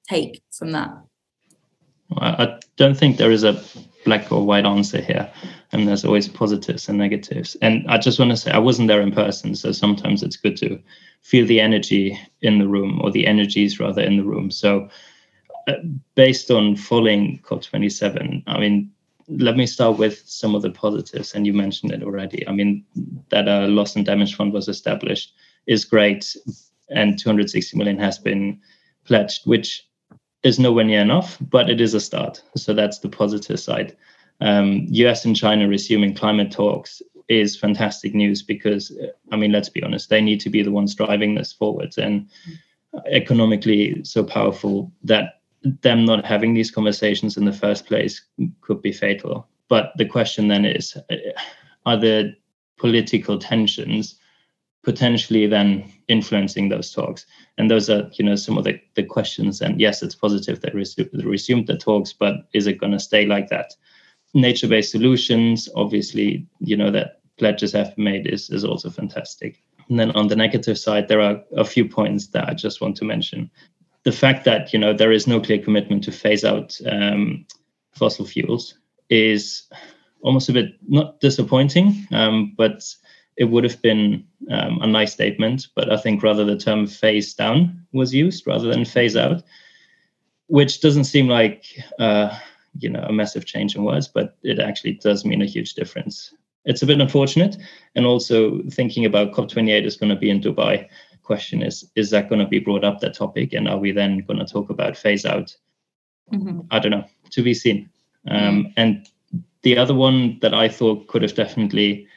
take 0.09 0.41
from 0.51 0.71
that? 0.71 0.89
I 2.15 2.57
don't 2.77 2.97
think 2.97 3.17
there 3.17 3.31
is 3.31 3.43
a 3.43 3.61
black 4.05 4.31
or 4.31 4.45
white 4.45 4.65
answer 4.65 5.01
here. 5.01 5.29
And 5.71 5.87
there's 5.87 6.05
always 6.05 6.27
positives 6.27 6.87
and 6.87 6.97
negatives. 6.97 7.55
And 7.61 7.85
I 7.89 7.97
just 7.97 8.19
want 8.19 8.31
to 8.31 8.37
say, 8.37 8.51
I 8.51 8.57
wasn't 8.57 8.87
there 8.87 9.01
in 9.01 9.11
person. 9.11 9.55
So 9.55 9.71
sometimes 9.71 10.23
it's 10.23 10.37
good 10.37 10.55
to 10.57 10.79
feel 11.21 11.45
the 11.45 11.59
energy 11.59 12.17
in 12.41 12.59
the 12.59 12.67
room 12.67 13.01
or 13.03 13.11
the 13.11 13.27
energies 13.27 13.79
rather 13.79 14.01
in 14.01 14.17
the 14.17 14.23
room. 14.23 14.49
So, 14.49 14.89
uh, 15.67 15.73
based 16.15 16.49
on 16.49 16.77
following 16.77 17.39
COP27, 17.39 18.43
I 18.47 18.57
mean, 18.57 18.89
let 19.27 19.57
me 19.57 19.67
start 19.67 19.97
with 19.97 20.23
some 20.25 20.55
of 20.55 20.61
the 20.61 20.71
positives. 20.71 21.33
And 21.33 21.45
you 21.45 21.53
mentioned 21.53 21.91
it 21.91 22.03
already. 22.03 22.47
I 22.47 22.53
mean, 22.53 22.85
that 23.29 23.49
a 23.49 23.67
loss 23.67 23.97
and 23.97 24.05
damage 24.05 24.35
fund 24.35 24.53
was 24.53 24.69
established 24.69 25.33
is 25.65 25.83
great. 25.83 26.33
And 26.89 27.19
260 27.19 27.77
million 27.77 27.97
has 27.97 28.17
been 28.17 28.61
pledged, 29.03 29.45
which 29.45 29.85
is 30.43 30.59
nowhere 30.59 30.85
near 30.85 31.01
enough, 31.01 31.37
but 31.41 31.69
it 31.69 31.81
is 31.81 31.93
a 31.93 31.99
start. 31.99 32.41
So 32.55 32.73
that's 32.73 32.99
the 32.99 33.09
positive 33.09 33.59
side. 33.59 33.97
Um, 34.39 34.85
US 34.89 35.25
and 35.25 35.35
China 35.35 35.67
resuming 35.67 36.13
climate 36.13 36.51
talks 36.51 37.01
is 37.27 37.57
fantastic 37.57 38.13
news 38.13 38.41
because, 38.41 38.91
uh, 38.91 39.07
I 39.31 39.35
mean, 39.35 39.51
let's 39.51 39.69
be 39.69 39.83
honest, 39.83 40.09
they 40.09 40.21
need 40.21 40.39
to 40.41 40.49
be 40.49 40.63
the 40.63 40.71
ones 40.71 40.95
driving 40.95 41.35
this 41.35 41.51
forward 41.51 41.93
and 41.97 42.29
economically 43.11 44.03
so 44.03 44.23
powerful 44.23 44.91
that 45.03 45.41
them 45.81 46.05
not 46.05 46.25
having 46.25 46.53
these 46.53 46.71
conversations 46.71 47.37
in 47.37 47.45
the 47.45 47.53
first 47.53 47.85
place 47.85 48.23
could 48.61 48.81
be 48.81 48.91
fatal. 48.91 49.47
But 49.69 49.91
the 49.97 50.05
question 50.05 50.47
then 50.47 50.65
is 50.65 50.95
uh, 50.95 51.13
uh, 51.13 51.41
are 51.85 51.97
there 51.97 52.33
political 52.77 53.37
tensions 53.37 54.19
potentially 54.83 55.47
then 55.47 55.91
influencing 56.07 56.69
those 56.69 56.93
talks? 56.93 57.25
And 57.57 57.69
those 57.69 57.89
are 57.89 58.09
you 58.13 58.23
know 58.23 58.35
some 58.35 58.57
of 58.57 58.63
the, 58.63 58.79
the 58.95 59.03
questions. 59.03 59.61
And 59.61 59.79
yes 59.81 60.01
it's 60.01 60.15
positive 60.15 60.61
that 60.61 60.73
resu- 60.73 61.09
resumed 61.25 61.67
the 61.67 61.77
talks 61.77 62.13
but 62.13 62.47
is 62.53 62.67
it 62.67 62.79
going 62.79 62.93
to 62.93 62.99
stay 62.99 63.25
like 63.25 63.49
that 63.49 63.73
nature-based 64.33 64.91
solutions. 64.91 65.69
Obviously 65.75 66.47
you 66.59 66.77
know 66.77 66.91
that 66.91 67.21
pledges 67.37 67.71
have 67.73 67.97
made 67.97 68.27
is, 68.27 68.49
is 68.49 68.63
also 68.63 68.89
fantastic. 68.89 69.61
And 69.89 69.99
then 69.99 70.11
on 70.11 70.27
the 70.27 70.35
negative 70.35 70.77
side 70.77 71.07
there 71.07 71.21
are 71.21 71.41
a 71.55 71.63
few 71.63 71.87
points 71.87 72.27
that 72.27 72.49
i 72.49 72.53
just 72.53 72.81
want 72.81 72.97
to 72.97 73.05
mention. 73.05 73.49
The 74.03 74.11
fact 74.11 74.45
that 74.45 74.73
you 74.73 74.79
know 74.79 74.93
there 74.93 75.11
is 75.11 75.27
no 75.27 75.39
clear 75.39 75.59
commitment 75.59 76.03
to 76.05 76.11
phase 76.11 76.45
out 76.45 76.77
um, 76.89 77.45
fossil 77.91 78.25
fuels 78.25 78.77
is 79.09 79.63
almost 80.21 80.49
a 80.49 80.53
bit 80.53 80.71
not 80.87 81.19
disappointing 81.19 82.07
um, 82.11 82.53
but 82.57 82.83
it 83.37 83.45
would 83.45 83.63
have 83.63 83.81
been 83.81 84.25
um, 84.49 84.81
a 84.81 84.87
nice 84.87 85.13
statement, 85.13 85.67
but 85.75 85.91
I 85.91 85.97
think 85.97 86.23
rather 86.23 86.43
the 86.43 86.57
term 86.57 86.87
phase 86.87 87.33
down 87.33 87.85
was 87.93 88.13
used 88.13 88.47
rather 88.47 88.67
than 88.67 88.83
phase 88.83 89.15
out, 89.15 89.43
which 90.47 90.81
doesn't 90.81 91.03
seem 91.03 91.27
like 91.27 91.65
uh, 91.99 92.37
you 92.79 92.89
know 92.89 93.03
a 93.07 93.13
massive 93.13 93.45
change 93.45 93.75
in 93.75 93.83
words, 93.83 94.07
but 94.07 94.37
it 94.43 94.59
actually 94.59 94.93
does 94.93 95.25
mean 95.25 95.41
a 95.41 95.45
huge 95.45 95.73
difference. 95.73 96.33
It's 96.65 96.81
a 96.81 96.85
bit 96.85 96.99
unfortunate, 96.99 97.57
and 97.95 98.05
also 98.05 98.61
thinking 98.69 99.05
about 99.05 99.31
COP28 99.31 99.85
is 99.85 99.97
going 99.97 100.09
to 100.09 100.15
be 100.15 100.29
in 100.29 100.41
Dubai. 100.41 100.87
Question 101.23 101.61
is, 101.61 101.89
is 101.95 102.09
that 102.11 102.29
going 102.29 102.39
to 102.39 102.47
be 102.47 102.59
brought 102.59 102.83
up 102.83 102.99
that 102.99 103.13
topic, 103.13 103.53
and 103.53 103.67
are 103.67 103.77
we 103.77 103.91
then 103.91 104.19
going 104.19 104.39
to 104.39 104.45
talk 104.45 104.69
about 104.69 104.97
phase 104.97 105.25
out? 105.25 105.55
Mm-hmm. 106.33 106.61
I 106.71 106.79
don't 106.79 106.91
know. 106.91 107.05
To 107.31 107.41
be 107.41 107.53
seen. 107.53 107.89
Um, 108.27 108.37
mm-hmm. 108.39 108.71
And 108.77 109.07
the 109.61 109.77
other 109.77 109.93
one 109.93 110.39
that 110.41 110.53
I 110.53 110.67
thought 110.67 111.07
could 111.07 111.21
have 111.21 111.35
definitely 111.35 112.07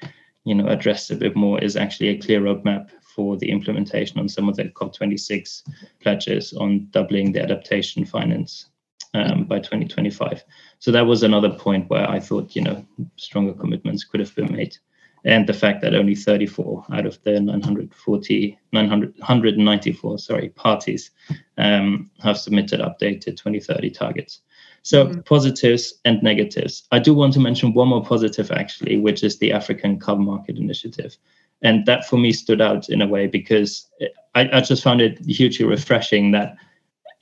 you 0.44 0.54
know 0.54 0.66
addressed 0.68 1.10
a 1.10 1.16
bit 1.16 1.36
more 1.36 1.60
is 1.60 1.76
actually 1.76 2.08
a 2.08 2.18
clear 2.18 2.40
roadmap 2.40 2.90
for 3.02 3.36
the 3.36 3.50
implementation 3.50 4.18
on 4.18 4.28
some 4.28 4.48
of 4.48 4.56
the 4.56 4.64
COP26 4.64 5.62
pledges 6.00 6.52
on 6.54 6.86
doubling 6.90 7.32
the 7.32 7.42
adaptation 7.42 8.04
finance 8.04 8.66
um, 9.14 9.44
by 9.44 9.58
2025. 9.58 10.44
So 10.78 10.90
that 10.92 11.06
was 11.06 11.22
another 11.22 11.50
point 11.50 11.90
where 11.90 12.08
I 12.08 12.20
thought, 12.20 12.54
you 12.54 12.62
know, 12.62 12.84
stronger 13.16 13.52
commitments 13.52 14.04
could 14.04 14.20
have 14.20 14.34
been 14.34 14.52
made. 14.52 14.76
And 15.24 15.46
the 15.46 15.52
fact 15.52 15.82
that 15.82 15.94
only 15.94 16.14
34 16.14 16.86
out 16.92 17.04
of 17.04 17.22
the 17.24 17.40
940, 17.40 18.58
900, 18.72 19.18
194, 19.18 20.18
sorry, 20.18 20.48
parties 20.50 21.10
um, 21.58 22.10
have 22.22 22.38
submitted 22.38 22.80
updated 22.80 23.36
2030 23.36 23.90
targets. 23.90 24.40
So 24.82 25.06
mm-hmm. 25.06 25.20
positives 25.20 25.94
and 26.06 26.22
negatives. 26.22 26.86
I 26.90 27.00
do 27.00 27.12
want 27.12 27.34
to 27.34 27.40
mention 27.40 27.74
one 27.74 27.88
more 27.88 28.02
positive 28.02 28.50
actually, 28.50 28.96
which 28.96 29.22
is 29.22 29.38
the 29.38 29.52
African 29.52 29.98
Carbon 29.98 30.24
Market 30.24 30.56
Initiative. 30.56 31.16
And 31.62 31.84
that 31.84 32.06
for 32.06 32.16
me 32.16 32.32
stood 32.32 32.62
out 32.62 32.88
in 32.88 33.02
a 33.02 33.06
way 33.06 33.26
because 33.26 33.86
I, 34.34 34.48
I 34.50 34.60
just 34.62 34.82
found 34.82 35.02
it 35.02 35.18
hugely 35.26 35.66
refreshing 35.66 36.30
that 36.30 36.56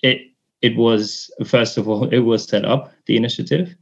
it 0.03 0.21
it 0.63 0.77
was 0.77 1.31
first 1.45 1.79
of 1.79 1.89
all 1.89 2.09
it 2.13 2.21
was 2.21 2.45
set 2.45 2.65
up 2.65 2.93
the 3.07 3.17
initiative 3.17 3.75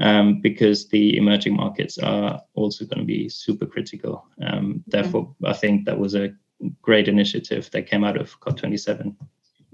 um, 0.00 0.40
because 0.40 0.88
the 0.88 1.16
emerging 1.16 1.56
markets 1.56 1.98
are 1.98 2.40
also 2.54 2.84
going 2.84 2.98
to 2.98 3.04
be 3.04 3.28
super 3.28 3.66
critical. 3.66 4.26
Um, 4.42 4.48
mm-hmm. 4.48 4.78
therefore, 4.88 5.34
I 5.44 5.52
think 5.52 5.84
that 5.84 5.98
was 5.98 6.14
a 6.14 6.34
great 6.82 7.08
initiative 7.08 7.70
that 7.70 7.88
came 7.88 8.04
out 8.04 8.16
of 8.16 8.40
COP27 8.40 9.14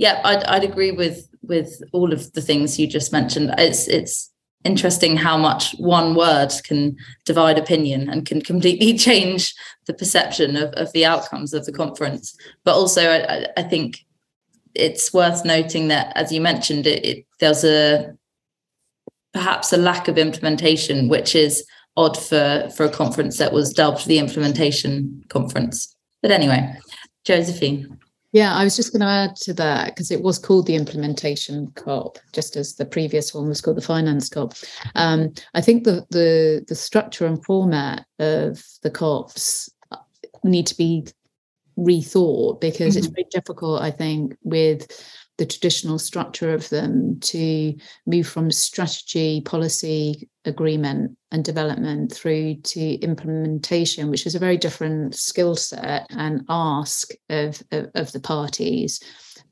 yeah, 0.00 0.22
I'd, 0.24 0.42
I'd 0.44 0.64
agree 0.64 0.92
with 0.92 1.28
with 1.42 1.82
all 1.92 2.10
of 2.14 2.32
the 2.32 2.40
things 2.40 2.78
you 2.78 2.86
just 2.86 3.12
mentioned. 3.12 3.54
It's 3.58 3.86
it's 3.86 4.32
interesting 4.64 5.14
how 5.14 5.36
much 5.36 5.72
one 5.72 6.14
word 6.14 6.50
can 6.64 6.96
divide 7.26 7.58
opinion 7.58 8.08
and 8.08 8.24
can 8.24 8.40
completely 8.40 8.96
change 9.06 9.54
the 9.86 9.92
perception 9.92 10.56
of, 10.56 10.72
of 10.72 10.90
the 10.92 11.04
outcomes 11.04 11.52
of 11.52 11.66
the 11.66 11.72
conference. 11.72 12.34
But 12.64 12.76
also, 12.76 13.10
I, 13.10 13.46
I 13.58 13.62
think 13.62 14.06
it's 14.74 15.12
worth 15.12 15.44
noting 15.44 15.88
that, 15.88 16.12
as 16.16 16.32
you 16.32 16.40
mentioned, 16.40 16.86
it, 16.86 17.04
it, 17.04 17.26
there's 17.40 17.64
a 17.64 18.14
perhaps 19.32 19.72
a 19.72 19.76
lack 19.76 20.08
of 20.08 20.18
implementation, 20.18 21.08
which 21.08 21.34
is 21.34 21.64
odd 21.96 22.16
for 22.16 22.68
for 22.76 22.84
a 22.84 22.90
conference 22.90 23.38
that 23.38 23.52
was 23.52 23.72
dubbed 23.72 24.06
the 24.06 24.18
implementation 24.18 25.22
conference. 25.28 25.94
But 26.22 26.30
anyway, 26.30 26.76
Josephine. 27.24 27.98
Yeah, 28.32 28.54
I 28.54 28.62
was 28.62 28.76
just 28.76 28.92
going 28.92 29.00
to 29.00 29.08
add 29.08 29.34
to 29.36 29.54
that 29.54 29.86
because 29.86 30.12
it 30.12 30.22
was 30.22 30.38
called 30.38 30.66
the 30.66 30.76
implementation 30.76 31.72
COP, 31.74 32.16
just 32.32 32.54
as 32.54 32.76
the 32.76 32.86
previous 32.86 33.34
one 33.34 33.48
was 33.48 33.60
called 33.60 33.76
the 33.76 33.82
finance 33.82 34.28
COP. 34.28 34.54
Um, 34.94 35.32
I 35.54 35.60
think 35.60 35.82
the, 35.82 36.06
the 36.10 36.64
the 36.68 36.76
structure 36.76 37.26
and 37.26 37.44
format 37.44 38.06
of 38.20 38.62
the 38.82 38.90
COPs 38.90 39.68
need 40.44 40.66
to 40.68 40.76
be 40.76 41.06
rethought 41.80 42.60
because 42.60 42.94
mm-hmm. 42.94 42.98
it's 42.98 43.06
very 43.06 43.26
difficult, 43.30 43.82
I 43.82 43.90
think, 43.90 44.36
with 44.42 44.86
the 45.38 45.46
traditional 45.46 45.98
structure 45.98 46.52
of 46.52 46.68
them 46.68 47.18
to 47.20 47.74
move 48.06 48.26
from 48.26 48.50
strategy, 48.50 49.40
policy, 49.40 50.28
agreement, 50.44 51.16
and 51.32 51.42
development 51.42 52.12
through 52.12 52.56
to 52.56 52.94
implementation, 52.96 54.10
which 54.10 54.26
is 54.26 54.34
a 54.34 54.38
very 54.38 54.58
different 54.58 55.14
skill 55.14 55.56
set 55.56 56.06
and 56.10 56.44
ask 56.50 57.12
of, 57.30 57.62
of, 57.72 57.90
of 57.94 58.12
the 58.12 58.20
parties. 58.20 59.00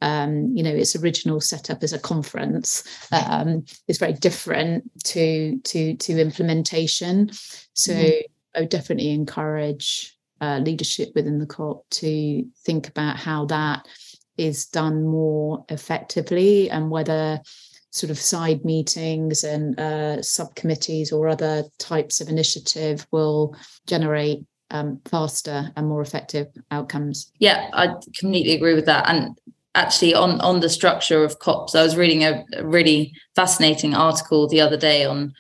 Um, 0.03 0.55
you 0.55 0.63
know, 0.63 0.75
its 0.75 0.95
original 0.95 1.41
setup 1.41 1.83
as 1.83 1.95
a 1.95 1.99
conference 1.99 2.85
um, 3.11 3.65
is 3.89 3.99
very 3.99 4.13
different 4.13 4.85
to 5.05 5.59
to 5.59 5.97
to 5.97 6.21
implementation. 6.21 7.31
So 7.73 7.95
mm-hmm. 7.95 8.21
I 8.55 8.61
would 8.61 8.69
definitely 8.69 9.11
encourage 9.11 10.18
uh, 10.41 10.59
leadership 10.59 11.11
within 11.15 11.39
the 11.39 11.47
COP 11.47 11.89
to 11.91 12.45
think 12.65 12.89
about 12.89 13.17
how 13.17 13.47
that 13.47 13.87
is 14.37 14.67
done 14.67 15.05
more 15.05 15.65
effectively 15.69 16.71
and 16.71 16.91
whether 16.91 17.41
sort 17.91 18.11
of 18.11 18.19
side 18.19 18.65
meetings 18.65 19.45
and 19.45 19.79
uh, 19.81 20.23
subcommittees 20.23 21.11
or 21.11 21.29
other 21.29 21.65
types 21.79 22.21
of 22.21 22.29
initiative 22.29 23.07
will 23.11 23.57
generate 23.87 24.45
um, 24.71 25.01
faster 25.07 25.73
and 25.77 25.89
more 25.89 26.03
effective 26.03 26.47
outcomes. 26.71 27.33
Yeah, 27.39 27.69
I 27.73 27.95
completely 28.19 28.55
agree 28.55 28.75
with 28.75 28.87
that. 28.87 29.09
And 29.09 29.39
actually, 29.75 30.15
on 30.15 30.41
on 30.41 30.61
the 30.61 30.69
structure 30.69 31.25
of 31.25 31.39
COPs, 31.39 31.75
I 31.75 31.83
was 31.83 31.97
reading 31.97 32.25
a, 32.25 32.45
a 32.57 32.67
really 32.67 33.13
fascinating 33.35 33.95
article 33.95 34.47
the 34.47 34.61
other 34.61 34.77
day 34.77 35.05
on 35.05 35.33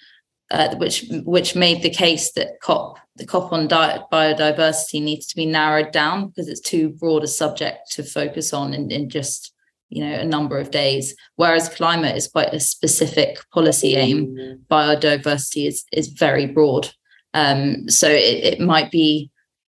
uh, 0.50 0.74
which 0.76 1.04
which 1.24 1.54
made 1.54 1.82
the 1.82 1.90
case 1.90 2.32
that 2.32 2.60
COP 2.62 2.98
the 3.16 3.26
COP 3.26 3.52
on 3.52 3.68
diet 3.68 4.02
biodiversity 4.12 5.02
needs 5.02 5.26
to 5.26 5.36
be 5.36 5.44
narrowed 5.44 5.92
down 5.92 6.28
because 6.28 6.48
it's 6.48 6.60
too 6.60 6.90
broad 6.90 7.24
a 7.24 7.28
subject 7.28 7.90
to 7.90 8.02
focus 8.02 8.52
on 8.52 8.72
in, 8.72 8.90
in 8.90 9.10
just 9.10 9.52
you 9.90 10.04
know 10.04 10.14
a 10.14 10.24
number 10.24 10.58
of 10.58 10.70
days. 10.70 11.14
Whereas 11.36 11.68
climate 11.68 12.16
is 12.16 12.28
quite 12.28 12.54
a 12.54 12.60
specific 12.60 13.38
policy 13.52 13.96
aim. 13.96 14.64
Biodiversity 14.70 15.66
is 15.66 15.84
is 15.92 16.08
very 16.08 16.46
broad. 16.46 16.90
Um, 17.34 17.88
so 17.88 18.08
it, 18.08 18.44
it 18.54 18.60
might 18.60 18.90
be 18.90 19.30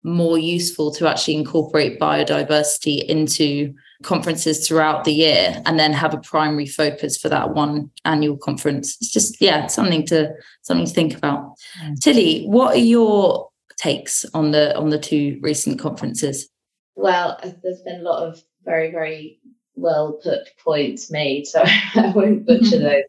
more 0.04 0.38
useful 0.38 0.92
to 0.92 1.08
actually 1.08 1.36
incorporate 1.36 2.00
biodiversity 2.00 3.04
into 3.04 3.74
conferences 4.04 4.68
throughout 4.68 5.04
the 5.04 5.14
year 5.14 5.62
and 5.66 5.80
then 5.80 5.94
have 5.94 6.14
a 6.14 6.20
primary 6.20 6.66
focus 6.66 7.18
for 7.18 7.30
that 7.30 7.54
one 7.54 7.90
annual 8.06 8.38
conference 8.38 8.98
it's 9.02 9.12
just 9.12 9.42
yeah 9.42 9.68
something 9.68 10.06
to 10.06 10.32
something 10.62 10.86
to 10.86 10.94
think 10.94 11.16
about 11.16 11.54
mm. 11.84 12.00
tilly 12.00 12.46
what 12.46 12.76
are 12.76 12.80
your 12.80 13.50
takes 13.78 14.26
on 14.34 14.52
the 14.52 14.78
on 14.78 14.90
the 14.90 15.00
two 15.00 15.40
recent 15.42 15.80
conferences 15.80 16.50
well 16.96 17.40
there's 17.64 17.82
been 17.82 18.02
a 18.02 18.04
lot 18.04 18.28
of 18.28 18.42
very 18.64 18.92
very 18.92 19.40
well 19.76 20.20
put 20.24 20.50
points 20.64 21.12
made, 21.12 21.48
so 21.48 21.64
I 21.96 22.12
won't 22.16 22.46
butcher 22.46 22.78
mm-hmm. 22.78 22.84
those. 22.84 23.04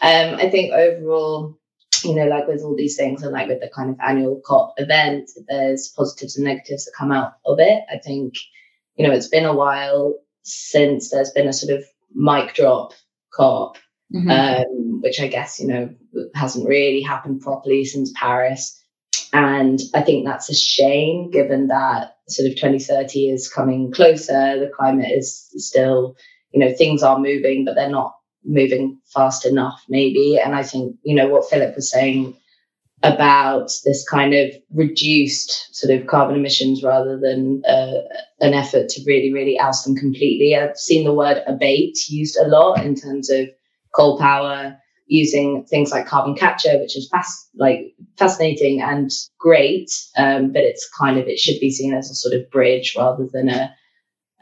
Um, 0.00 0.34
I 0.36 0.50
think 0.50 0.72
overall, 0.72 1.58
you 2.04 2.14
know, 2.14 2.26
like 2.26 2.46
with 2.46 2.62
all 2.62 2.76
these 2.76 2.96
things 2.96 3.22
and 3.22 3.32
like 3.32 3.48
with 3.48 3.60
the 3.60 3.70
kind 3.74 3.90
of 3.90 3.96
annual 4.00 4.40
COP 4.44 4.74
event, 4.78 5.30
there's 5.48 5.88
positives 5.88 6.36
and 6.36 6.44
negatives 6.44 6.84
that 6.84 6.94
come 6.96 7.12
out 7.12 7.34
of 7.44 7.58
it. 7.60 7.82
I 7.90 7.98
think, 7.98 8.34
you 8.96 9.06
know, 9.06 9.12
it's 9.12 9.28
been 9.28 9.44
a 9.44 9.54
while 9.54 10.14
since 10.42 11.10
there's 11.10 11.30
been 11.30 11.48
a 11.48 11.52
sort 11.52 11.76
of 11.78 11.84
mic 12.14 12.54
drop 12.54 12.92
COP, 13.32 13.78
mm-hmm. 14.14 14.30
um, 14.30 15.00
which 15.00 15.20
I 15.20 15.28
guess, 15.28 15.60
you 15.60 15.68
know, 15.68 15.94
hasn't 16.34 16.68
really 16.68 17.02
happened 17.02 17.40
properly 17.40 17.84
since 17.84 18.12
Paris. 18.14 18.78
And 19.32 19.80
I 19.94 20.02
think 20.02 20.26
that's 20.26 20.50
a 20.50 20.54
shame 20.54 21.30
given 21.30 21.68
that 21.68 22.16
sort 22.28 22.48
of 22.50 22.56
2030 22.56 23.28
is 23.28 23.48
coming 23.48 23.90
closer. 23.90 24.58
The 24.58 24.70
climate 24.76 25.10
is 25.10 25.48
still, 25.56 26.16
you 26.52 26.60
know, 26.60 26.72
things 26.74 27.02
are 27.02 27.18
moving, 27.18 27.64
but 27.64 27.74
they're 27.74 27.88
not 27.88 28.14
moving 28.44 28.98
fast 29.14 29.46
enough, 29.46 29.82
maybe. 29.88 30.38
And 30.38 30.54
I 30.54 30.62
think, 30.62 30.96
you 31.02 31.14
know, 31.14 31.28
what 31.28 31.48
Philip 31.48 31.74
was 31.74 31.90
saying 31.90 32.36
about 33.02 33.70
this 33.84 34.08
kind 34.08 34.32
of 34.34 34.50
reduced 34.72 35.74
sort 35.74 35.92
of 35.98 36.06
carbon 36.06 36.36
emissions 36.36 36.82
rather 36.82 37.18
than 37.18 37.62
uh, 37.66 38.02
an 38.40 38.54
effort 38.54 38.88
to 38.90 39.02
really, 39.06 39.32
really 39.32 39.58
oust 39.58 39.84
them 39.84 39.96
completely. 39.96 40.56
I've 40.56 40.76
seen 40.76 41.04
the 41.04 41.12
word 41.12 41.42
abate 41.46 41.98
used 42.08 42.36
a 42.36 42.46
lot 42.46 42.84
in 42.84 42.94
terms 42.94 43.28
of 43.28 43.48
coal 43.94 44.18
power 44.18 44.76
using 45.06 45.64
things 45.64 45.90
like 45.90 46.06
carbon 46.06 46.34
capture, 46.34 46.78
which 46.78 46.96
is 46.96 47.08
fast, 47.10 47.48
like 47.56 47.94
fascinating 48.16 48.80
and 48.80 49.10
great, 49.38 49.90
um, 50.16 50.52
but 50.52 50.62
it's 50.62 50.88
kind 50.88 51.18
of 51.18 51.26
it 51.26 51.38
should 51.38 51.60
be 51.60 51.70
seen 51.70 51.92
as 51.92 52.10
a 52.10 52.14
sort 52.14 52.34
of 52.34 52.50
bridge 52.50 52.94
rather 52.96 53.28
than 53.32 53.48
a 53.48 53.74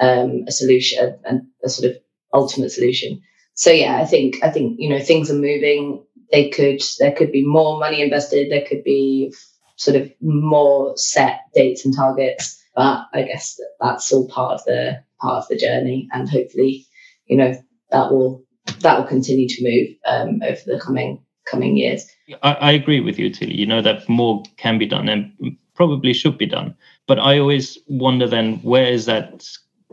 um, 0.00 0.44
a 0.46 0.52
solution 0.52 1.18
and 1.24 1.42
a 1.64 1.68
sort 1.68 1.90
of 1.90 1.96
ultimate 2.32 2.70
solution. 2.70 3.20
So 3.54 3.70
yeah, 3.70 4.00
I 4.00 4.06
think 4.06 4.36
I 4.42 4.50
think 4.50 4.76
you 4.78 4.88
know 4.88 5.00
things 5.00 5.30
are 5.30 5.34
moving. 5.34 6.04
They 6.32 6.48
could 6.50 6.80
there 6.98 7.12
could 7.12 7.32
be 7.32 7.44
more 7.44 7.78
money 7.78 8.02
invested. 8.02 8.50
There 8.50 8.64
could 8.66 8.84
be 8.84 9.32
sort 9.76 9.96
of 9.96 10.10
more 10.20 10.96
set 10.96 11.40
dates 11.54 11.84
and 11.84 11.94
targets. 11.94 12.62
But 12.76 13.06
I 13.12 13.22
guess 13.22 13.56
that 13.56 13.70
that's 13.80 14.12
all 14.12 14.28
part 14.28 14.52
of 14.52 14.64
the 14.64 15.02
part 15.20 15.42
of 15.42 15.48
the 15.48 15.56
journey, 15.56 16.08
and 16.12 16.28
hopefully, 16.28 16.86
you 17.26 17.36
know, 17.36 17.54
that 17.90 18.12
will 18.12 18.44
that 18.80 18.98
will 18.98 19.06
continue 19.06 19.48
to 19.48 19.62
move 19.62 19.88
um, 20.06 20.40
over 20.42 20.60
the 20.66 20.80
coming 20.80 21.22
coming 21.46 21.76
years. 21.76 22.06
I, 22.42 22.52
I 22.52 22.70
agree 22.72 23.00
with 23.00 23.18
you, 23.18 23.30
Tilly. 23.30 23.56
You 23.56 23.66
know 23.66 23.82
that 23.82 24.08
more 24.08 24.42
can 24.56 24.78
be 24.78 24.86
done 24.86 25.08
and 25.08 25.56
probably 25.74 26.12
should 26.12 26.38
be 26.38 26.46
done. 26.46 26.74
But 27.06 27.18
I 27.18 27.38
always 27.38 27.78
wonder 27.88 28.28
then 28.28 28.56
where 28.58 28.86
is 28.86 29.06
that 29.06 29.44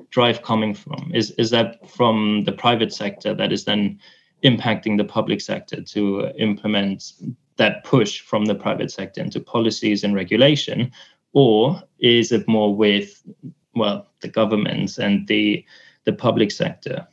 drive 0.10 0.43
coming 0.43 0.73
from? 0.73 1.12
Is 1.13 1.32
is 1.32 1.50
that 1.52 1.89
from 1.89 2.43
the 2.45 2.52
private 2.52 2.93
sector 2.93 3.34
that 3.34 3.52
is 3.52 3.65
then 3.65 4.00
impacting 4.43 4.97
the 4.97 5.04
public 5.04 5.41
sector 5.41 5.82
to 5.82 6.28
uh, 6.28 6.34
implement 6.38 7.13
that 7.58 7.84
push 7.84 8.21
from 8.21 8.45
the 8.45 8.56
private 8.56 8.91
sector 8.91 9.21
into 9.21 9.39
policies 9.39 10.04
and 10.04 10.13
regulation, 10.13 10.91
or 11.34 11.82
is 12.00 12.32
it 12.32 12.47
more 12.47 12.76
with 12.76 13.23
well 13.76 14.08
the 14.21 14.28
governments 14.28 14.97
and 14.97 15.28
the 15.28 15.65
the 16.06 16.13
public 16.13 16.52
sector 16.52 17.08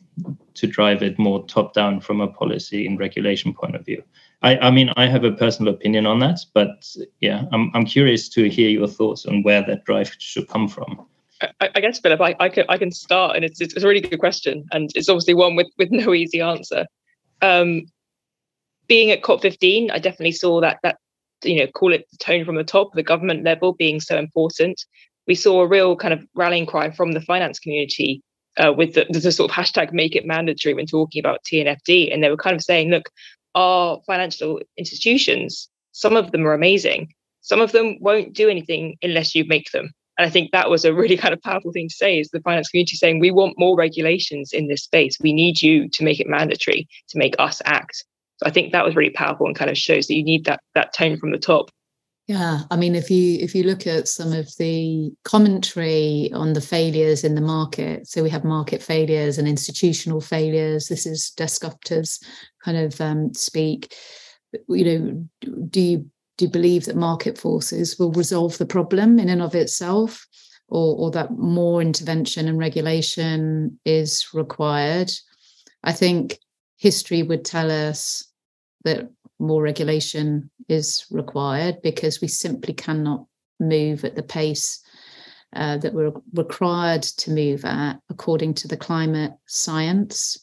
to 0.55 0.67
drive 0.67 1.03
it 1.03 1.19
more 1.19 1.45
top 1.47 1.75
down 1.75 2.01
from 2.01 2.21
a 2.21 2.29
policy 2.29 2.87
and 2.87 2.99
regulation 2.99 3.53
point 3.53 3.75
of 3.75 3.85
view. 3.85 4.03
I, 4.43 4.57
I 4.59 4.71
mean, 4.71 4.91
I 4.97 5.07
have 5.07 5.25
a 5.25 5.33
personal 5.33 5.75
opinion 5.75 6.07
on 6.07 6.21
that, 6.21 6.41
but 6.55 6.87
yeah, 7.21 7.45
I'm, 7.53 7.71
I'm 7.75 7.85
curious 7.85 8.29
to 8.31 8.49
hear 8.49 8.69
your 8.69 8.87
thoughts 8.87 9.27
on 9.27 9.43
where 9.43 9.63
that 9.67 9.85
drive 9.85 10.15
should 10.19 10.49
come 10.49 10.69
from. 10.69 11.07
I, 11.61 11.71
I 11.75 11.81
guess, 11.81 11.99
Philip, 11.99 12.21
I, 12.21 12.37
I, 12.39 12.49
can, 12.49 12.65
I 12.69 12.79
can 12.79 12.93
start, 12.93 13.37
and 13.37 13.45
it's, 13.45 13.61
it's 13.61 13.83
a 13.83 13.87
really 13.87 14.01
good 14.01 14.21
question, 14.21 14.65
and 14.73 14.91
it's 14.95 15.09
obviously 15.09 15.35
one 15.35 15.57
with, 15.57 15.69
with 15.79 15.91
no 15.91 16.15
easy 16.15 16.41
answer. 16.41 16.87
Um, 17.43 17.87
being 18.87 19.11
at 19.11 19.23
COP15, 19.23 19.91
I 19.91 19.99
definitely 19.99 20.33
saw 20.33 20.61
that 20.61 20.79
that 20.83 20.99
you 21.43 21.59
know 21.59 21.67
call 21.69 21.93
it 21.93 22.07
the 22.11 22.17
tone 22.19 22.45
from 22.45 22.57
the 22.57 22.65
top, 22.65 22.93
the 22.95 23.03
government 23.03 23.45
level 23.45 23.73
being 23.73 24.01
so 24.01 24.19
important. 24.19 24.85
We 25.27 25.35
saw 25.35 25.63
a 25.63 25.67
real 25.67 25.97
kind 25.97 26.13
of 26.13 26.25
rallying 26.35 26.67
cry 26.67 26.91
from 26.91 27.13
the 27.13 27.21
finance 27.21 27.59
community 27.59 28.23
uh, 28.59 28.73
with 28.77 28.95
the, 28.95 29.07
the, 29.09 29.33
sort 29.33 29.51
of 29.51 29.57
hashtag 29.57 29.93
make 29.93 30.15
it 30.15 30.27
mandatory 30.27 30.75
when 30.75 30.87
talking 30.87 31.21
about 31.21 31.41
TNFD. 31.45 32.13
And 32.13 32.23
they 32.23 32.31
were 32.31 32.37
kind 32.37 32.55
of 32.55 32.63
saying, 32.63 32.91
look, 32.91 33.11
our 33.55 34.01
financial 34.07 34.61
institutions, 34.77 35.69
some 35.93 36.17
of 36.17 36.33
them 36.33 36.47
are 36.47 36.55
amazing. 36.55 37.13
Some 37.41 37.61
of 37.61 37.73
them 37.73 37.97
won't 38.01 38.33
do 38.33 38.49
anything 38.49 38.97
unless 39.03 39.35
you 39.35 39.45
make 39.45 39.71
them. 39.73 39.91
And 40.17 40.27
I 40.27 40.31
think 40.31 40.53
that 40.53 40.71
was 40.71 40.85
a 40.85 40.95
really 40.95 41.17
kind 41.25 41.35
of 41.35 41.43
powerful 41.43 41.73
thing 41.73 41.89
to 41.89 41.95
say 41.95 42.19
is 42.19 42.31
the 42.31 42.41
finance 42.41 42.69
community 42.69 42.97
saying, 42.97 43.21
we 43.21 43.31
want 43.31 43.59
more 43.59 43.77
regulations 43.77 44.53
in 44.53 44.69
this 44.69 44.85
space. 44.85 45.17
We 45.21 45.33
need 45.33 45.63
you 45.63 45.89
to 45.89 46.05
make 46.05 46.21
it 46.21 46.29
mandatory, 46.29 46.89
to 47.09 47.19
make 47.19 47.35
us 47.39 47.61
act. 47.65 48.05
So 48.39 48.47
I 48.47 48.51
think 48.51 48.73
that 48.73 48.85
was 48.85 48.97
really 48.97 49.11
powerful 49.11 49.47
and 49.47 49.57
kind 49.57 49.71
of 49.71 49.79
shows 49.79 50.07
that 50.07 50.15
you 50.15 50.25
need 50.25 50.45
that 50.47 50.61
that 50.75 50.93
tone 50.93 51.19
from 51.19 51.31
the 51.31 51.39
top. 51.39 51.71
Yeah, 52.27 52.61
I 52.71 52.77
mean, 52.77 52.95
if 52.95 53.11
you 53.11 53.39
if 53.39 53.55
you 53.55 53.65
look 53.65 53.87
at 53.87 54.09
some 54.09 54.33
of 54.33 54.49
the 54.59 55.13
commentary 55.25 56.31
on 56.33 56.55
the 56.55 56.61
failures 56.61 57.23
in 57.23 57.35
the 57.35 57.43
market, 57.43 58.09
so 58.09 58.23
we 58.23 58.31
have 58.31 58.45
market 58.45 58.83
failures 58.83 59.37
and 59.37 59.47
institutional 59.47 60.23
failures. 60.23 60.89
This 60.89 61.05
is 61.07 61.33
Dasgupta's 61.37 62.19
kind 62.65 62.79
of 62.79 62.99
um, 63.01 63.35
speak. 63.35 63.95
You 64.69 64.85
know, 64.85 65.29
do 65.69 65.81
you 65.81 66.11
do 66.37 66.45
you 66.47 66.51
believe 66.51 66.87
that 66.87 66.97
market 66.97 67.39
forces 67.39 67.99
will 67.99 68.13
resolve 68.13 68.59
the 68.59 68.67
problem 68.67 69.19
in 69.19 69.29
and 69.29 69.43
of 69.43 69.55
itself, 69.55 70.27
or 70.69 70.97
or 70.97 71.11
that 71.13 71.33
more 71.33 71.81
intervention 71.81 72.49
and 72.49 72.59
regulation 72.59 73.79
is 73.85 74.27
required? 74.35 75.13
I 75.83 75.93
think 75.93 76.39
history 76.77 77.23
would 77.23 77.45
tell 77.45 77.71
us 77.71 78.27
that 78.85 79.11
more 79.39 79.63
regulation 79.63 80.51
is 80.69 81.07
required 81.11 81.83
because 81.83 82.21
we 82.21 82.29
simply 82.29 82.75
cannot 82.75 83.27
move 83.61 84.05
at 84.05 84.15
the 84.15 84.23
pace 84.23 84.81
uh, 85.55 85.77
that 85.79 85.95
we're 85.95 86.13
required 86.33 87.03
to 87.03 87.31
move 87.31 87.65
at 87.65 87.95
according 88.11 88.55
to 88.55 88.69
the 88.69 88.77
climate 88.77 89.33
science. 89.47 90.39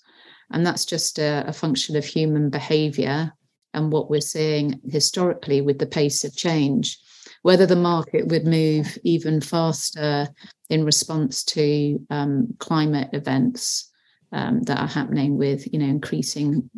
And 0.51 0.65
that's 0.65 0.86
just 0.86 1.19
a, 1.19 1.43
a 1.47 1.54
function 1.54 1.95
of 1.95 2.06
human 2.06 2.49
behavior 2.49 3.34
and 3.73 3.91
what 3.91 4.10
we're 4.10 4.21
seeing 4.21 4.79
historically 4.89 5.62
with 5.62 5.79
the 5.79 5.86
pace 5.86 6.23
of 6.23 6.36
change. 6.36 6.97
Whether 7.43 7.65
the 7.65 7.75
market 7.75 8.27
would 8.27 8.45
move 8.45 8.97
even 9.03 9.41
faster 9.41 10.27
in 10.69 10.86
response 10.86 11.43
to 11.45 11.99
um, 12.10 12.53
climate 12.60 13.10
events 13.13 13.91
um, 14.31 14.62
that 14.63 14.79
are 14.79 14.88
happening 14.88 15.38
with, 15.38 15.71
you 15.73 15.79
know, 15.79 15.88
increasing 15.88 16.69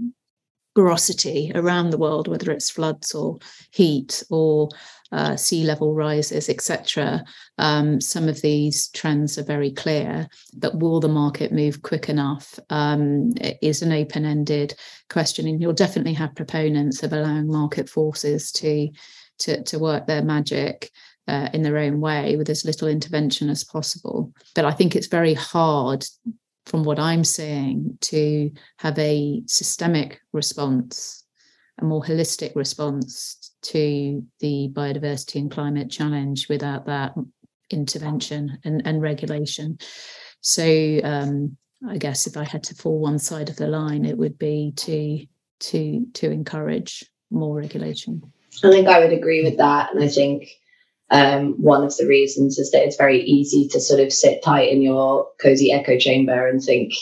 porosity 0.75 1.51
around 1.53 1.89
the 1.89 1.97
world, 1.97 2.27
whether 2.27 2.51
it's 2.51 2.69
floods 2.69 3.13
or 3.13 3.37
heat 3.71 4.23
or 4.29 4.69
uh, 5.13 5.35
sea 5.35 5.63
level 5.63 5.93
rises, 5.93 6.49
etc. 6.49 7.23
Um, 7.59 8.01
some 8.01 8.27
of 8.27 8.41
these 8.41 8.87
trends 8.89 9.37
are 9.37 9.43
very 9.43 9.71
clear. 9.71 10.27
But 10.57 10.79
will 10.79 10.99
the 10.99 11.07
market 11.07 11.53
move 11.53 11.83
quick 11.83 12.09
enough? 12.09 12.59
Um, 12.69 13.31
is 13.61 13.81
an 13.81 13.93
open 13.93 14.25
ended 14.25 14.73
question, 15.09 15.47
and 15.47 15.61
you'll 15.61 15.73
definitely 15.73 16.13
have 16.13 16.35
proponents 16.35 17.03
of 17.03 17.13
allowing 17.13 17.47
market 17.47 17.87
forces 17.87 18.51
to 18.53 18.89
to, 19.39 19.63
to 19.63 19.79
work 19.79 20.07
their 20.07 20.23
magic. 20.23 20.91
Uh, 21.25 21.47
in 21.53 21.61
their 21.61 21.77
own 21.77 22.01
way 22.01 22.35
with 22.35 22.49
as 22.49 22.65
little 22.65 22.89
intervention 22.89 23.49
as 23.49 23.63
possible. 23.63 24.33
But 24.55 24.65
I 24.65 24.71
think 24.71 24.93
it's 24.93 25.07
very 25.07 25.33
hard 25.33 26.05
from 26.65 26.83
what 26.83 26.99
I'm 26.99 27.23
seeing, 27.23 27.97
to 28.01 28.51
have 28.79 28.99
a 28.99 29.41
systemic 29.45 30.19
response, 30.33 31.23
a 31.79 31.85
more 31.85 32.01
holistic 32.01 32.55
response 32.55 33.42
to 33.63 34.23
the 34.39 34.69
biodiversity 34.73 35.35
and 35.35 35.51
climate 35.51 35.89
challenge 35.89 36.47
without 36.49 36.85
that 36.85 37.13
intervention 37.69 38.59
and, 38.63 38.81
and 38.85 39.01
regulation. 39.01 39.77
So 40.41 40.99
um, 41.03 41.57
I 41.87 41.97
guess 41.97 42.27
if 42.27 42.37
I 42.37 42.43
had 42.43 42.63
to 42.63 42.75
fall 42.75 42.99
one 42.99 43.19
side 43.19 43.49
of 43.49 43.55
the 43.55 43.67
line, 43.67 44.05
it 44.05 44.17
would 44.17 44.37
be 44.37 44.73
to 44.77 45.25
to 45.59 46.05
to 46.13 46.31
encourage 46.31 47.03
more 47.31 47.55
regulation. 47.55 48.21
I 48.63 48.69
think 48.69 48.87
I 48.87 48.99
would 48.99 49.13
agree 49.13 49.43
with 49.43 49.57
that, 49.57 49.93
and 49.93 50.03
I 50.03 50.07
think 50.07 50.49
um, 51.09 51.53
one 51.61 51.83
of 51.83 51.95
the 51.97 52.07
reasons 52.07 52.57
is 52.57 52.71
that 52.71 52.83
it's 52.83 52.97
very 52.97 53.21
easy 53.21 53.67
to 53.69 53.79
sort 53.79 53.99
of 53.99 54.13
sit 54.13 54.43
tight 54.43 54.71
in 54.71 54.81
your 54.81 55.27
cozy 55.41 55.71
echo 55.71 55.97
chamber 55.97 56.47
and 56.47 56.61
think 56.61 56.93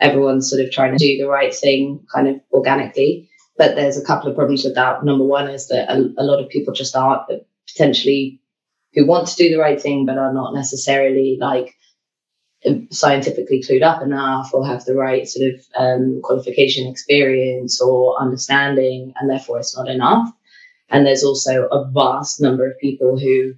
everyone's 0.00 0.48
sort 0.50 0.62
of 0.62 0.70
trying 0.70 0.96
to 0.96 1.04
do 1.04 1.18
the 1.18 1.28
right 1.28 1.54
thing 1.54 2.04
kind 2.12 2.28
of 2.28 2.40
organically. 2.52 3.30
But 3.56 3.76
there's 3.76 3.96
a 3.96 4.04
couple 4.04 4.28
of 4.28 4.36
problems 4.36 4.64
with 4.64 4.74
that. 4.74 5.04
Number 5.04 5.24
one 5.24 5.48
is 5.48 5.68
that 5.68 5.90
a, 5.90 6.12
a 6.18 6.24
lot 6.24 6.42
of 6.42 6.48
people 6.48 6.74
just 6.74 6.96
aren't 6.96 7.22
potentially 7.68 8.40
who 8.94 9.06
want 9.06 9.28
to 9.28 9.36
do 9.36 9.50
the 9.50 9.60
right 9.60 9.80
thing, 9.80 10.06
but 10.06 10.18
are 10.18 10.32
not 10.32 10.54
necessarily 10.54 11.36
like 11.40 11.74
scientifically 12.90 13.62
clued 13.62 13.82
up 13.82 14.02
enough 14.02 14.54
or 14.54 14.66
have 14.66 14.84
the 14.84 14.94
right 14.94 15.28
sort 15.28 15.52
of 15.52 15.60
um, 15.76 16.20
qualification 16.22 16.88
experience 16.88 17.80
or 17.80 18.20
understanding, 18.20 19.12
and 19.20 19.28
therefore 19.28 19.58
it's 19.58 19.76
not 19.76 19.88
enough. 19.88 20.28
And 20.88 21.06
there's 21.06 21.24
also 21.24 21.66
a 21.66 21.90
vast 21.90 22.40
number 22.40 22.66
of 22.66 22.78
people 22.78 23.18
who 23.18 23.54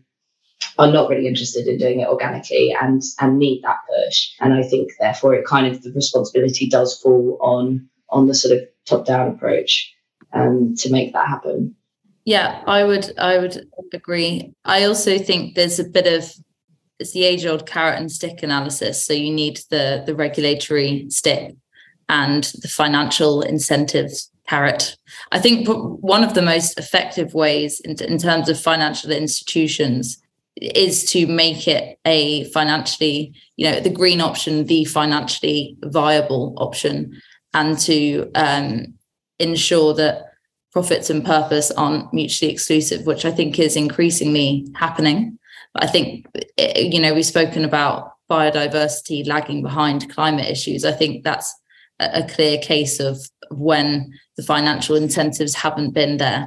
are 0.78 0.90
not 0.90 1.08
really 1.08 1.26
interested 1.26 1.66
in 1.66 1.78
doing 1.78 2.00
it 2.00 2.08
organically 2.08 2.74
and 2.80 3.02
and 3.20 3.38
need 3.38 3.62
that 3.62 3.78
push. 3.88 4.30
And 4.40 4.54
I 4.54 4.62
think 4.62 4.92
therefore 4.98 5.34
it 5.34 5.46
kind 5.46 5.66
of 5.66 5.82
the 5.82 5.92
responsibility 5.92 6.68
does 6.68 6.98
fall 7.00 7.38
on 7.40 7.88
on 8.08 8.26
the 8.26 8.34
sort 8.34 8.58
of 8.58 8.66
top 8.86 9.04
down 9.04 9.28
approach 9.28 9.92
um, 10.32 10.74
to 10.76 10.90
make 10.90 11.12
that 11.12 11.28
happen. 11.28 11.74
Yeah, 12.24 12.62
I 12.66 12.84
would 12.84 13.16
I 13.18 13.38
would 13.38 13.68
agree. 13.92 14.52
I 14.64 14.84
also 14.84 15.18
think 15.18 15.54
there's 15.54 15.78
a 15.78 15.84
bit 15.84 16.06
of 16.06 16.32
it's 16.98 17.12
the 17.12 17.24
age 17.24 17.46
old 17.46 17.66
carrot 17.66 18.00
and 18.00 18.10
stick 18.10 18.42
analysis. 18.42 19.04
So 19.04 19.12
you 19.12 19.32
need 19.32 19.60
the 19.70 20.02
the 20.04 20.14
regulatory 20.14 21.06
stick 21.08 21.54
and 22.08 22.44
the 22.62 22.68
financial 22.68 23.42
incentives 23.42 24.30
carrot. 24.48 24.96
I 25.32 25.38
think 25.38 25.68
one 25.68 26.24
of 26.24 26.34
the 26.34 26.42
most 26.42 26.78
effective 26.78 27.34
ways 27.34 27.80
in, 27.80 27.96
in 28.02 28.18
terms 28.18 28.48
of 28.48 28.58
financial 28.58 29.10
institutions 29.10 30.18
is 30.56 31.04
to 31.12 31.26
make 31.26 31.68
it 31.68 31.98
a 32.04 32.44
financially, 32.50 33.34
you 33.56 33.70
know, 33.70 33.80
the 33.80 33.90
green 33.90 34.20
option, 34.20 34.64
the 34.64 34.84
financially 34.84 35.76
viable 35.84 36.54
option, 36.56 37.20
and 37.56 37.78
to 37.78 38.30
um, 38.34 38.94
ensure 39.38 39.94
that 39.94 40.26
profits 40.72 41.08
and 41.08 41.24
purpose 41.24 41.70
aren't 41.70 42.12
mutually 42.12 42.52
exclusive, 42.52 43.06
which 43.06 43.24
I 43.24 43.30
think 43.30 43.58
is 43.58 43.76
increasingly 43.76 44.66
happening. 44.76 45.38
But 45.72 45.84
I 45.84 45.86
think, 45.86 46.26
eh, 46.58 46.80
you 46.80 47.00
know, 47.00 47.14
we've 47.14 47.24
spoken 47.24 47.64
about 47.64 48.12
biodiversity 48.30 49.26
lagging 49.26 49.62
behind 49.62 50.12
climate 50.12 50.50
issues. 50.50 50.84
I 50.84 50.92
think 50.92 51.24
that's 51.24 51.52
a 51.98 52.28
clear 52.28 52.58
case 52.58 53.00
of 53.00 53.18
when 53.50 54.12
the 54.36 54.42
financial 54.42 54.94
incentives 54.94 55.54
haven't 55.54 55.94
been 55.94 56.18
there. 56.18 56.46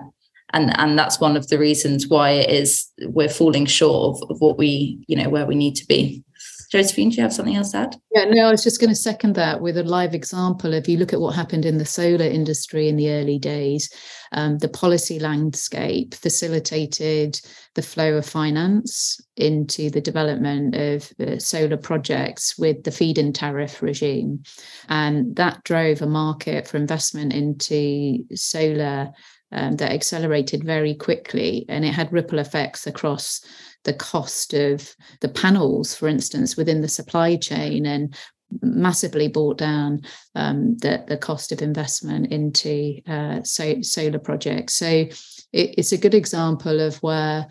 And, 0.54 0.78
and 0.78 0.98
that's 0.98 1.20
one 1.20 1.36
of 1.36 1.48
the 1.48 1.58
reasons 1.58 2.08
why 2.08 2.32
it 2.32 2.52
is 2.52 2.88
we're 3.08 3.30
falling 3.30 3.66
short 3.66 4.22
of, 4.22 4.30
of 4.30 4.42
what 4.42 4.60
we, 4.60 5.04
you 5.08 5.16
know, 5.16 5.30
where 5.30 5.48
we 5.48 5.56
need 5.56 5.76
to 5.78 5.88
be. 5.88 6.24
Josephine, 6.72 7.10
do 7.10 7.16
you 7.16 7.24
have 7.24 7.34
something 7.34 7.56
else 7.56 7.72
to 7.72 7.78
add? 7.80 7.96
Yeah, 8.14 8.26
no, 8.26 8.48
I 8.48 8.52
was 8.52 8.64
just 8.64 8.80
going 8.80 8.92
to 8.92 8.96
second 8.96 9.34
that 9.36 9.60
with 9.60 9.76
a 9.76 9.84
live 9.84 10.14
example. 10.14 10.74
If 10.74 10.88
you 10.88 10.98
look 10.98 11.14
at 11.14 11.20
what 11.20 11.36
happened 11.36 11.66
in 11.66 11.80
the 11.80 11.86
solar 11.86 12.26
industry 12.26 12.88
in 12.88 12.96
the 12.96 13.10
early 13.10 13.40
days, 13.40 13.92
um, 14.34 14.60
the 14.60 14.70
policy 14.70 15.18
landscape 15.18 16.14
facilitated 16.14 17.42
the 17.74 17.82
flow 17.82 18.18
of 18.18 18.26
finance 18.26 19.20
into 19.36 19.90
the 19.90 20.02
development 20.02 20.76
of 20.76 21.12
uh, 21.20 21.40
solar 21.40 21.78
projects 21.78 22.56
with 22.60 22.84
the 22.84 22.92
feed 22.92 23.18
in 23.18 23.34
tariff 23.34 23.82
regime. 23.82 24.44
And 24.90 25.36
that 25.38 25.64
drove 25.64 26.04
a 26.04 26.08
market 26.08 26.68
for 26.68 26.78
investment 26.78 27.34
into 27.34 28.20
solar 28.36 29.10
um, 29.52 29.76
that 29.78 29.92
accelerated 29.92 30.64
very 30.64 30.94
quickly 30.94 31.66
and 31.70 31.84
it 31.84 31.94
had 31.94 32.12
ripple 32.14 32.40
effects 32.40 32.88
across 32.88 33.42
the 33.84 33.94
cost 33.94 34.54
of 34.54 34.96
the 35.22 35.30
panels, 35.30 35.96
for 35.96 36.08
instance, 36.08 36.58
within 36.58 36.82
the 36.82 36.88
supply 36.88 37.36
chain 37.36 37.86
and 37.86 38.16
massively 38.62 39.28
brought 39.28 39.58
down 39.58 40.02
um, 40.36 40.78
the, 40.78 41.04
the 41.08 41.18
cost 41.18 41.52
of 41.52 41.62
investment 41.62 42.32
into 42.32 43.00
uh, 43.08 43.42
so, 43.44 43.82
solar 43.82 44.20
projects. 44.20 44.74
So 44.74 44.88
it, 44.88 45.14
it's 45.52 45.92
a 45.92 45.98
good 45.98 46.14
example 46.14 46.80
of 46.80 46.98
where 46.98 47.48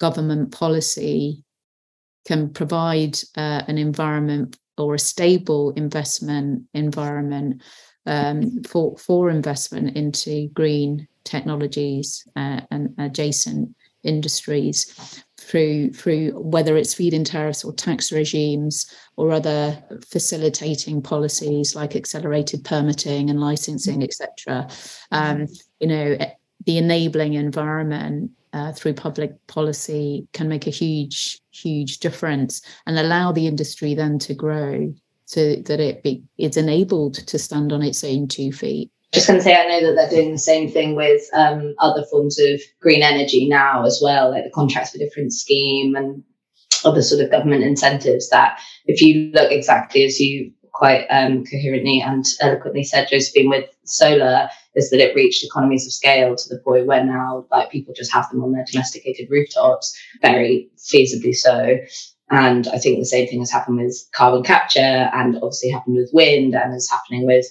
government 0.00 0.52
policy 0.52 1.44
can 2.26 2.50
provide 2.50 3.18
uh, 3.36 3.62
an 3.68 3.78
environment 3.78 4.58
or 4.76 4.94
a 4.94 4.98
stable 4.98 5.70
investment 5.72 6.64
environment 6.74 7.62
um, 8.06 8.62
for 8.62 8.96
for 8.96 9.28
investment 9.28 9.96
into 9.96 10.48
green 10.54 11.06
technologies 11.28 12.26
uh, 12.36 12.60
and 12.70 12.94
adjacent 12.98 13.74
industries 14.02 15.22
through 15.36 15.92
through 15.92 16.30
whether 16.32 16.76
it's 16.76 16.94
feed-in 16.94 17.24
tariffs 17.24 17.64
or 17.64 17.72
tax 17.72 18.12
regimes 18.12 18.92
or 19.16 19.32
other 19.32 19.82
facilitating 20.06 21.02
policies 21.02 21.74
like 21.74 21.96
accelerated 21.96 22.64
permitting 22.64 23.30
and 23.30 23.40
licensing, 23.40 24.02
etc. 24.02 24.68
Um, 25.10 25.46
you 25.80 25.88
know, 25.88 26.16
the 26.66 26.78
enabling 26.78 27.34
environment 27.34 28.30
uh, 28.52 28.72
through 28.72 28.94
public 28.94 29.34
policy 29.46 30.26
can 30.32 30.48
make 30.48 30.66
a 30.66 30.70
huge, 30.70 31.40
huge 31.50 31.98
difference 31.98 32.62
and 32.86 32.98
allow 32.98 33.32
the 33.32 33.46
industry 33.46 33.94
then 33.94 34.18
to 34.18 34.34
grow 34.34 34.92
so 35.24 35.56
that 35.56 35.80
it 35.80 36.02
be 36.02 36.22
it's 36.38 36.56
enabled 36.56 37.14
to 37.14 37.38
stand 37.38 37.72
on 37.72 37.82
its 37.82 38.02
own 38.02 38.26
two 38.26 38.50
feet 38.50 38.90
just 39.12 39.26
going 39.26 39.38
to 39.38 39.44
say, 39.44 39.56
I 39.56 39.66
know 39.66 39.86
that 39.86 39.94
they're 39.94 40.22
doing 40.22 40.32
the 40.32 40.38
same 40.38 40.70
thing 40.70 40.94
with 40.94 41.22
um, 41.32 41.74
other 41.78 42.04
forms 42.10 42.38
of 42.38 42.60
green 42.80 43.02
energy 43.02 43.48
now 43.48 43.84
as 43.84 44.00
well, 44.02 44.30
like 44.30 44.44
the 44.44 44.50
contracts 44.50 44.90
for 44.90 44.98
difference 44.98 45.40
scheme 45.40 45.96
and 45.96 46.22
other 46.84 47.02
sort 47.02 47.22
of 47.22 47.30
government 47.30 47.64
incentives. 47.64 48.28
That 48.28 48.60
if 48.84 49.00
you 49.00 49.30
look 49.32 49.50
exactly 49.50 50.04
as 50.04 50.20
you 50.20 50.52
quite 50.78 51.06
um, 51.10 51.44
coherently 51.44 52.00
and 52.00 52.24
eloquently 52.40 52.84
said, 52.84 53.08
Josephine, 53.08 53.48
with 53.48 53.64
solar, 53.84 54.48
is 54.74 54.90
that 54.90 55.00
it 55.00 55.14
reached 55.14 55.44
economies 55.44 55.86
of 55.86 55.92
scale 55.92 56.36
to 56.36 56.48
the 56.48 56.60
point 56.60 56.86
where 56.86 57.04
now 57.04 57.46
like 57.50 57.70
people 57.70 57.94
just 57.96 58.12
have 58.12 58.30
them 58.30 58.44
on 58.44 58.52
their 58.52 58.64
domesticated 58.70 59.28
rooftops, 59.30 59.98
very 60.22 60.70
feasibly 60.76 61.34
so. 61.34 61.78
And 62.30 62.68
I 62.68 62.78
think 62.78 62.98
the 62.98 63.06
same 63.06 63.26
thing 63.26 63.40
has 63.40 63.50
happened 63.50 63.78
with 63.78 64.06
carbon 64.14 64.42
capture 64.42 64.80
and 64.80 65.36
obviously 65.36 65.70
happened 65.70 65.96
with 65.96 66.10
wind 66.12 66.54
and 66.54 66.74
is 66.74 66.90
happening 66.90 67.26
with 67.26 67.46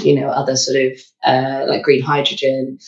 you 0.00 0.18
know, 0.18 0.28
other 0.28 0.56
sort 0.56 0.80
of 0.80 0.92
uh, 1.24 1.64
like 1.68 1.82
green 1.82 2.02
hydrogen. 2.02 2.78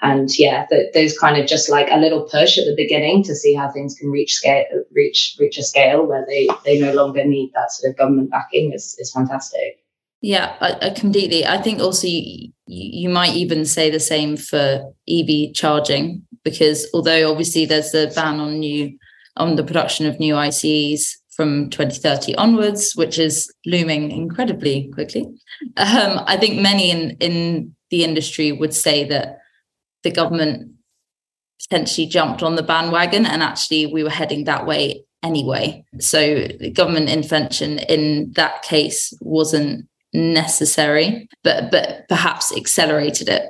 And 0.00 0.30
yeah, 0.38 0.66
the, 0.70 0.90
those 0.94 1.18
kind 1.18 1.40
of 1.40 1.48
just 1.48 1.68
like 1.68 1.88
a 1.90 1.98
little 1.98 2.22
push 2.22 2.56
at 2.56 2.64
the 2.64 2.74
beginning 2.76 3.24
to 3.24 3.34
see 3.34 3.54
how 3.54 3.70
things 3.70 3.94
can 3.94 4.10
reach 4.10 4.34
scale, 4.34 4.64
reach 4.92 5.36
reach 5.40 5.58
a 5.58 5.62
scale 5.62 6.06
where 6.06 6.24
they 6.26 6.48
they 6.64 6.78
no 6.78 6.92
longer 6.92 7.24
need 7.24 7.50
that 7.54 7.72
sort 7.72 7.90
of 7.90 7.98
government 7.98 8.30
backing 8.30 8.72
is 8.72 8.96
is 8.98 9.10
fantastic. 9.12 9.78
Yeah, 10.20 10.56
I, 10.60 10.88
I 10.88 10.90
completely. 10.90 11.46
I 11.46 11.58
think 11.58 11.80
also 11.80 12.06
you, 12.06 12.50
you 12.66 13.08
might 13.08 13.34
even 13.34 13.64
say 13.64 13.90
the 13.90 14.00
same 14.00 14.36
for 14.36 14.92
EV 15.08 15.54
charging 15.54 16.22
because 16.44 16.88
although 16.94 17.30
obviously 17.30 17.66
there's 17.66 17.94
a 17.94 18.08
ban 18.08 18.40
on 18.40 18.60
new 18.60 18.96
on 19.36 19.56
the 19.56 19.64
production 19.64 20.06
of 20.06 20.18
new 20.18 20.34
ICEs 20.34 21.16
from 21.38 21.70
2030 21.70 22.34
onwards, 22.34 22.94
which 22.96 23.16
is 23.16 23.48
looming 23.64 24.10
incredibly 24.10 24.90
quickly. 24.92 25.22
Um, 25.76 26.20
I 26.26 26.36
think 26.36 26.60
many 26.60 26.90
in, 26.90 27.10
in 27.20 27.76
the 27.90 28.02
industry 28.02 28.50
would 28.50 28.74
say 28.74 29.04
that 29.04 29.38
the 30.02 30.10
government 30.10 30.72
potentially 31.62 32.08
jumped 32.08 32.42
on 32.42 32.56
the 32.56 32.62
bandwagon 32.64 33.24
and 33.24 33.40
actually 33.40 33.86
we 33.86 34.02
were 34.02 34.10
heading 34.10 34.44
that 34.44 34.66
way 34.66 35.04
anyway. 35.22 35.84
So 36.00 36.48
government 36.72 37.08
intervention 37.08 37.78
in 37.78 38.32
that 38.32 38.62
case 38.62 39.14
wasn't 39.20 39.88
necessary, 40.12 41.28
but 41.44 41.70
but 41.70 42.08
perhaps 42.08 42.52
accelerated 42.56 43.28
it. 43.28 43.42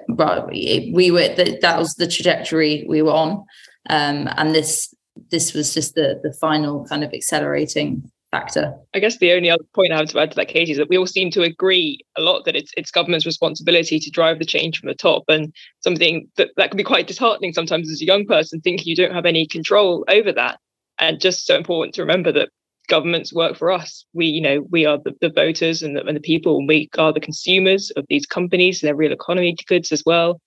We 0.92 1.11
were 1.11 1.29
that 1.62 1.79
was 1.79 1.94
the 1.94 2.07
trajectory 2.07 2.85
we 2.87 3.01
were 3.01 3.12
on, 3.12 3.44
um, 3.88 4.29
and 4.37 4.55
this 4.55 4.92
this 5.31 5.54
was 5.54 5.74
just 5.74 5.94
the 5.94 6.20
the 6.22 6.33
final 6.33 6.87
kind 6.87 7.04
of 7.04 7.12
accelerating 7.12 8.11
factor. 8.31 8.74
I 8.94 8.98
guess 8.98 9.18
the 9.18 9.33
only 9.33 9.50
other 9.50 9.64
point 9.74 9.92
I 9.92 9.96
have 9.96 10.09
to 10.11 10.20
add 10.20 10.31
to 10.31 10.37
that, 10.37 10.48
Katie, 10.48 10.72
is 10.72 10.78
that 10.78 10.88
we 10.88 10.98
all 10.98 11.07
seem 11.07 11.31
to 11.31 11.42
agree 11.42 12.00
a 12.16 12.20
lot 12.20 12.44
that 12.44 12.57
it's 12.57 12.72
it's 12.76 12.90
government's 12.90 13.26
responsibility 13.26 13.98
to 13.98 14.11
drive 14.11 14.38
the 14.38 14.44
change 14.44 14.78
from 14.78 14.88
the 14.88 14.94
top, 14.94 15.24
and 15.28 15.52
something 15.81 16.28
that 16.37 16.50
that 16.57 16.70
can 16.70 16.76
be 16.76 16.85
quite 16.85 17.07
disheartening 17.07 17.52
sometimes 17.52 17.90
as 17.90 18.02
a 18.02 18.07
young 18.07 18.26
person, 18.26 18.61
thinking 18.61 18.87
you 18.87 18.96
don't 18.96 19.14
have 19.14 19.26
any 19.26 19.46
control 19.46 20.04
over 20.09 20.33
that. 20.33 20.59
And 21.00 21.20
just 21.20 21.46
so 21.46 21.57
important 21.57 21.94
to 21.94 22.02
remember 22.02 22.33
that 22.33 22.50
governments 22.88 23.33
work 23.33 23.57
for 23.57 23.70
us. 23.70 24.04
We, 24.14 24.26
you 24.26 24.40
know, 24.40 24.66
we 24.70 24.85
are 24.85 24.98
the, 24.98 25.14
the 25.20 25.28
voters 25.28 25.83
and 25.83 25.94
the, 25.94 26.04
and 26.04 26.16
the 26.16 26.20
people, 26.20 26.59
and 26.59 26.66
we 26.66 26.88
are 26.98 27.12
the 27.12 27.20
consumers 27.20 27.90
of 27.92 28.04
these 28.09 28.26
companies, 28.26 28.81
their 28.81 28.96
real 28.96 29.12
economy 29.12 29.54
goods 29.66 29.92
as 29.92 30.02
well. 30.04 30.40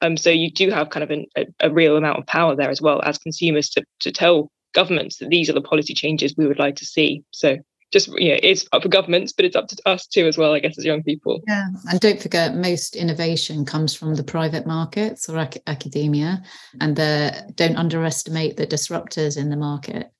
Um, 0.00 0.16
so 0.16 0.30
you 0.30 0.50
do 0.50 0.70
have 0.70 0.90
kind 0.90 1.02
of 1.02 1.10
an, 1.10 1.26
a, 1.36 1.46
a, 1.60 1.70
real 1.70 1.96
amount 1.96 2.18
of 2.18 2.26
power 2.26 2.54
there 2.54 2.70
as 2.70 2.80
well 2.80 3.02
as 3.02 3.18
consumers 3.18 3.68
to, 3.70 3.84
to 4.00 4.12
tell 4.12 4.50
governments 4.72 5.18
that 5.18 5.28
these 5.28 5.50
are 5.50 5.54
the 5.54 5.60
policy 5.60 5.94
changes 5.94 6.34
we 6.36 6.46
would 6.46 6.58
like 6.58 6.76
to 6.76 6.84
see. 6.84 7.24
So 7.32 7.56
just 7.90 8.08
you 8.08 8.32
know, 8.32 8.40
it's 8.42 8.68
up 8.72 8.82
for 8.82 8.88
governments, 8.88 9.32
but 9.32 9.44
it's 9.44 9.56
up 9.56 9.68
to 9.68 9.76
us 9.86 10.06
too 10.06 10.26
as 10.26 10.36
well, 10.36 10.52
I 10.52 10.60
guess, 10.60 10.78
as 10.78 10.84
young 10.84 11.02
people. 11.02 11.40
Yeah, 11.46 11.68
and 11.90 12.00
don't 12.00 12.20
forget, 12.20 12.54
most 12.54 12.96
innovation 12.96 13.64
comes 13.64 13.94
from 13.94 14.14
the 14.14 14.24
private 14.24 14.66
markets 14.66 15.28
or 15.28 15.38
ac- 15.38 15.62
academia, 15.66 16.42
and 16.80 16.96
the, 16.96 17.50
don't 17.54 17.76
underestimate 17.76 18.56
the 18.56 18.66
disruptors 18.66 19.38
in 19.38 19.48
the 19.48 19.56
market 19.56 20.10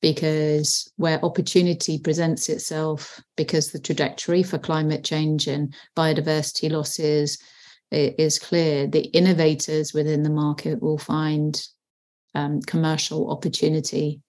because 0.00 0.90
where 0.96 1.24
opportunity 1.24 1.98
presents 1.98 2.48
itself 2.48 3.20
because 3.36 3.72
the 3.72 3.80
trajectory 3.80 4.42
for 4.42 4.58
climate 4.58 5.02
change 5.02 5.48
and 5.48 5.74
biodiversity 5.96 6.70
losses 6.70 7.38
is 7.90 8.38
clear, 8.38 8.86
the 8.86 9.04
innovators 9.06 9.94
within 9.94 10.22
the 10.22 10.30
market 10.30 10.82
will 10.82 10.98
find 10.98 11.60
um, 12.34 12.60
commercial 12.62 13.30
opportunity 13.30 14.20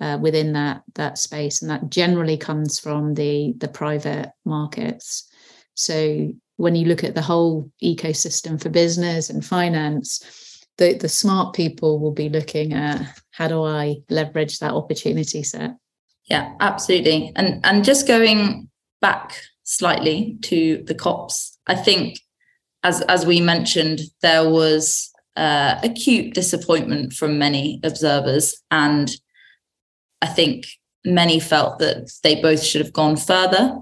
uh, 0.00 0.18
within 0.20 0.52
that 0.52 0.82
that 0.94 1.18
space, 1.18 1.60
and 1.60 1.70
that 1.70 1.90
generally 1.90 2.36
comes 2.36 2.78
from 2.78 3.14
the 3.14 3.54
the 3.58 3.68
private 3.68 4.30
markets. 4.44 5.28
So 5.74 6.32
when 6.56 6.74
you 6.74 6.86
look 6.86 7.04
at 7.04 7.14
the 7.14 7.22
whole 7.22 7.70
ecosystem 7.82 8.60
for 8.60 8.68
business 8.68 9.30
and 9.30 9.44
finance, 9.44 10.64
the, 10.76 10.94
the 10.94 11.08
smart 11.08 11.54
people 11.54 12.00
will 12.00 12.12
be 12.12 12.28
looking 12.28 12.72
at 12.72 13.20
how 13.30 13.48
do 13.48 13.62
I 13.62 13.96
leverage 14.10 14.58
that 14.58 14.72
opportunity 14.72 15.42
set? 15.42 15.76
Yeah, 16.26 16.54
absolutely. 16.60 17.32
And 17.36 17.64
and 17.64 17.84
just 17.84 18.06
going 18.06 18.68
back 19.00 19.40
slightly 19.64 20.38
to 20.42 20.82
the 20.86 20.94
COPs, 20.94 21.58
I 21.66 21.74
think 21.74 22.20
as 22.82 23.00
as 23.02 23.26
we 23.26 23.40
mentioned, 23.40 24.00
there 24.22 24.48
was 24.48 25.10
uh, 25.36 25.76
acute 25.82 26.34
disappointment 26.34 27.12
from 27.12 27.38
many 27.38 27.80
observers, 27.82 28.56
and 28.70 29.10
I 30.22 30.26
think 30.26 30.66
many 31.04 31.40
felt 31.40 31.78
that 31.78 32.10
they 32.22 32.40
both 32.40 32.62
should 32.62 32.80
have 32.82 32.92
gone 32.92 33.16
further. 33.16 33.78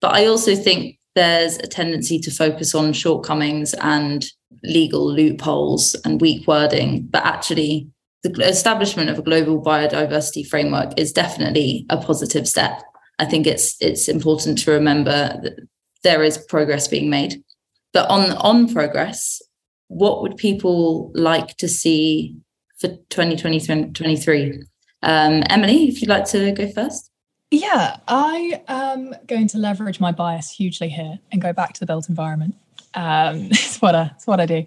But 0.00 0.14
I 0.14 0.26
also 0.26 0.54
think 0.54 0.98
there's 1.14 1.56
a 1.56 1.66
tendency 1.66 2.18
to 2.20 2.30
focus 2.30 2.74
on 2.74 2.92
shortcomings 2.92 3.74
and 3.74 4.26
legal 4.62 5.10
loopholes 5.10 5.94
and 6.04 6.20
weak 6.20 6.46
wording, 6.46 7.06
but 7.10 7.24
actually, 7.24 7.88
the 8.22 8.30
establishment 8.48 9.10
of 9.10 9.18
a 9.18 9.22
global 9.22 9.62
biodiversity 9.62 10.46
framework 10.46 10.92
is 10.98 11.12
definitely 11.12 11.86
a 11.90 11.96
positive 11.96 12.48
step. 12.48 12.82
I 13.18 13.24
think 13.24 13.46
it's 13.46 13.76
it's 13.80 14.08
important 14.08 14.58
to 14.58 14.72
remember 14.72 15.40
that 15.42 15.58
there 16.02 16.22
is 16.22 16.38
progress 16.38 16.88
being 16.88 17.08
made. 17.08 17.42
But 17.92 18.08
on 18.10 18.32
on 18.32 18.72
progress, 18.72 19.40
what 19.88 20.22
would 20.22 20.36
people 20.36 21.10
like 21.14 21.56
to 21.58 21.68
see 21.68 22.36
for 22.78 22.88
2023? 23.10 24.62
Um, 25.02 25.42
Emily, 25.48 25.84
if 25.84 26.00
you'd 26.00 26.10
like 26.10 26.26
to 26.26 26.52
go 26.52 26.68
first. 26.70 27.10
Yeah, 27.50 27.98
I 28.08 28.62
am 28.66 29.14
going 29.26 29.46
to 29.48 29.58
leverage 29.58 30.00
my 30.00 30.10
bias 30.10 30.50
hugely 30.50 30.88
here 30.88 31.20
and 31.30 31.40
go 31.40 31.52
back 31.52 31.74
to 31.74 31.80
the 31.80 31.86
built 31.86 32.08
environment. 32.08 32.56
Um, 32.94 33.46
it's 33.50 33.80
what 33.80 33.94
I, 33.94 34.10
it's 34.16 34.26
what 34.26 34.40
I 34.40 34.46
do. 34.46 34.64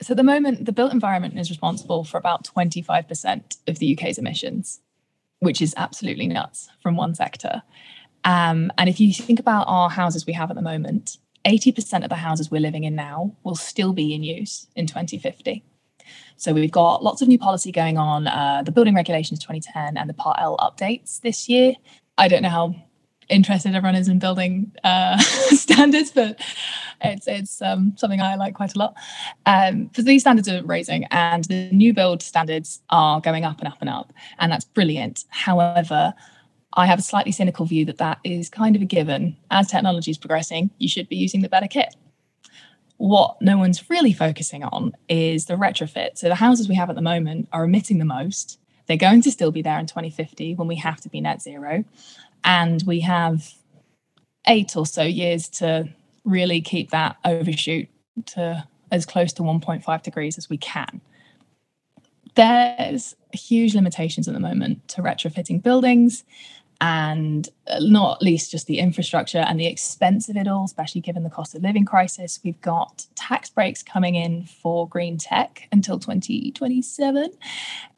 So 0.00 0.12
at 0.12 0.16
the 0.16 0.24
moment, 0.24 0.66
the 0.66 0.72
built 0.72 0.92
environment 0.92 1.38
is 1.38 1.48
responsible 1.48 2.02
for 2.02 2.18
about 2.18 2.44
25% 2.44 3.56
of 3.68 3.78
the 3.78 3.96
UK's 3.96 4.18
emissions, 4.18 4.80
which 5.38 5.62
is 5.62 5.74
absolutely 5.76 6.26
nuts 6.26 6.68
from 6.82 6.96
one 6.96 7.14
sector. 7.14 7.62
Um, 8.24 8.72
and 8.78 8.88
if 8.88 8.98
you 8.98 9.12
think 9.12 9.38
about 9.38 9.66
our 9.68 9.88
houses 9.88 10.26
we 10.26 10.32
have 10.32 10.50
at 10.50 10.56
the 10.56 10.62
moment, 10.62 11.18
80% 11.44 12.02
of 12.02 12.08
the 12.08 12.16
houses 12.16 12.50
we're 12.50 12.60
living 12.60 12.84
in 12.84 12.94
now 12.94 13.34
will 13.42 13.54
still 13.54 13.92
be 13.92 14.14
in 14.14 14.22
use 14.22 14.66
in 14.76 14.86
2050. 14.86 15.64
So 16.36 16.52
we've 16.52 16.70
got 16.70 17.02
lots 17.02 17.22
of 17.22 17.28
new 17.28 17.38
policy 17.38 17.72
going 17.72 17.98
on, 17.98 18.26
uh, 18.26 18.62
the 18.64 18.72
building 18.72 18.94
regulations 18.94 19.38
2010 19.40 19.96
and 19.96 20.08
the 20.08 20.14
Part 20.14 20.38
L 20.40 20.56
updates 20.58 21.20
this 21.20 21.48
year. 21.48 21.74
I 22.18 22.28
don't 22.28 22.42
know 22.42 22.48
how 22.48 22.74
interested 23.28 23.74
everyone 23.74 23.94
is 23.94 24.08
in 24.08 24.18
building 24.18 24.72
uh, 24.84 25.18
standards, 25.18 26.10
but 26.10 26.40
it's 27.00 27.26
it's 27.26 27.62
um, 27.62 27.94
something 27.96 28.20
I 28.20 28.36
like 28.36 28.54
quite 28.54 28.74
a 28.74 28.78
lot. 28.78 28.94
Um, 29.46 29.90
these 29.96 30.22
standards 30.22 30.48
are 30.48 30.62
raising, 30.64 31.04
and 31.06 31.44
the 31.44 31.70
new 31.70 31.94
build 31.94 32.22
standards 32.22 32.80
are 32.90 33.20
going 33.20 33.44
up 33.44 33.58
and 33.58 33.68
up 33.68 33.78
and 33.80 33.88
up, 33.88 34.12
and 34.38 34.52
that's 34.52 34.64
brilliant. 34.64 35.24
However, 35.28 36.14
I 36.74 36.86
have 36.86 36.98
a 36.98 37.02
slightly 37.02 37.32
cynical 37.32 37.66
view 37.66 37.84
that 37.86 37.98
that 37.98 38.18
is 38.24 38.48
kind 38.48 38.76
of 38.76 38.82
a 38.82 38.86
given. 38.86 39.36
As 39.50 39.68
technology 39.68 40.10
is 40.10 40.18
progressing, 40.18 40.70
you 40.78 40.88
should 40.88 41.08
be 41.08 41.16
using 41.16 41.42
the 41.42 41.48
better 41.48 41.68
kit 41.68 41.94
what 43.02 43.42
no 43.42 43.58
one's 43.58 43.90
really 43.90 44.12
focusing 44.12 44.62
on 44.62 44.92
is 45.08 45.46
the 45.46 45.54
retrofit. 45.54 46.16
So 46.16 46.28
the 46.28 46.36
houses 46.36 46.68
we 46.68 46.76
have 46.76 46.88
at 46.88 46.94
the 46.94 47.02
moment 47.02 47.48
are 47.52 47.64
emitting 47.64 47.98
the 47.98 48.04
most. 48.04 48.60
They're 48.86 48.96
going 48.96 49.22
to 49.22 49.30
still 49.32 49.50
be 49.50 49.60
there 49.60 49.80
in 49.80 49.86
2050 49.86 50.54
when 50.54 50.68
we 50.68 50.76
have 50.76 51.00
to 51.00 51.08
be 51.08 51.20
net 51.20 51.42
zero. 51.42 51.84
And 52.44 52.80
we 52.86 53.00
have 53.00 53.54
eight 54.46 54.76
or 54.76 54.86
so 54.86 55.02
years 55.02 55.48
to 55.48 55.88
really 56.24 56.60
keep 56.60 56.92
that 56.92 57.16
overshoot 57.24 57.88
to 58.26 58.68
as 58.92 59.04
close 59.04 59.32
to 59.32 59.42
1.5 59.42 60.02
degrees 60.04 60.38
as 60.38 60.48
we 60.48 60.58
can. 60.58 61.00
There's 62.36 63.16
huge 63.32 63.74
limitations 63.74 64.28
at 64.28 64.34
the 64.34 64.40
moment 64.40 64.86
to 64.90 65.02
retrofitting 65.02 65.60
buildings 65.60 66.22
and 66.82 67.48
uh, 67.68 67.78
not 67.78 68.20
least 68.20 68.50
just 68.50 68.66
the 68.66 68.80
infrastructure 68.80 69.38
and 69.38 69.58
the 69.58 69.68
expense 69.68 70.28
of 70.28 70.36
it 70.36 70.48
all, 70.48 70.64
especially 70.64 71.00
given 71.00 71.22
the 71.22 71.30
cost 71.30 71.54
of 71.54 71.62
living 71.62 71.84
crisis. 71.84 72.40
We've 72.42 72.60
got 72.60 73.06
tax 73.14 73.48
breaks 73.48 73.84
coming 73.84 74.16
in 74.16 74.46
for 74.46 74.88
green 74.88 75.16
tech 75.16 75.68
until 75.70 76.00
2027, 76.00 77.30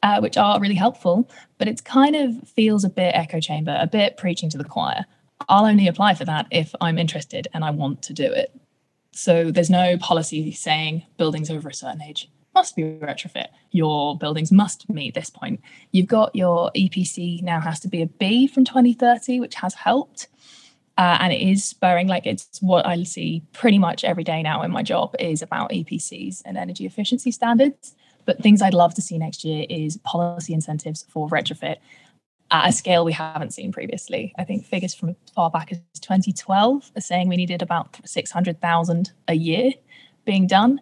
uh, 0.03 0.19
which 0.19 0.37
are 0.37 0.59
really 0.59 0.75
helpful, 0.75 1.27
but 1.57 1.67
it 1.67 1.83
kind 1.83 2.15
of 2.15 2.47
feels 2.47 2.83
a 2.83 2.89
bit 2.89 3.15
echo 3.15 3.39
chamber, 3.39 3.75
a 3.81 3.87
bit 3.87 4.17
preaching 4.17 4.51
to 4.51 4.57
the 4.59 4.63
choir. 4.63 5.05
I'll 5.49 5.65
only 5.65 5.87
apply 5.87 6.13
for 6.13 6.25
that 6.25 6.45
if 6.51 6.75
I'm 6.79 6.99
interested 6.99 7.47
and 7.55 7.65
I 7.65 7.71
want 7.71 8.03
to 8.03 8.13
do 8.13 8.31
it. 8.31 8.55
So 9.13 9.49
there's 9.49 9.71
no 9.71 9.97
policy 9.97 10.51
saying 10.51 11.07
buildings 11.17 11.49
over 11.49 11.69
a 11.69 11.73
certain 11.73 12.03
age 12.03 12.29
must 12.55 12.75
be 12.75 12.83
retrofit. 12.83 13.47
Your 13.71 14.17
buildings 14.17 14.51
must 14.51 14.89
meet 14.89 15.13
this 15.13 15.29
point. 15.29 15.61
You've 15.91 16.07
got 16.07 16.35
your 16.35 16.71
EPC 16.75 17.43
now 17.43 17.59
has 17.59 17.79
to 17.81 17.87
be 17.87 18.01
a 18.01 18.07
B 18.07 18.47
from 18.47 18.65
2030, 18.65 19.41
which 19.41 19.55
has 19.55 19.73
helped. 19.73 20.27
Uh, 20.97 21.17
and 21.19 21.33
it 21.33 21.41
is 21.41 21.65
spurring 21.65 22.07
like 22.07 22.25
it's 22.25 22.61
what 22.61 22.85
I 22.85 23.03
see 23.03 23.43
pretty 23.51 23.77
much 23.77 24.05
every 24.05 24.23
day 24.23 24.41
now 24.41 24.61
in 24.61 24.71
my 24.71 24.81
job 24.81 25.13
is 25.19 25.41
about 25.41 25.71
EPCs 25.71 26.41
and 26.45 26.57
energy 26.57 26.85
efficiency 26.85 27.31
standards. 27.31 27.93
But 28.23 28.41
things 28.41 28.61
I'd 28.61 28.73
love 28.73 28.95
to 28.95 29.01
see 29.01 29.17
next 29.17 29.43
year 29.43 29.65
is 29.69 29.97
policy 29.97 30.53
incentives 30.53 31.05
for 31.09 31.27
retrofit 31.27 31.77
at 32.51 32.69
a 32.69 32.71
scale 32.71 33.03
we 33.03 33.11
haven't 33.11 33.53
seen 33.53 33.71
previously. 33.71 34.33
I 34.37 34.45
think 34.45 34.65
figures 34.65 34.93
from 34.93 35.09
as 35.09 35.15
far 35.33 35.49
back 35.49 35.71
as 35.71 35.79
2012 35.99 36.91
are 36.95 37.01
saying 37.01 37.27
we 37.27 37.35
needed 37.35 37.61
about 37.61 37.99
600,000 38.05 39.11
a 39.27 39.33
year 39.33 39.71
being 40.25 40.47
done. 40.47 40.79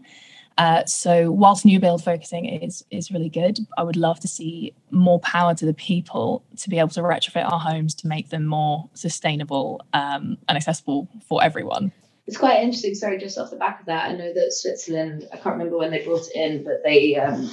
Uh, 0.58 0.86
so 0.86 1.32
whilst 1.32 1.66
new 1.66 1.80
build 1.80 2.04
focusing 2.04 2.46
is 2.46 2.84
is 2.92 3.12
really 3.12 3.30
good, 3.30 3.60
I 3.78 3.84
would 3.84 3.96
love 3.96 4.20
to 4.22 4.28
see 4.28 4.74
more 4.92 5.20
power 5.20 5.56
to 5.56 5.66
the 5.66 5.74
people 5.74 6.44
to 6.58 6.70
be 6.70 6.80
able 6.80 6.89
to 6.89 7.02
retrofit 7.02 7.50
our 7.52 7.60
homes 7.60 7.96
to 7.96 8.08
make 8.08 8.30
them 8.30 8.46
more 8.46 8.89
sustainable 8.94 9.82
um, 9.94 10.38
and 10.48 10.56
accessible 10.56 11.08
for 11.28 11.44
everyone. 11.44 11.92
It's 12.28 12.38
quite 12.38 12.62
interesting. 12.62 12.96
Sorry, 12.96 13.18
just 13.18 13.38
off 13.38 13.50
the 13.50 13.58
back 13.58 13.82
of 13.82 13.88
that, 13.88 14.10
I 14.10 14.13
know 14.13 14.34
that 14.34 14.54
Switzerland. 14.54 15.28
I 15.34 15.38
can't 15.38 15.56
remember 15.56 15.78
when 15.78 15.92
they 15.92 16.06
brought 16.06 16.28
it 16.28 16.36
in, 16.36 16.63
but 16.63 16.84
they 16.84 17.16
um, 17.16 17.52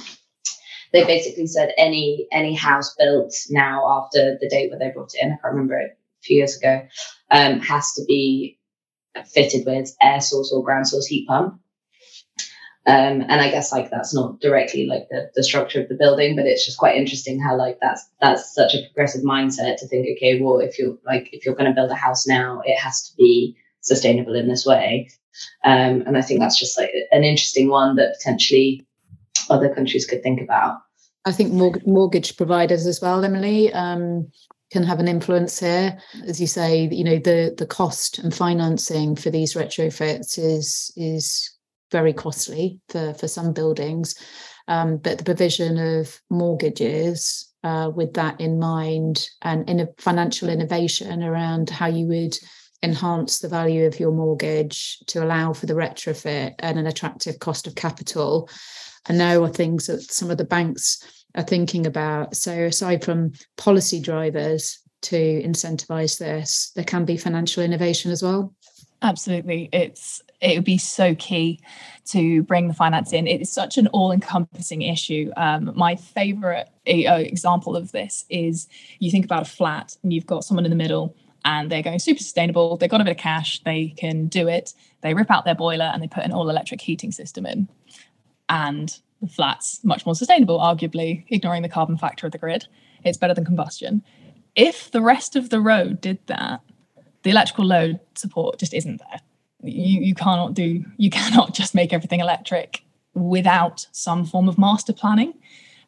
they 0.93 1.05
basically 1.05 1.47
said 1.47 1.73
any 1.77 2.27
any 2.31 2.53
house 2.53 2.95
built 2.97 3.33
now 3.49 4.03
after 4.03 4.37
the 4.39 4.49
date 4.49 4.69
where 4.69 4.79
they 4.79 4.91
brought 4.91 5.13
it 5.13 5.23
in. 5.23 5.33
I 5.33 5.37
can't 5.41 5.53
remember 5.53 5.77
it 5.77 5.91
a 5.91 6.21
few 6.23 6.37
years 6.37 6.57
ago. 6.57 6.87
Um, 7.29 7.59
has 7.61 7.93
to 7.93 8.03
be 8.07 8.59
fitted 9.25 9.65
with 9.65 9.95
air 10.01 10.21
source 10.21 10.51
or 10.53 10.63
ground 10.63 10.87
source 10.87 11.07
heat 11.07 11.27
pump. 11.27 11.60
Um, 12.87 13.21
and 13.21 13.33
I 13.33 13.51
guess 13.51 13.71
like 13.71 13.91
that's 13.91 14.13
not 14.13 14.39
directly 14.39 14.87
like 14.87 15.07
the, 15.09 15.29
the 15.35 15.43
structure 15.43 15.81
of 15.81 15.87
the 15.87 15.95
building, 15.95 16.35
but 16.35 16.47
it's 16.47 16.65
just 16.65 16.79
quite 16.79 16.95
interesting 16.95 17.39
how 17.39 17.55
like 17.55 17.77
that's 17.79 18.09
that's 18.19 18.55
such 18.55 18.73
a 18.73 18.81
progressive 18.87 19.21
mindset 19.21 19.77
to 19.77 19.87
think, 19.87 20.07
okay, 20.17 20.41
well, 20.41 20.59
if 20.59 20.79
you're 20.79 20.97
like 21.05 21.29
if 21.31 21.45
you're 21.45 21.55
going 21.55 21.69
to 21.69 21.75
build 21.75 21.91
a 21.91 21.95
house 21.95 22.25
now, 22.25 22.61
it 22.65 22.77
has 22.79 23.07
to 23.09 23.15
be 23.17 23.55
sustainable 23.81 24.35
in 24.35 24.47
this 24.47 24.65
way. 24.65 25.09
Um, 25.63 26.01
and 26.07 26.17
I 26.17 26.21
think 26.21 26.39
that's 26.39 26.59
just 26.59 26.77
like 26.77 26.91
an 27.11 27.23
interesting 27.23 27.69
one 27.69 27.95
that 27.97 28.15
potentially 28.17 28.85
other 29.49 29.73
countries 29.73 30.07
could 30.07 30.23
think 30.23 30.41
about. 30.41 30.77
I 31.25 31.31
think 31.31 31.53
mortgage 31.85 32.35
providers 32.35 32.87
as 32.87 32.99
well, 32.99 33.23
Emily, 33.23 33.71
um, 33.73 34.27
can 34.71 34.83
have 34.83 34.99
an 34.99 35.07
influence 35.07 35.59
here. 35.59 35.99
As 36.25 36.41
you 36.41 36.47
say, 36.47 36.87
you 36.91 37.03
know, 37.03 37.19
the 37.19 37.53
the 37.55 37.67
cost 37.67 38.17
and 38.17 38.33
financing 38.33 39.15
for 39.15 39.29
these 39.29 39.53
retrofits 39.53 40.39
is 40.39 40.91
is 40.95 41.55
very 41.91 42.13
costly 42.13 42.79
for, 42.89 43.13
for 43.13 43.27
some 43.27 43.53
buildings. 43.53 44.15
Um, 44.67 44.97
but 44.97 45.17
the 45.17 45.23
provision 45.23 45.77
of 45.77 46.19
mortgages 46.29 47.51
uh, 47.63 47.91
with 47.93 48.13
that 48.13 48.39
in 48.39 48.59
mind 48.59 49.27
and 49.41 49.69
in 49.69 49.79
a 49.79 49.87
financial 49.97 50.49
innovation 50.49 51.23
around 51.23 51.69
how 51.69 51.87
you 51.87 52.07
would 52.07 52.37
enhance 52.83 53.39
the 53.39 53.49
value 53.49 53.85
of 53.85 53.99
your 53.99 54.11
mortgage 54.11 54.97
to 55.07 55.23
allow 55.23 55.53
for 55.53 55.67
the 55.67 55.73
retrofit 55.73 56.55
and 56.59 56.79
an 56.79 56.87
attractive 56.87 57.39
cost 57.39 57.67
of 57.67 57.75
capital. 57.75 58.49
I 59.07 59.13
know 59.13 59.43
are 59.43 59.49
things 59.49 59.87
that 59.87 60.01
some 60.01 60.31
of 60.31 60.37
the 60.37 60.45
banks 60.45 61.25
are 61.35 61.43
thinking 61.43 61.85
about. 61.85 62.35
So 62.35 62.51
aside 62.51 63.03
from 63.03 63.33
policy 63.57 63.99
drivers 63.99 64.79
to 65.03 65.15
incentivize 65.15 66.17
this, 66.17 66.71
there 66.75 66.83
can 66.83 67.05
be 67.05 67.17
financial 67.17 67.63
innovation 67.63 68.11
as 68.11 68.23
well. 68.23 68.53
Absolutely. 69.01 69.69
It's 69.71 70.21
it 70.41 70.55
would 70.55 70.65
be 70.65 70.77
so 70.77 71.15
key 71.15 71.59
to 72.05 72.43
bring 72.43 72.67
the 72.67 72.73
finance 72.73 73.13
in. 73.13 73.27
It 73.27 73.41
is 73.41 73.51
such 73.51 73.77
an 73.77 73.87
all-encompassing 73.87 74.81
issue. 74.81 75.31
Um, 75.37 75.71
my 75.75 75.95
favorite 75.95 76.67
uh, 76.87 77.15
example 77.17 77.75
of 77.75 77.91
this 77.91 78.25
is 78.29 78.67
you 78.99 79.11
think 79.11 79.23
about 79.23 79.43
a 79.43 79.49
flat 79.49 79.95
and 80.01 80.11
you've 80.11 80.25
got 80.25 80.43
someone 80.43 80.65
in 80.65 80.71
the 80.71 80.77
middle 80.77 81.15
and 81.45 81.71
they're 81.71 81.83
going 81.83 81.99
super 81.99 82.21
sustainable. 82.21 82.77
They've 82.77 82.89
got 82.89 83.01
a 83.01 83.03
bit 83.03 83.11
of 83.11 83.17
cash. 83.17 83.61
They 83.63 83.89
can 83.97 84.27
do 84.27 84.47
it. 84.47 84.73
They 85.01 85.13
rip 85.13 85.29
out 85.29 85.45
their 85.45 85.55
boiler 85.55 85.85
and 85.85 86.01
they 86.01 86.07
put 86.07 86.23
an 86.23 86.31
all-electric 86.31 86.81
heating 86.81 87.11
system 87.11 87.45
in, 87.45 87.67
and 88.49 88.97
the 89.21 89.27
flat's 89.27 89.83
much 89.83 90.05
more 90.05 90.15
sustainable, 90.15 90.59
arguably 90.59 91.25
ignoring 91.29 91.61
the 91.61 91.69
carbon 91.69 91.97
factor 91.97 92.25
of 92.25 92.31
the 92.31 92.37
grid. 92.37 92.67
It's 93.03 93.17
better 93.17 93.33
than 93.33 93.45
combustion. 93.45 94.03
If 94.55 94.91
the 94.91 95.01
rest 95.01 95.35
of 95.35 95.49
the 95.49 95.61
road 95.61 96.01
did 96.01 96.19
that, 96.27 96.61
the 97.23 97.29
electrical 97.29 97.65
load 97.65 97.99
support 98.15 98.59
just 98.59 98.73
isn't 98.73 98.97
there 98.97 99.19
you 99.63 100.01
you 100.01 100.15
cannot 100.15 100.53
do 100.53 100.83
you 100.97 101.09
cannot 101.19 101.53
just 101.53 101.75
make 101.75 101.93
everything 101.93 102.19
electric 102.19 102.83
without 103.13 103.87
some 103.91 104.25
form 104.25 104.47
of 104.47 104.57
master 104.57 104.93
planning. 104.93 105.33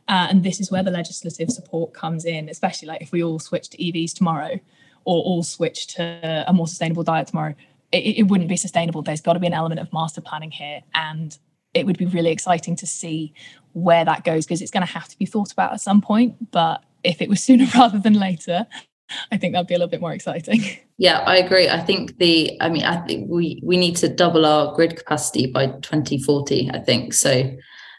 Uh, 0.07 0.27
and 0.29 0.43
this 0.43 0.59
is 0.59 0.69
where 0.69 0.83
the 0.83 0.91
legislative 0.91 1.49
support 1.49 1.93
comes 1.93 2.25
in, 2.25 2.49
especially 2.49 2.87
like 2.87 3.01
if 3.01 3.11
we 3.11 3.23
all 3.23 3.39
switch 3.39 3.69
to 3.69 3.77
EVs 3.77 4.13
tomorrow 4.13 4.59
or 5.05 5.23
all 5.23 5.43
switch 5.43 5.87
to 5.87 6.43
a 6.47 6.51
more 6.51 6.67
sustainable 6.67 7.03
diet 7.03 7.27
tomorrow, 7.27 7.55
it, 7.91 8.17
it 8.17 8.23
wouldn't 8.23 8.49
be 8.49 8.57
sustainable. 8.57 9.01
There's 9.01 9.21
got 9.21 9.33
to 9.33 9.39
be 9.39 9.47
an 9.47 9.53
element 9.53 9.79
of 9.79 9.91
master 9.93 10.19
planning 10.19 10.51
here. 10.51 10.81
And 10.93 11.37
it 11.73 11.85
would 11.85 11.97
be 11.97 12.05
really 12.05 12.31
exciting 12.31 12.75
to 12.77 12.85
see 12.85 13.33
where 13.71 14.03
that 14.03 14.25
goes 14.25 14.45
because 14.45 14.61
it's 14.61 14.71
going 14.71 14.85
to 14.85 14.91
have 14.91 15.07
to 15.07 15.17
be 15.17 15.25
thought 15.25 15.53
about 15.53 15.71
at 15.71 15.79
some 15.79 16.01
point. 16.01 16.51
But 16.51 16.83
if 17.03 17.21
it 17.21 17.29
was 17.29 17.41
sooner 17.41 17.65
rather 17.75 17.99
than 17.99 18.13
later, 18.13 18.67
I 19.31 19.37
think 19.37 19.53
that'd 19.53 19.67
be 19.67 19.73
a 19.73 19.77
little 19.77 19.89
bit 19.89 20.01
more 20.01 20.13
exciting. 20.13 20.61
Yeah, 20.99 21.19
I 21.21 21.37
agree. 21.37 21.67
I 21.67 21.79
think 21.79 22.19
the, 22.19 22.55
I 22.61 22.69
mean, 22.69 22.83
I 22.83 23.05
think 23.07 23.27
we 23.27 23.59
we 23.63 23.77
need 23.77 23.95
to 23.97 24.07
double 24.07 24.45
our 24.45 24.75
grid 24.75 24.95
capacity 24.95 25.47
by 25.47 25.65
2040. 25.65 26.69
I 26.71 26.79
think 26.79 27.15
so. 27.15 27.51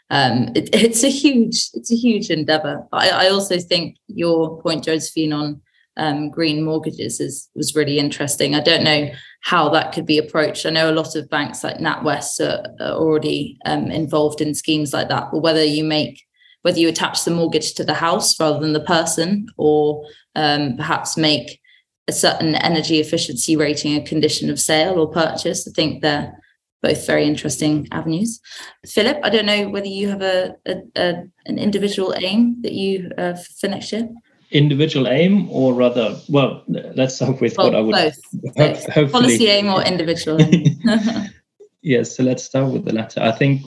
Um, 0.09 0.49
it, 0.55 0.69
it's 0.73 1.03
a 1.03 1.09
huge, 1.09 1.69
it's 1.73 1.91
a 1.91 1.95
huge 1.95 2.29
endeavor. 2.29 2.87
I, 2.93 3.09
I 3.09 3.29
also 3.29 3.59
think 3.59 3.97
your 4.07 4.61
point, 4.61 4.85
Josephine, 4.85 5.33
on 5.33 5.61
um, 5.97 6.29
green 6.29 6.63
mortgages 6.63 7.19
is 7.19 7.49
was 7.55 7.75
really 7.75 7.99
interesting. 7.99 8.55
I 8.55 8.61
don't 8.61 8.83
know 8.83 9.09
how 9.41 9.69
that 9.69 9.93
could 9.93 10.05
be 10.05 10.17
approached. 10.17 10.65
I 10.65 10.71
know 10.71 10.89
a 10.89 10.93
lot 10.93 11.15
of 11.15 11.29
banks 11.29 11.63
like 11.63 11.77
NatWest 11.77 12.39
are, 12.41 12.65
are 12.83 12.93
already 12.93 13.57
um, 13.65 13.91
involved 13.91 14.41
in 14.41 14.55
schemes 14.55 14.93
like 14.93 15.09
that, 15.09 15.29
but 15.31 15.39
whether 15.39 15.63
you 15.63 15.83
make 15.83 16.24
whether 16.65 16.79
you 16.79 16.89
attach 16.89 17.23
the 17.23 17.29
mortgage 17.29 17.75
to 17.75 17.83
the 17.83 17.93
house 17.93 18.39
rather 18.39 18.59
than 18.59 18.73
the 18.73 18.79
person, 18.79 19.45
or 19.55 20.03
um, 20.33 20.75
perhaps 20.75 21.15
make 21.15 21.61
a 22.07 22.11
certain 22.11 22.55
energy 22.55 22.99
efficiency 22.99 23.55
rating 23.55 23.95
a 23.95 24.03
condition 24.03 24.49
of 24.49 24.59
sale 24.59 24.97
or 24.99 25.07
purchase. 25.07 25.67
I 25.67 25.71
think 25.75 26.01
they're 26.01 26.33
both 26.81 27.05
very 27.05 27.25
interesting 27.25 27.87
avenues. 27.91 28.41
Philip, 28.83 29.19
I 29.21 29.29
don't 29.29 29.45
know 29.45 29.69
whether 29.69 29.85
you 29.85 30.09
have 30.09 30.23
a, 30.23 30.55
a, 30.65 30.75
a 30.95 31.23
an 31.45 31.59
individual 31.59 32.15
aim 32.17 32.59
that 32.63 32.73
you 32.73 33.11
have 33.15 33.45
for 33.45 33.67
next 33.67 33.91
year 33.91 34.09
individual 34.51 35.07
aim 35.07 35.49
or 35.49 35.73
rather 35.73 36.15
well 36.29 36.63
let's 36.67 37.15
start 37.15 37.41
with 37.41 37.57
well, 37.57 37.67
what 37.67 37.75
i 37.75 37.81
would 37.81 37.91
both, 37.91 38.55
both. 38.55 38.83
hopefully 38.93 39.11
policy 39.11 39.47
aim 39.47 39.67
or 39.67 39.81
individual 39.81 40.39
aim 40.39 40.77
yes 41.81 42.15
so 42.15 42.21
let's 42.21 42.43
start 42.43 42.71
with 42.71 42.85
the 42.85 42.93
latter 42.93 43.19
i 43.21 43.31
think 43.31 43.63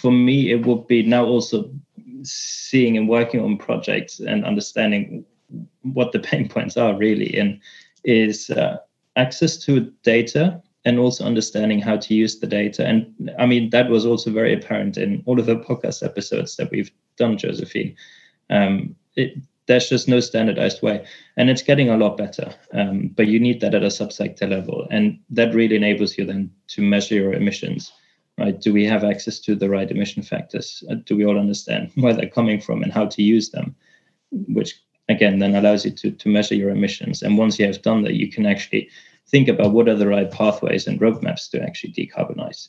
for 0.00 0.10
me 0.10 0.50
it 0.50 0.64
would 0.64 0.86
be 0.86 1.02
now 1.02 1.24
also 1.26 1.70
seeing 2.22 2.96
and 2.96 3.08
working 3.08 3.40
on 3.40 3.56
projects 3.56 4.20
and 4.20 4.44
understanding 4.44 5.24
what 5.82 6.12
the 6.12 6.18
pain 6.30 6.48
points 6.48 6.76
are 6.76 6.96
really 6.96 7.36
and 7.38 7.60
is 8.04 8.50
uh, 8.50 8.76
access 9.16 9.56
to 9.58 9.92
data 10.02 10.60
and 10.86 10.98
also 10.98 11.24
understanding 11.24 11.78
how 11.78 11.96
to 11.96 12.14
use 12.14 12.38
the 12.38 12.46
data. 12.46 12.86
And 12.86 13.30
i 13.38 13.46
mean 13.46 13.70
that 13.70 13.90
was 13.90 14.06
also 14.06 14.30
very 14.30 14.54
apparent 14.54 14.96
in 14.96 15.22
all 15.26 15.38
of 15.38 15.46
the 15.46 15.56
podcast 15.56 16.02
episodes 16.02 16.56
that 16.56 16.70
we've 16.70 16.90
done 17.16 17.36
josephine. 17.36 17.94
Um, 18.48 18.96
it, 19.16 19.34
there's 19.66 19.88
just 19.88 20.08
no 20.08 20.18
standardized 20.18 20.82
way. 20.82 21.06
And 21.36 21.48
it's 21.48 21.62
getting 21.62 21.90
a 21.90 21.96
lot 21.96 22.16
better 22.16 22.52
um, 22.72 23.08
but 23.14 23.26
you 23.26 23.38
need 23.38 23.60
that 23.60 23.74
at 23.74 23.82
a 23.82 23.86
subsector 23.86 24.48
level. 24.48 24.86
And 24.90 25.18
that 25.30 25.54
really 25.54 25.76
enables 25.76 26.16
you 26.16 26.24
then 26.24 26.50
to 26.68 26.82
measure 26.82 27.14
your 27.14 27.34
emissions 27.34 27.92
right? 28.40 28.60
Do 28.60 28.72
we 28.72 28.84
have 28.86 29.04
access 29.04 29.38
to 29.40 29.54
the 29.54 29.68
right 29.68 29.90
emission 29.90 30.22
factors? 30.22 30.82
Uh, 30.90 30.96
do 31.04 31.16
we 31.16 31.24
all 31.24 31.38
understand 31.38 31.92
where 31.94 32.14
they're 32.14 32.28
coming 32.28 32.60
from 32.60 32.82
and 32.82 32.92
how 32.92 33.06
to 33.06 33.22
use 33.22 33.50
them? 33.50 33.76
Which 34.30 34.80
again 35.08 35.38
then 35.38 35.54
allows 35.54 35.84
you 35.84 35.90
to, 35.90 36.10
to 36.10 36.28
measure 36.28 36.54
your 36.54 36.70
emissions. 36.70 37.22
And 37.22 37.38
once 37.38 37.58
you 37.58 37.66
have 37.66 37.82
done 37.82 38.02
that 38.02 38.14
you 38.14 38.30
can 38.30 38.46
actually 38.46 38.88
think 39.28 39.48
about 39.48 39.72
what 39.72 39.88
are 39.88 39.94
the 39.94 40.08
right 40.08 40.30
pathways 40.30 40.86
and 40.86 41.00
roadmaps 41.00 41.50
to 41.50 41.62
actually 41.62 41.92
decarbonize 41.92 42.68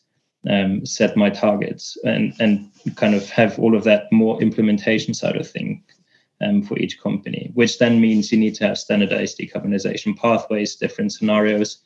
um, 0.50 0.86
set 0.86 1.16
my 1.16 1.30
targets 1.30 1.98
and 2.04 2.34
and 2.40 2.70
kind 2.96 3.14
of 3.14 3.30
have 3.30 3.60
all 3.60 3.76
of 3.76 3.84
that 3.84 4.12
more 4.12 4.42
implementation 4.42 5.14
side 5.14 5.38
of 5.38 5.50
thing 5.50 5.84
um, 6.42 6.64
for 6.64 6.78
each 6.80 7.00
company, 7.00 7.52
which 7.54 7.78
then 7.78 8.02
means 8.02 8.32
you 8.32 8.40
need 8.40 8.56
to 8.56 8.68
have 8.68 8.78
standardized 8.78 9.38
decarbonization 9.38 10.18
pathways, 10.18 10.76
different 10.76 11.14
scenarios 11.14 11.78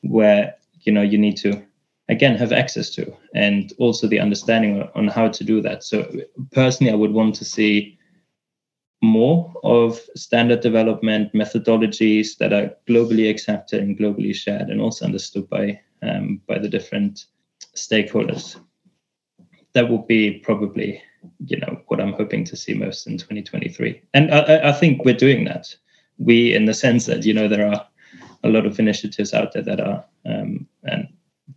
where 0.00 0.54
you 0.80 0.92
know 0.92 1.02
you 1.02 1.18
need 1.18 1.36
to 1.36 1.62
again 2.12 2.36
have 2.36 2.52
access 2.52 2.90
to 2.90 3.12
and 3.34 3.72
also 3.78 4.06
the 4.06 4.20
understanding 4.20 4.88
on 4.94 5.08
how 5.08 5.28
to 5.28 5.44
do 5.44 5.60
that. 5.62 5.82
So 5.82 5.96
personally, 6.52 6.92
I 6.92 6.96
would 6.96 7.12
want 7.12 7.34
to 7.36 7.44
see 7.44 7.98
more 9.02 9.52
of 9.64 10.00
standard 10.14 10.60
development 10.60 11.32
methodologies 11.32 12.36
that 12.38 12.52
are 12.52 12.70
globally 12.88 13.28
accepted 13.28 13.82
and 13.82 13.98
globally 13.98 14.34
shared 14.34 14.68
and 14.68 14.80
also 14.80 15.04
understood 15.04 15.48
by 15.48 15.80
um, 16.02 16.40
by 16.46 16.58
the 16.58 16.68
different 16.68 17.26
stakeholders. 17.74 18.60
That 19.72 19.88
would 19.88 20.06
be 20.06 20.38
probably 20.38 21.02
you 21.46 21.58
know 21.58 21.80
what 21.88 22.00
I'm 22.00 22.12
hoping 22.12 22.44
to 22.44 22.56
see 22.56 22.74
most 22.74 23.06
in 23.06 23.18
2023. 23.18 24.00
And 24.14 24.32
I, 24.32 24.68
I 24.68 24.72
think 24.72 25.04
we're 25.04 25.14
doing 25.14 25.44
that. 25.44 25.74
We, 26.18 26.54
in 26.54 26.66
the 26.66 26.74
sense 26.74 27.06
that 27.06 27.24
you 27.24 27.34
know 27.34 27.48
there 27.48 27.66
are 27.66 27.86
a 28.44 28.48
lot 28.48 28.66
of 28.66 28.78
initiatives 28.78 29.32
out 29.32 29.52
there 29.52 29.62
that 29.62 29.80
are 29.80 30.04
um, 30.26 30.66
and 30.84 31.08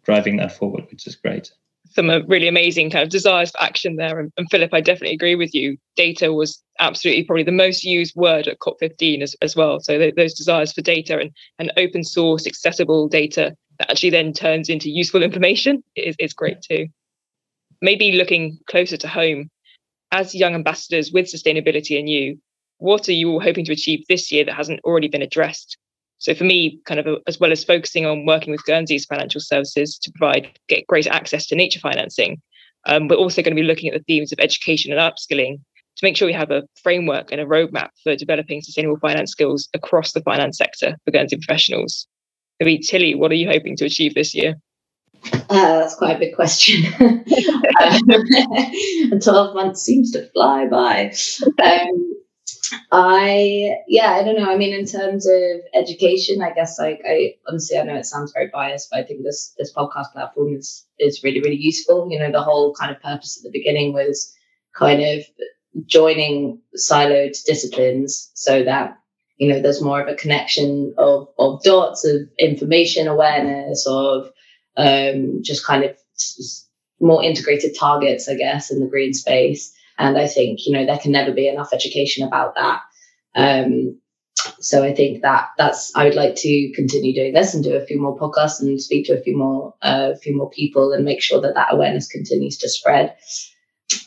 driving 0.06 0.38
that 0.38 0.56
forward, 0.56 0.86
which 0.90 1.08
is 1.08 1.16
great. 1.16 1.52
Some 1.88 2.10
uh, 2.10 2.22
really 2.28 2.48
amazing 2.48 2.90
kind 2.90 3.04
of 3.04 3.10
desires 3.10 3.52
for 3.52 3.62
action 3.62 3.96
there. 3.96 4.20
And, 4.20 4.32
and, 4.38 4.50
Philip, 4.50 4.74
I 4.74 4.82
definitely 4.82 5.16
agree 5.16 5.36
with 5.36 5.54
you. 5.54 5.78
Data 5.96 6.34
was 6.34 6.64
absolutely 6.80 7.24
probably 7.24 7.44
the 7.44 7.52
most 7.52 7.84
used 7.84 8.16
word 8.16 8.48
at 8.48 8.60
COP15 8.60 9.22
as, 9.22 9.36
as 9.42 9.56
well. 9.56 9.80
So 9.80 9.98
th- 9.98 10.16
those 10.16 10.34
desires 10.34 10.74
for 10.74 10.82
data 10.82 11.20
and, 11.20 11.32
and 11.60 11.72
open 11.78 12.04
source, 12.04 12.48
accessible 12.48 13.08
data 13.08 13.56
that 13.80 13.92
actually 13.92 14.10
then 14.10 14.34
turns 14.34 14.70
into 14.70 14.90
useful 14.90 15.22
information 15.22 15.84
is, 15.96 16.16
is 16.20 16.34
great 16.34 16.62
too. 16.62 16.88
Maybe 17.82 18.14
looking 18.14 18.58
closer 18.68 18.98
to 18.98 19.08
home, 19.08 19.50
as 20.12 20.34
young 20.34 20.56
ambassadors 20.56 21.12
with 21.12 21.26
sustainability 21.26 22.00
and 22.00 22.10
you, 22.10 22.40
what 22.78 23.08
are 23.10 23.14
you 23.14 23.30
all 23.32 23.40
hoping 23.40 23.66
to 23.66 23.74
achieve 23.74 24.06
this 24.08 24.32
year 24.32 24.46
that 24.46 24.56
hasn't 24.56 24.80
already 24.84 25.08
been 25.08 25.22
addressed? 25.22 25.78
So 26.20 26.34
for 26.34 26.44
me, 26.44 26.80
kind 26.86 27.00
of 27.00 27.08
a, 27.08 27.18
as 27.28 27.40
well 27.40 27.52
as 27.52 27.64
focusing 27.64 28.06
on 28.06 28.26
working 28.26 28.52
with 28.52 28.64
Guernsey's 28.66 29.06
financial 29.06 29.42
services 29.42 29.98
to 30.00 30.12
provide 30.16 30.58
get 30.68 30.88
greater 30.88 31.12
access 31.12 31.46
to 31.48 31.56
nature 31.56 31.80
financing, 31.80 32.42
um, 32.86 33.08
we're 33.08 33.16
also 33.16 33.42
going 33.42 33.56
to 33.56 33.62
be 33.62 33.68
looking 33.68 33.92
at 33.92 33.98
the 33.98 34.04
themes 34.04 34.32
of 34.32 34.40
education 34.40 34.92
and 34.92 35.02
upskilling 35.02 35.58
to 35.98 36.06
make 36.06 36.18
sure 36.18 36.28
we 36.28 36.34
have 36.34 36.52
a 36.52 36.64
framework 36.82 37.32
and 37.32 37.42
a 37.42 37.46
roadmap 37.46 37.90
for 38.04 38.16
developing 38.16 38.62
sustainable 38.62 39.00
finance 39.00 39.32
skills 39.32 39.70
across 39.74 40.12
the 40.12 40.22
finance 40.22 40.58
sector 40.58 40.96
for 41.06 41.12
Guernsey 41.12 41.38
professionals. 41.38 42.08
Maybe 42.60 42.80
Tilly, 42.80 43.16
what 43.16 43.32
are 43.32 43.36
you 43.36 43.48
hoping 43.48 43.78
to 43.78 43.86
achieve 43.86 44.14
this 44.14 44.34
year? 44.34 44.56
Uh, 45.32 45.80
that's 45.80 45.96
quite 45.96 46.18
a 46.18 46.20
big 46.20 46.36
question. 46.36 46.84
um, 47.00 47.24
12 49.20 49.56
months 49.56 49.82
seems 49.82 50.12
to 50.12 50.30
fly 50.32 50.68
by. 50.68 51.14
Um, 51.64 52.15
I, 52.92 53.76
yeah, 53.88 54.12
I 54.12 54.24
don't 54.24 54.38
know. 54.38 54.52
I 54.52 54.58
mean, 54.58 54.74
in 54.74 54.86
terms 54.86 55.28
of 55.28 55.62
education, 55.74 56.42
I 56.42 56.54
guess 56.54 56.80
like 56.80 57.02
I 57.08 57.36
honestly, 57.48 57.78
I 57.78 57.84
know 57.84 57.96
it 57.96 58.06
sounds 58.06 58.32
very 58.34 58.50
biased, 58.52 58.90
but 58.92 59.00
I 59.00 59.04
think 59.04 59.24
this 59.24 59.54
this 59.58 59.74
podcast 59.74 60.14
platform 60.14 60.56
is 60.56 60.86
is 61.00 61.24
really 61.24 61.42
really 61.42 61.58
useful. 61.58 62.08
You 62.10 62.20
know, 62.20 62.32
the 62.32 62.44
whole 62.44 62.74
kind 62.74 62.96
of 62.96 63.02
purpose 63.02 63.38
at 63.38 63.44
the 63.44 63.58
beginning 63.58 63.94
was 63.94 64.34
kind 64.76 65.02
of 65.02 65.24
joining 65.86 66.62
siloed 66.78 67.36
disciplines 67.46 68.32
so 68.34 68.64
that 68.64 68.98
you 69.38 69.50
know 69.50 69.62
there's 69.62 69.82
more 69.82 70.02
of 70.02 70.08
a 70.08 70.16
connection 70.16 70.94
of 70.98 71.28
of 71.38 71.62
dots 71.64 72.06
of 72.06 72.22
information 72.40 73.08
awareness 73.08 73.86
of 73.88 74.32
um, 74.78 75.42
just 75.42 75.66
kind 75.66 75.84
of 75.84 75.98
more 77.00 77.24
integrated 77.24 77.76
targets, 77.78 78.30
I 78.30 78.36
guess, 78.36 78.72
in 78.72 78.80
the 78.80 78.88
green 78.88 79.14
space. 79.14 79.74
And 79.98 80.18
I 80.18 80.28
think, 80.28 80.66
you 80.66 80.74
know, 80.74 80.86
there 80.86 80.98
can 80.98 81.12
never 81.12 81.32
be 81.32 81.48
enough 81.48 81.74
education 81.74 82.28
about 82.28 82.56
that. 82.56 82.82
Um, 83.36 84.00
so 84.60 84.84
I 84.84 84.94
think 84.94 85.22
that 85.22 85.50
that's 85.58 85.96
I 85.96 86.06
would 86.06 86.16
like 86.16 86.36
to 86.36 86.72
continue 86.76 87.14
doing 87.14 87.34
this 87.34 87.54
and 87.54 87.64
do 87.64 87.76
a 87.76 87.86
few 87.86 88.00
more 88.00 88.18
podcasts 88.18 88.62
and 88.62 88.82
speak 88.82 89.08
to 89.08 89.18
a 89.18 89.22
few 89.22 89.38
more 89.38 89.74
uh, 89.82 90.12
a 90.14 90.18
few 90.18 90.36
more 90.36 90.50
people 90.50 90.92
and 90.92 91.06
make 91.06 91.22
sure 91.22 91.42
that 91.42 91.56
that 91.56 91.74
awareness 91.74 92.08
continues 92.08 92.58
to 92.58 92.70
spread. 92.70 93.16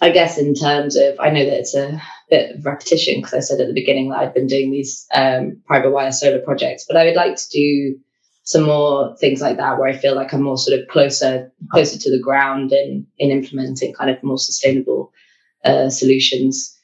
I 0.01 0.11
guess 0.11 0.39
in 0.39 0.55
terms 0.55 0.97
of 0.97 1.19
I 1.19 1.31
know 1.31 1.45
that 1.45 1.59
it's 1.59 1.75
a 1.75 2.01
bit 2.31 2.57
of 2.57 2.67
repetition 2.67 3.17
because 3.17 3.35
I 3.35 3.41
said 3.41 3.61
at 3.61 3.69
the 3.69 3.75
beginning 3.75 4.11
that 4.11 4.19
I've 4.19 4.35
been 4.35 4.47
doing 4.47 4.71
these 4.71 5.07
um, 5.15 5.61
private 5.67 5.91
wire 5.91 6.13
solar 6.13 6.41
projects, 6.41 6.85
but 6.87 6.97
I 6.97 7.05
would 7.05 7.17
like 7.17 7.37
to 7.37 7.49
do 7.51 7.99
some 8.43 8.63
more 8.63 9.17
things 9.19 9.41
like 9.41 9.59
that 9.59 9.79
where 9.79 9.89
I 9.89 9.97
feel 9.97 10.15
like 10.15 10.33
I'm 10.33 10.43
more 10.43 10.59
sort 10.59 10.79
of 10.79 10.89
closer 10.89 11.53
closer 11.71 11.99
to 11.99 12.11
the 12.11 12.23
ground 12.23 12.73
in 12.73 13.07
in 13.19 13.31
implementing 13.31 13.95
kind 13.95 14.11
of 14.11 14.23
more 14.23 14.39
sustainable 14.39 15.13
uh, 15.65 15.89
solutions, 15.89 16.77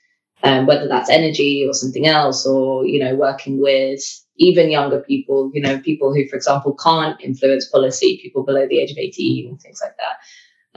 um, 0.43 0.67
whether 0.67 0.89
that's 0.89 1.11
energy 1.11 1.65
or 1.67 1.73
something 1.73 2.07
else, 2.07 2.47
or 2.47 2.87
you 2.87 2.99
know 2.99 3.15
working 3.15 3.61
with 3.61 4.01
even 4.37 4.71
younger 4.71 5.01
people, 5.01 5.51
you 5.55 5.61
know 5.61 5.79
people 5.79 6.15
who, 6.15 6.27
for 6.29 6.37
example, 6.37 6.75
can't 6.75 7.21
influence 7.21 7.69
policy, 7.69 8.19
people 8.23 8.45
below 8.45 8.67
the 8.67 8.79
age 8.79 8.91
of 8.91 8.99
18 8.99 9.49
and 9.49 9.61
things 9.61 9.81
like 9.83 9.97
that. 9.97 10.17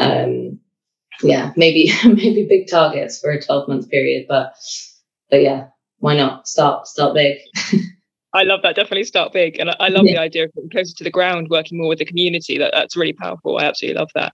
Um, 0.04 0.60
yeah, 1.24 1.52
maybe 1.56 1.92
maybe 2.06 2.46
big 2.48 2.68
targets 2.68 3.20
for 3.20 3.32
a 3.32 3.42
12 3.42 3.68
month 3.68 3.90
period, 3.90 4.26
but 4.28 4.56
but 5.30 5.42
yeah, 5.42 5.68
why 6.00 6.16
not 6.16 6.48
start 6.48 6.88
start 6.88 7.14
big. 7.14 7.38
I 8.34 8.44
love 8.44 8.62
that. 8.62 8.76
Definitely 8.76 9.06
start 9.06 9.34
big, 9.34 9.60
and 9.60 9.72
I, 9.72 9.76
I 9.80 9.88
love 9.88 10.06
yeah. 10.06 10.14
the 10.14 10.20
idea 10.20 10.44
of 10.46 10.54
getting 10.54 10.70
closer 10.70 10.96
to 10.98 11.04
the 11.04 11.10
ground, 11.10 11.48
working 11.50 11.78
more 11.78 11.88
with 11.88 12.00
the 12.00 12.06
community. 12.06 12.58
That 12.58 12.72
that's 12.74 12.96
really 12.96 13.14
powerful. 13.14 13.58
I 13.58 13.64
absolutely 13.64 14.00
love 14.00 14.10
that. 14.16 14.34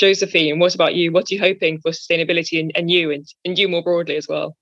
Josephine, 0.00 0.58
what 0.58 0.74
about 0.74 0.94
you? 0.94 1.12
What 1.12 1.30
are 1.30 1.34
you 1.34 1.40
hoping 1.40 1.78
for 1.78 1.90
sustainability 1.90 2.58
and, 2.58 2.72
and 2.74 2.90
you 2.90 3.10
and, 3.10 3.26
and 3.44 3.58
you 3.58 3.68
more 3.68 3.82
broadly 3.82 4.16
as 4.16 4.26
well? 4.26 4.56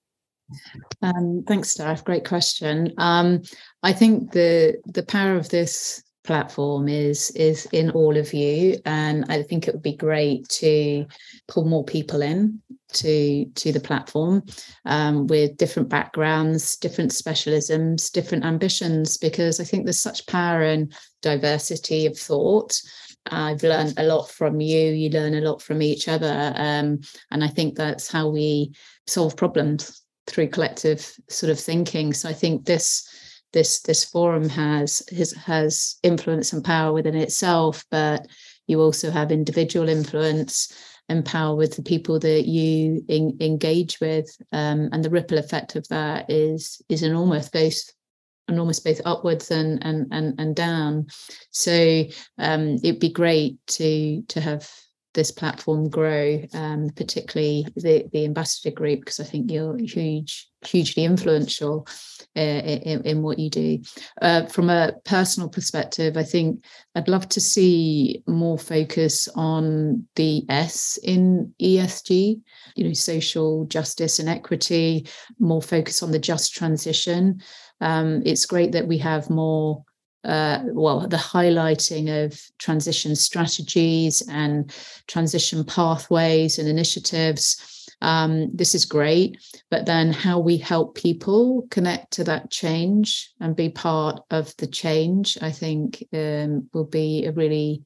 Um, 1.00 1.44
thanks, 1.46 1.70
Steph. 1.70 2.02
Great 2.02 2.26
question. 2.26 2.92
Um, 2.98 3.42
I 3.84 3.92
think 3.92 4.32
the 4.32 4.82
the 4.86 5.04
power 5.04 5.36
of 5.36 5.48
this 5.48 6.02
platform 6.24 6.88
is 6.88 7.30
is 7.36 7.66
in 7.66 7.90
all 7.90 8.16
of 8.16 8.34
you, 8.34 8.80
and 8.84 9.26
I 9.28 9.44
think 9.44 9.68
it 9.68 9.74
would 9.74 9.82
be 9.82 9.96
great 9.96 10.48
to 10.48 11.06
pull 11.46 11.66
more 11.66 11.84
people 11.84 12.20
in 12.20 12.60
to 12.94 13.44
to 13.44 13.70
the 13.70 13.80
platform 13.80 14.42
um, 14.86 15.28
with 15.28 15.56
different 15.56 15.88
backgrounds, 15.88 16.76
different 16.78 17.12
specialisms, 17.12 18.10
different 18.10 18.44
ambitions, 18.44 19.18
because 19.18 19.60
I 19.60 19.64
think 19.64 19.84
there's 19.84 20.00
such 20.00 20.26
power 20.26 20.62
in 20.64 20.90
diversity 21.22 22.06
of 22.06 22.18
thought. 22.18 22.80
I've 23.26 23.62
learned 23.62 23.94
a 23.96 24.04
lot 24.04 24.30
from 24.30 24.60
you. 24.60 24.90
You 24.90 25.10
learn 25.10 25.34
a 25.34 25.40
lot 25.40 25.60
from 25.60 25.82
each 25.82 26.08
other, 26.08 26.52
um, 26.56 27.00
and 27.30 27.44
I 27.44 27.48
think 27.48 27.76
that's 27.76 28.10
how 28.10 28.28
we 28.28 28.72
solve 29.06 29.36
problems 29.36 30.02
through 30.26 30.48
collective 30.48 31.10
sort 31.28 31.50
of 31.50 31.58
thinking. 31.58 32.12
So 32.12 32.28
I 32.28 32.32
think 32.32 32.64
this 32.64 33.08
this 33.52 33.80
this 33.80 34.04
forum 34.04 34.48
has 34.48 35.02
has 35.16 35.32
has 35.32 35.96
influence 36.02 36.52
and 36.52 36.64
power 36.64 36.92
within 36.92 37.16
itself, 37.16 37.84
but 37.90 38.26
you 38.66 38.80
also 38.80 39.10
have 39.10 39.32
individual 39.32 39.88
influence 39.88 40.72
and 41.08 41.24
power 41.24 41.56
with 41.56 41.74
the 41.74 41.82
people 41.82 42.18
that 42.18 42.46
you 42.46 43.02
in, 43.08 43.36
engage 43.40 43.98
with, 44.00 44.30
um, 44.52 44.90
and 44.92 45.02
the 45.02 45.10
ripple 45.10 45.38
effect 45.38 45.76
of 45.76 45.88
that 45.88 46.30
is 46.30 46.82
is 46.88 47.02
enormous, 47.02 47.48
both 47.48 47.92
enormous 48.48 48.80
both 48.80 49.00
upwards 49.04 49.50
and 49.50 49.84
and 49.84 50.06
and, 50.10 50.38
and 50.38 50.56
down. 50.56 51.06
So 51.50 52.04
um, 52.38 52.78
it'd 52.82 53.00
be 53.00 53.12
great 53.12 53.58
to 53.68 54.22
to 54.22 54.40
have 54.40 54.68
this 55.18 55.30
platform 55.32 55.88
grow, 55.88 56.44
um, 56.54 56.90
particularly 56.94 57.66
the, 57.74 58.08
the 58.12 58.24
ambassador 58.24 58.70
group, 58.70 59.00
because 59.00 59.18
I 59.18 59.24
think 59.24 59.50
you're 59.50 59.76
huge, 59.76 60.48
hugely 60.64 61.04
influential 61.04 61.88
uh, 62.36 62.40
in, 62.40 63.02
in, 63.02 63.22
what 63.22 63.38
you 63.38 63.50
do. 63.50 63.80
Uh, 64.22 64.46
from 64.46 64.70
a 64.70 64.92
personal 65.04 65.48
perspective, 65.48 66.16
I 66.16 66.22
think 66.22 66.62
I'd 66.94 67.08
love 67.08 67.28
to 67.30 67.40
see 67.40 68.22
more 68.28 68.58
focus 68.58 69.28
on 69.34 70.06
the 70.14 70.44
S 70.48 70.98
in 71.02 71.52
ESG, 71.60 72.40
you 72.76 72.84
know, 72.84 72.92
social 72.92 73.64
justice 73.64 74.20
and 74.20 74.28
equity, 74.28 75.08
more 75.40 75.62
focus 75.62 76.02
on 76.02 76.12
the 76.12 76.18
just 76.18 76.54
transition. 76.54 77.42
Um, 77.80 78.22
it's 78.24 78.46
great 78.46 78.72
that 78.72 78.88
we 78.88 78.98
have 78.98 79.30
more 79.30 79.84
uh, 80.24 80.60
well, 80.64 81.06
the 81.06 81.16
highlighting 81.16 82.24
of 82.24 82.40
transition 82.58 83.14
strategies 83.14 84.22
and 84.28 84.74
transition 85.06 85.64
pathways 85.64 86.58
and 86.58 86.68
initiatives. 86.68 87.88
Um, 88.00 88.50
this 88.54 88.74
is 88.74 88.84
great, 88.84 89.38
but 89.70 89.86
then 89.86 90.12
how 90.12 90.38
we 90.38 90.56
help 90.56 90.94
people 90.96 91.66
connect 91.70 92.12
to 92.12 92.24
that 92.24 92.50
change 92.50 93.32
and 93.40 93.56
be 93.56 93.70
part 93.70 94.20
of 94.30 94.54
the 94.58 94.66
change, 94.66 95.38
I 95.40 95.50
think, 95.50 96.04
um, 96.12 96.68
will 96.72 96.84
be 96.84 97.24
a 97.24 97.32
really 97.32 97.82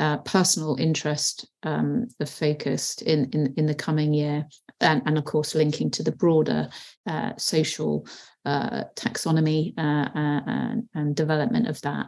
uh, 0.00 0.16
personal 0.18 0.76
interest 0.80 1.46
um, 1.62 2.08
of 2.18 2.28
focused 2.28 3.02
in, 3.02 3.30
in 3.32 3.54
in 3.56 3.66
the 3.66 3.74
coming 3.74 4.14
year, 4.14 4.46
and, 4.80 5.02
and 5.06 5.18
of 5.18 5.24
course 5.24 5.54
linking 5.54 5.90
to 5.92 6.02
the 6.02 6.12
broader 6.12 6.68
uh, 7.06 7.32
social 7.36 8.06
uh, 8.44 8.84
taxonomy 8.96 9.74
uh, 9.78 10.08
uh, 10.18 10.40
and, 10.46 10.88
and 10.94 11.14
development 11.14 11.68
of 11.68 11.80
that. 11.82 12.06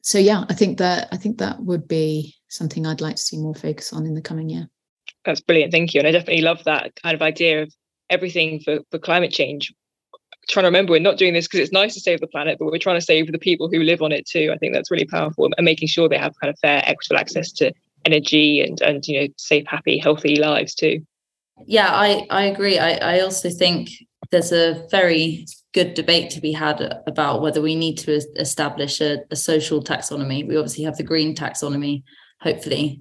So 0.00 0.18
yeah, 0.18 0.44
I 0.48 0.54
think 0.54 0.78
that 0.78 1.08
I 1.12 1.16
think 1.16 1.38
that 1.38 1.60
would 1.60 1.88
be 1.88 2.34
something 2.48 2.86
I'd 2.86 3.00
like 3.00 3.16
to 3.16 3.22
see 3.22 3.38
more 3.38 3.54
focus 3.54 3.92
on 3.92 4.06
in 4.06 4.14
the 4.14 4.22
coming 4.22 4.48
year. 4.48 4.68
That's 5.24 5.40
brilliant, 5.40 5.72
thank 5.72 5.94
you. 5.94 6.00
And 6.00 6.08
I 6.08 6.12
definitely 6.12 6.42
love 6.42 6.62
that 6.64 6.92
kind 7.02 7.14
of 7.14 7.22
idea 7.22 7.62
of 7.62 7.74
everything 8.10 8.60
for, 8.60 8.80
for 8.90 8.98
climate 8.98 9.32
change. 9.32 9.72
Trying 10.48 10.64
to 10.64 10.68
remember 10.68 10.92
we're 10.92 11.00
not 11.00 11.18
doing 11.18 11.34
this 11.34 11.46
because 11.46 11.60
it's 11.60 11.72
nice 11.72 11.94
to 11.94 12.00
save 12.00 12.20
the 12.20 12.26
planet, 12.26 12.58
but 12.58 12.66
we're 12.66 12.78
trying 12.78 12.98
to 12.98 13.04
save 13.04 13.30
the 13.32 13.38
people 13.38 13.68
who 13.68 13.80
live 13.80 14.02
on 14.02 14.12
it 14.12 14.26
too. 14.26 14.50
I 14.52 14.58
think 14.58 14.74
that's 14.74 14.90
really 14.90 15.06
powerful 15.06 15.48
and 15.56 15.64
making 15.64 15.88
sure 15.88 16.08
they 16.08 16.18
have 16.18 16.38
kind 16.40 16.52
of 16.52 16.58
fair, 16.58 16.82
equitable 16.84 17.18
access 17.18 17.50
to 17.52 17.72
energy 18.04 18.60
and 18.60 18.80
and 18.82 19.06
you 19.06 19.20
know 19.20 19.28
safe, 19.36 19.66
happy, 19.66 19.98
healthy 19.98 20.36
lives 20.36 20.74
too. 20.74 21.00
Yeah, 21.66 21.88
I 21.90 22.26
I 22.30 22.44
agree. 22.44 22.78
I 22.78 23.16
I 23.16 23.20
also 23.20 23.50
think 23.50 23.90
there's 24.30 24.52
a 24.52 24.86
very 24.90 25.46
good 25.72 25.94
debate 25.94 26.30
to 26.30 26.40
be 26.40 26.52
had 26.52 27.02
about 27.06 27.42
whether 27.42 27.60
we 27.60 27.74
need 27.74 27.96
to 27.98 28.12
establish 28.38 29.00
a, 29.00 29.18
a, 29.30 29.36
social 29.36 29.82
taxonomy. 29.82 30.46
We 30.46 30.56
obviously 30.56 30.84
have 30.84 30.96
the 30.96 31.02
green 31.02 31.34
taxonomy, 31.34 32.04
hopefully, 32.40 33.00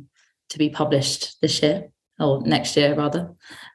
to 0.50 0.58
be 0.58 0.70
published 0.70 1.40
this 1.42 1.62
year 1.62 1.90
or 2.20 2.42
next 2.46 2.76
year 2.76 2.96
rather. 2.96 3.34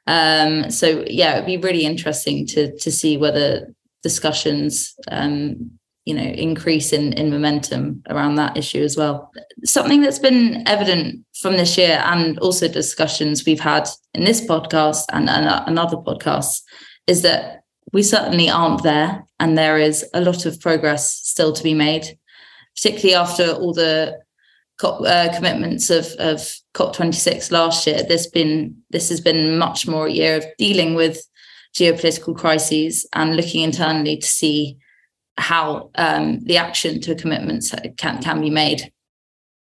Um, 0.09 0.71
so 0.71 1.05
yeah, 1.07 1.33
it'd 1.33 1.45
be 1.45 1.57
really 1.57 1.85
interesting 1.85 2.47
to 2.47 2.75
to 2.77 2.91
see 2.91 3.15
whether 3.15 3.71
discussions 4.01 4.95
um, 5.11 5.71
you 6.05 6.15
know 6.15 6.23
increase 6.23 6.91
in 6.91 7.13
in 7.13 7.29
momentum 7.29 8.01
around 8.09 8.35
that 8.35 8.57
issue 8.57 8.83
as 8.83 8.97
well. 8.97 9.31
Something 9.65 10.01
that's 10.01 10.17
been 10.17 10.67
evident 10.67 11.23
from 11.39 11.57
this 11.57 11.77
year 11.77 12.01
and 12.03 12.39
also 12.39 12.67
discussions 12.67 13.45
we've 13.45 13.59
had 13.59 13.87
in 14.15 14.23
this 14.23 14.41
podcast 14.41 15.05
and, 15.13 15.29
and, 15.29 15.47
and 15.67 15.77
other 15.77 15.97
podcasts 15.97 16.61
is 17.05 17.21
that 17.21 17.61
we 17.93 18.01
certainly 18.01 18.49
aren't 18.49 18.81
there, 18.81 19.25
and 19.39 19.55
there 19.57 19.77
is 19.77 20.03
a 20.15 20.21
lot 20.21 20.47
of 20.47 20.59
progress 20.59 21.13
still 21.13 21.53
to 21.53 21.63
be 21.63 21.75
made, 21.75 22.17
particularly 22.75 23.15
after 23.15 23.51
all 23.51 23.73
the 23.73 24.17
COP, 24.79 25.01
uh, 25.01 25.33
commitments 25.35 25.89
of, 25.89 26.05
of 26.19 26.39
COP26 26.73 27.51
last 27.51 27.85
year. 27.85 28.01
This 28.03 28.27
been 28.27 28.77
this 28.89 29.09
has 29.09 29.21
been 29.21 29.57
much 29.57 29.87
more 29.87 30.07
a 30.07 30.11
year 30.11 30.37
of 30.37 30.45
dealing 30.57 30.95
with 30.95 31.21
geopolitical 31.75 32.35
crises 32.35 33.05
and 33.13 33.35
looking 33.35 33.61
internally 33.61 34.17
to 34.17 34.27
see 34.27 34.77
how 35.37 35.91
um, 35.95 36.39
the 36.41 36.57
action 36.57 36.99
to 37.01 37.15
commitments 37.15 37.73
can 37.97 38.21
can 38.21 38.41
be 38.41 38.49
made. 38.49 38.91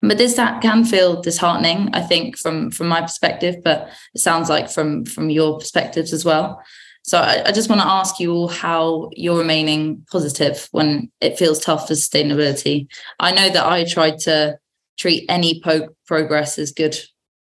But 0.03 0.19
this 0.19 0.35
that 0.35 0.61
can 0.61 0.85
feel 0.85 1.23
disheartening, 1.23 1.91
I 1.93 2.01
think, 2.01 2.37
from 2.37 2.71
from 2.71 2.89
my 2.89 3.01
perspective. 3.01 3.57
But 3.63 3.89
it 4.15 4.21
sounds 4.21 4.49
like 4.49 4.69
from 4.69 5.05
from 5.05 5.31
your 5.31 5.59
perspectives 5.59 6.13
as 6.13 6.25
well. 6.25 6.63
So 7.03 7.19
I, 7.19 7.45
I 7.47 7.53
just 7.53 7.69
want 7.69 7.81
to 7.81 7.87
ask 7.87 8.19
you 8.19 8.33
all 8.33 8.49
how 8.49 9.11
you're 9.13 9.39
remaining 9.39 10.05
positive 10.11 10.69
when 10.73 11.13
it 11.21 11.39
feels 11.39 11.61
tough 11.61 11.87
for 11.87 11.95
sustainability. 11.95 12.89
I 13.21 13.31
know 13.31 13.49
that 13.49 13.65
I 13.65 13.85
tried 13.85 14.19
to 14.21 14.59
treat 14.97 15.25
any 15.29 15.61
po- 15.61 15.89
progress 16.07 16.59
as 16.59 16.73
good 16.73 16.97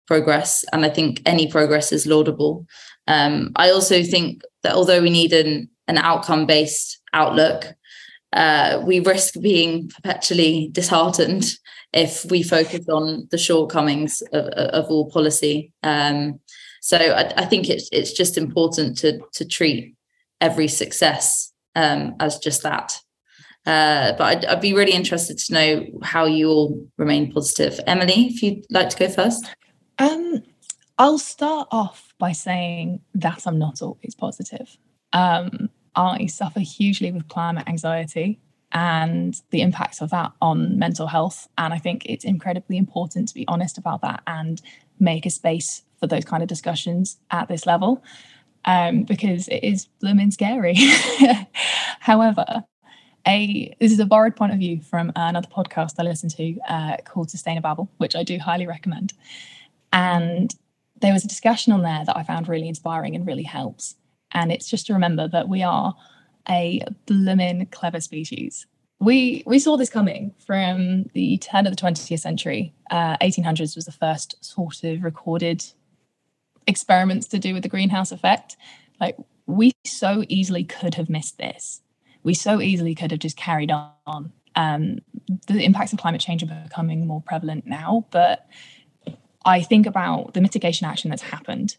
progress, 0.07 0.64
and 0.72 0.84
I 0.84 0.88
think 0.88 1.22
any 1.26 1.50
progress 1.50 1.92
is 1.92 2.07
laudable. 2.07 2.66
Um, 3.07 3.53
I 3.57 3.70
also 3.70 4.03
think 4.03 4.42
that 4.62 4.74
although 4.74 5.03
we 5.03 5.11
need 5.11 5.32
an, 5.32 5.68
an 5.88 5.98
outcome 5.98 6.46
based 6.46 7.00
outlook, 7.12 7.66
uh, 8.32 8.82
we 8.84 9.00
risk 9.00 9.34
being 9.40 9.88
perpetually 9.88 10.70
disheartened 10.72 11.44
if 11.92 12.24
we 12.30 12.42
focus 12.42 12.88
on 12.88 13.28
the 13.30 13.38
shortcomings 13.38 14.22
of, 14.32 14.46
of 14.46 14.90
all 14.90 15.11
policy. 15.11 15.72
Um, 15.82 16.40
so 16.80 16.96
I, 16.96 17.32
I 17.36 17.44
think 17.44 17.68
it's 17.68 17.88
it's 17.92 18.12
just 18.12 18.36
important 18.36 18.98
to 18.98 19.20
to 19.34 19.44
treat 19.44 19.94
every 20.40 20.68
success 20.68 21.53
um, 21.76 22.14
as 22.18 22.38
just 22.38 22.62
that. 22.62 22.98
Uh, 23.65 24.13
but 24.19 24.23
I'd, 24.23 24.45
I'd, 24.47 24.61
be 24.61 24.73
really 24.73 24.93
interested 24.93 25.39
to 25.39 25.53
know 25.53 25.87
how 26.03 26.25
you 26.25 26.49
all 26.49 26.87
remain 26.97 27.33
positive. 27.33 27.79
Emily, 27.87 28.27
if 28.27 28.43
you'd 28.43 28.67
like 28.71 28.89
to 28.89 28.97
go 28.97 29.09
first. 29.09 29.55
Um, 30.01 30.43
I'll 30.99 31.19
start 31.19 31.69
off 31.71 32.13
by 32.19 32.33
saying 32.33 33.01
that 33.15 33.47
I'm 33.47 33.59
not 33.59 33.81
always 33.81 34.17
positive. 34.17 34.77
Um, 35.13 35.71
I 35.95 36.27
suffer 36.27 36.61
hugely 36.61 37.13
with 37.13 37.29
climate 37.29 37.69
anxiety 37.69 38.41
and 38.73 39.41
the 39.51 39.61
impacts 39.61 40.01
of 40.01 40.11
that 40.11 40.33
on 40.41 40.79
mental 40.79 41.07
health. 41.07 41.49
And 41.59 41.73
I 41.73 41.79
think 41.79 42.07
it's 42.07 42.25
incredibly 42.25 42.77
important 42.77 43.29
to 43.29 43.35
be 43.35 43.47
honest 43.47 43.79
about 43.79 44.01
that 44.03 44.23
and 44.27 44.61
make 44.99 45.27
a 45.27 45.31
space 45.31 45.83
for 46.01 46.07
those 46.07 46.25
kind 46.25 46.43
of 46.43 46.49
discussions 46.49 47.19
at 47.31 47.49
this 47.49 47.67
level 47.67 48.03
um, 48.65 49.05
because 49.05 49.49
it 49.49 49.63
is 49.63 49.87
blooming 50.01 50.31
scary. 50.31 50.77
However, 52.01 52.65
a 53.27 53.75
this 53.81 53.93
is 53.93 53.99
a 53.99 54.07
borrowed 54.07 54.37
point 54.37 54.53
of 54.53 54.59
view 54.59 54.81
from 54.81 55.12
another 55.16 55.49
podcast 55.49 55.95
I 55.99 56.03
listened 56.03 56.33
to 56.37 56.59
uh, 56.68 56.97
called 57.05 57.29
Sustainababble, 57.29 57.89
which 57.99 58.16
I 58.16 58.23
do 58.23 58.39
highly 58.39 58.66
recommend. 58.66 59.12
And 59.93 60.55
there 61.01 61.12
was 61.12 61.25
a 61.25 61.29
discussion 61.29 61.73
on 61.73 61.83
there 61.83 62.05
that 62.05 62.16
I 62.16 62.23
found 62.23 62.49
really 62.49 62.68
inspiring 62.68 63.14
and 63.14 63.27
really 63.27 63.43
helps. 63.43 63.97
And 64.33 64.51
it's 64.51 64.68
just 64.70 64.87
to 64.87 64.95
remember 64.95 65.29
that 65.29 65.49
we 65.49 65.62
are 65.62 65.95
a 66.49 66.83
blooming 67.07 67.66
clever 67.66 68.01
species. 68.01 68.66
We 68.99 69.43
we 69.47 69.59
saw 69.59 69.77
this 69.77 69.91
coming 69.91 70.35
from 70.45 71.05
the 71.12 71.39
turn 71.39 71.66
of 71.66 71.77
the 71.77 71.83
20th 71.83 72.20
century. 72.20 72.73
Uh, 72.91 73.16
1800s 73.18 73.75
was 73.77 73.85
the 73.85 73.93
first 73.93 74.43
sort 74.45 74.85
of 74.85 75.03
recorded 75.03 75.64
experiments 76.66 77.27
to 77.29 77.39
do 77.39 77.53
with 77.53 77.62
the 77.62 77.68
greenhouse 77.68 78.12
effect. 78.12 78.57
Like 79.01 79.16
we 79.47 79.73
so 79.85 80.25
easily 80.29 80.64
could 80.64 80.95
have 80.95 81.11
missed 81.11 81.39
this. 81.39 81.82
We 82.23 82.35
so 82.35 82.61
easily 82.61 82.95
could 82.95 83.11
have 83.11 83.20
just 83.20 83.37
carried 83.37 83.70
on. 83.70 84.33
Um, 84.55 84.99
the 85.47 85.64
impacts 85.64 85.93
of 85.93 85.99
climate 85.99 86.20
change 86.20 86.43
are 86.43 86.62
becoming 86.64 87.07
more 87.07 87.23
prevalent 87.23 87.66
now, 87.66 88.07
but 88.11 88.47
I 89.45 89.62
think 89.62 89.87
about 89.87 90.35
the 90.35 90.41
mitigation 90.41 90.87
action 90.87 91.11
that's 91.11 91.23
happened. 91.23 91.77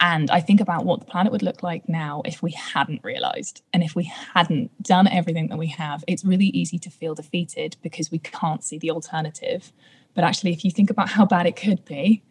And 0.00 0.30
I 0.30 0.40
think 0.40 0.60
about 0.62 0.86
what 0.86 1.00
the 1.00 1.06
planet 1.06 1.30
would 1.30 1.42
look 1.42 1.62
like 1.62 1.88
now 1.88 2.22
if 2.24 2.42
we 2.42 2.52
hadn't 2.52 3.04
realized 3.04 3.62
and 3.72 3.82
if 3.82 3.94
we 3.94 4.10
hadn't 4.34 4.82
done 4.82 5.06
everything 5.06 5.48
that 5.48 5.58
we 5.58 5.66
have. 5.68 6.02
It's 6.08 6.24
really 6.24 6.46
easy 6.46 6.78
to 6.78 6.90
feel 6.90 7.14
defeated 7.14 7.76
because 7.82 8.10
we 8.10 8.18
can't 8.18 8.64
see 8.64 8.78
the 8.78 8.90
alternative. 8.90 9.72
But 10.14 10.24
actually, 10.24 10.52
if 10.52 10.64
you 10.64 10.70
think 10.70 10.88
about 10.88 11.10
how 11.10 11.26
bad 11.26 11.46
it 11.46 11.54
could 11.54 11.84
be, 11.84 12.22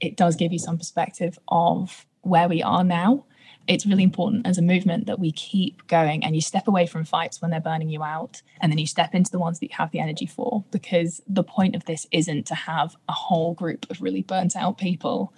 it 0.00 0.16
does 0.16 0.36
give 0.36 0.52
you 0.52 0.58
some 0.58 0.78
perspective 0.78 1.38
of 1.48 2.06
where 2.22 2.48
we 2.48 2.62
are 2.62 2.82
now. 2.82 3.24
It's 3.68 3.86
really 3.86 4.02
important 4.02 4.46
as 4.46 4.58
a 4.58 4.62
movement 4.62 5.06
that 5.06 5.20
we 5.20 5.30
keep 5.30 5.86
going 5.86 6.24
and 6.24 6.34
you 6.34 6.40
step 6.40 6.66
away 6.66 6.86
from 6.86 7.04
fights 7.04 7.40
when 7.40 7.50
they're 7.50 7.60
burning 7.60 7.90
you 7.90 8.02
out 8.02 8.42
and 8.60 8.72
then 8.72 8.78
you 8.78 8.86
step 8.86 9.14
into 9.14 9.30
the 9.30 9.38
ones 9.38 9.60
that 9.60 9.66
you 9.66 9.76
have 9.76 9.90
the 9.90 10.00
energy 10.00 10.26
for 10.26 10.64
because 10.70 11.20
the 11.28 11.44
point 11.44 11.76
of 11.76 11.84
this 11.84 12.06
isn't 12.10 12.46
to 12.46 12.54
have 12.54 12.96
a 13.08 13.12
whole 13.12 13.54
group 13.54 13.86
of 13.90 14.00
really 14.00 14.22
burnt 14.22 14.56
out 14.56 14.78
people 14.78 15.32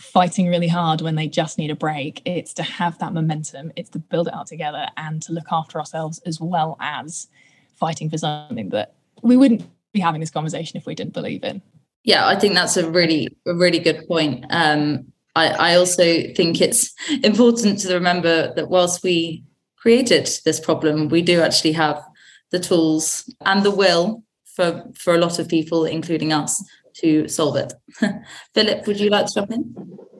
fighting 0.00 0.48
really 0.48 0.68
hard 0.68 1.00
when 1.00 1.14
they 1.14 1.28
just 1.28 1.58
need 1.58 1.70
a 1.70 1.76
break. 1.76 2.20
It's 2.24 2.52
to 2.54 2.62
have 2.62 2.98
that 2.98 3.12
momentum, 3.12 3.72
it's 3.76 3.90
to 3.90 3.98
build 3.98 4.28
it 4.28 4.34
out 4.34 4.48
together 4.48 4.88
and 4.96 5.22
to 5.22 5.32
look 5.32 5.46
after 5.50 5.78
ourselves 5.78 6.18
as 6.26 6.40
well 6.40 6.76
as 6.80 7.28
fighting 7.76 8.10
for 8.10 8.18
something 8.18 8.70
that 8.70 8.94
we 9.22 9.36
wouldn't 9.36 9.62
be 9.92 10.00
having 10.00 10.20
this 10.20 10.30
conversation 10.30 10.76
if 10.76 10.86
we 10.86 10.94
didn't 10.94 11.12
believe 11.12 11.44
in. 11.44 11.62
Yeah, 12.02 12.26
I 12.26 12.38
think 12.38 12.54
that's 12.54 12.76
a 12.76 12.90
really, 12.90 13.28
a 13.46 13.54
really 13.54 13.78
good 13.78 14.06
point. 14.06 14.44
Um, 14.50 15.12
I, 15.36 15.48
I 15.48 15.74
also 15.76 16.04
think 16.34 16.60
it's 16.60 16.94
important 17.22 17.80
to 17.80 17.94
remember 17.94 18.54
that 18.54 18.68
whilst 18.68 19.02
we 19.02 19.44
created 19.76 20.28
this 20.44 20.60
problem, 20.60 21.08
we 21.08 21.22
do 21.22 21.40
actually 21.40 21.72
have 21.72 22.02
the 22.50 22.60
tools 22.60 23.32
and 23.44 23.62
the 23.62 23.70
will 23.70 24.22
for 24.44 24.84
for 24.94 25.14
a 25.14 25.18
lot 25.18 25.38
of 25.38 25.48
people, 25.48 25.84
including 25.84 26.32
us, 26.32 26.62
to 26.94 27.28
solve 27.28 27.56
it. 27.56 27.72
Philip, 28.54 28.86
would 28.86 29.00
you 29.00 29.10
like 29.10 29.26
to 29.26 29.34
jump 29.34 29.50
in? 29.50 29.74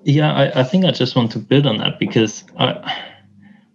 Yeah, 0.04 0.32
I, 0.34 0.60
I, 0.60 0.64
think 0.64 0.84
I 0.84 0.90
just 0.90 1.16
want 1.16 1.32
to 1.32 1.38
build 1.38 1.66
on 1.66 1.78
that 1.78 1.98
because 1.98 2.44
I, 2.58 3.04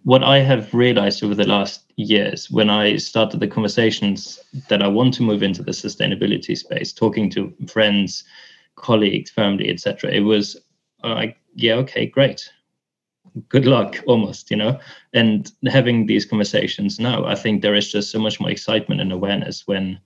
what 0.04 0.22
I 0.22 0.38
have 0.38 0.72
realized 0.72 1.24
over 1.24 1.34
the 1.34 1.46
last 1.46 1.84
years 1.96 2.50
when 2.50 2.70
I 2.70 2.96
started 2.96 3.40
the 3.40 3.48
conversations 3.48 4.38
that 4.68 4.82
I 4.82 4.86
want 4.86 5.14
to 5.14 5.22
move 5.22 5.42
into 5.42 5.62
the 5.62 5.72
sustainability 5.72 6.56
space, 6.56 6.92
talking 6.92 7.30
to 7.30 7.52
friends, 7.66 8.22
colleagues, 8.76 9.30
family, 9.30 9.70
etc., 9.70 10.10
it 10.10 10.20
was 10.20 10.56
like, 11.02 11.38
yeah, 11.54 11.74
okay, 11.74 12.06
great. 12.06 12.50
Good 13.48 13.66
luck, 13.66 14.02
almost, 14.06 14.50
you 14.50 14.56
know. 14.56 14.78
And 15.12 15.50
having 15.66 16.06
these 16.06 16.24
conversations 16.24 16.98
now, 16.98 17.24
I 17.24 17.34
think 17.34 17.62
there 17.62 17.74
is 17.74 17.90
just 17.90 18.10
so 18.10 18.18
much 18.18 18.40
more 18.40 18.50
excitement 18.50 19.00
and 19.00 19.12
awareness 19.12 19.66
when 19.66 20.00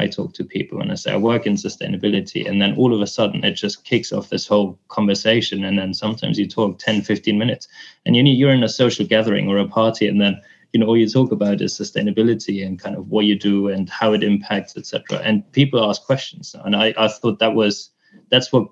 I 0.00 0.06
talk 0.06 0.32
to 0.34 0.44
people 0.44 0.80
and 0.80 0.90
I 0.90 0.94
say 0.94 1.12
I 1.12 1.16
work 1.16 1.46
in 1.46 1.54
sustainability 1.54 2.48
and 2.48 2.60
then 2.60 2.74
all 2.76 2.94
of 2.94 3.00
a 3.00 3.06
sudden 3.06 3.44
it 3.44 3.52
just 3.52 3.84
kicks 3.84 4.12
off 4.12 4.30
this 4.30 4.46
whole 4.46 4.78
conversation 4.88 5.64
and 5.64 5.78
then 5.78 5.92
sometimes 5.92 6.38
you 6.38 6.48
talk 6.48 6.78
10 6.78 7.02
15 7.02 7.38
minutes 7.38 7.68
and 8.06 8.16
you 8.16 8.22
you're 8.24 8.52
in 8.52 8.64
a 8.64 8.68
social 8.68 9.06
gathering 9.06 9.48
or 9.48 9.58
a 9.58 9.68
party 9.68 10.08
and 10.08 10.20
then 10.20 10.40
you 10.72 10.80
know 10.80 10.86
all 10.86 10.96
you 10.96 11.08
talk 11.08 11.32
about 11.32 11.60
is 11.60 11.78
sustainability 11.78 12.64
and 12.66 12.78
kind 12.78 12.96
of 12.96 13.08
what 13.08 13.26
you 13.26 13.38
do 13.38 13.68
and 13.68 13.90
how 13.90 14.12
it 14.12 14.22
impacts 14.22 14.76
etc 14.76 15.18
and 15.18 15.50
people 15.52 15.84
ask 15.88 16.02
questions 16.04 16.54
and 16.64 16.74
I, 16.74 16.94
I 16.96 17.08
thought 17.08 17.38
that 17.40 17.54
was 17.54 17.90
that's 18.30 18.52
what 18.52 18.68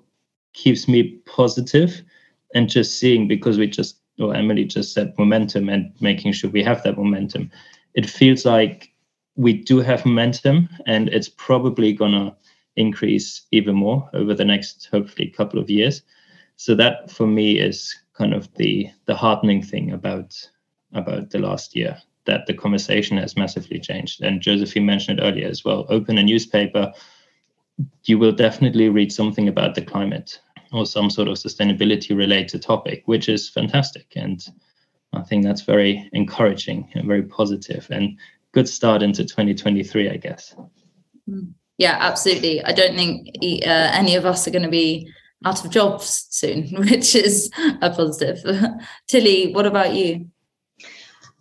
keeps 0.53 0.87
me 0.87 1.19
positive 1.25 2.01
and 2.55 2.69
just 2.69 2.99
seeing 2.99 3.27
because 3.27 3.57
we 3.57 3.67
just 3.67 3.97
or 4.19 4.35
Emily 4.35 4.65
just 4.65 4.93
said 4.93 5.13
momentum 5.17 5.69
and 5.69 5.93
making 6.01 6.33
sure 6.33 6.49
we 6.49 6.63
have 6.63 6.83
that 6.83 6.97
momentum. 6.97 7.49
It 7.93 8.09
feels 8.09 8.45
like 8.45 8.91
we 9.35 9.53
do 9.53 9.79
have 9.79 10.05
momentum 10.05 10.67
and 10.85 11.07
it's 11.09 11.29
probably 11.29 11.95
to 11.95 12.35
increase 12.75 13.43
even 13.51 13.75
more 13.75 14.09
over 14.13 14.33
the 14.33 14.45
next 14.45 14.89
hopefully 14.91 15.27
couple 15.27 15.59
of 15.59 15.69
years. 15.69 16.01
So 16.57 16.75
that 16.75 17.09
for 17.09 17.25
me 17.25 17.59
is 17.59 17.95
kind 18.13 18.33
of 18.33 18.53
the 18.55 18.89
the 19.05 19.15
heartening 19.15 19.61
thing 19.61 19.91
about 19.91 20.35
about 20.93 21.29
the 21.29 21.39
last 21.39 21.75
year 21.75 21.97
that 22.25 22.45
the 22.45 22.53
conversation 22.53 23.17
has 23.17 23.37
massively 23.37 23.79
changed. 23.79 24.21
And 24.21 24.41
josephine 24.41 24.85
mentioned 24.85 25.19
it 25.19 25.23
earlier 25.23 25.47
as 25.47 25.63
well. 25.63 25.85
Open 25.89 26.17
a 26.17 26.23
newspaper 26.23 26.91
you 28.05 28.17
will 28.17 28.31
definitely 28.31 28.89
read 28.89 29.11
something 29.11 29.47
about 29.47 29.75
the 29.75 29.81
climate 29.81 30.39
or 30.71 30.85
some 30.85 31.09
sort 31.09 31.27
of 31.27 31.35
sustainability 31.35 32.15
related 32.15 32.61
topic 32.61 33.03
which 33.05 33.29
is 33.29 33.49
fantastic 33.49 34.07
and 34.15 34.47
I 35.13 35.21
think 35.23 35.43
that's 35.43 35.61
very 35.61 36.09
encouraging 36.13 36.89
and 36.93 37.07
very. 37.07 37.89
And 37.89 38.17
good 38.51 38.67
start 38.67 39.01
into 39.01 39.23
2023, 39.23 40.09
I 40.09 40.17
guess. 40.17 40.55
Mm. 41.29 41.53
Yeah, 41.77 41.97
absolutely. 41.99 42.63
I 42.63 42.73
don't 42.73 42.95
think 42.95 43.29
uh, 43.65 43.91
any 43.93 44.15
of 44.15 44.25
us 44.25 44.47
are 44.47 44.51
going 44.51 44.63
to 44.63 44.69
be 44.69 45.09
out 45.45 45.63
of 45.63 45.71
jobs 45.71 46.27
soon, 46.29 46.67
which 46.89 47.15
is 47.15 47.49
a 47.81 47.89
positive. 47.89 48.43
Tilly, 49.07 49.53
what 49.53 49.65
about 49.65 49.93
you? 49.93 50.27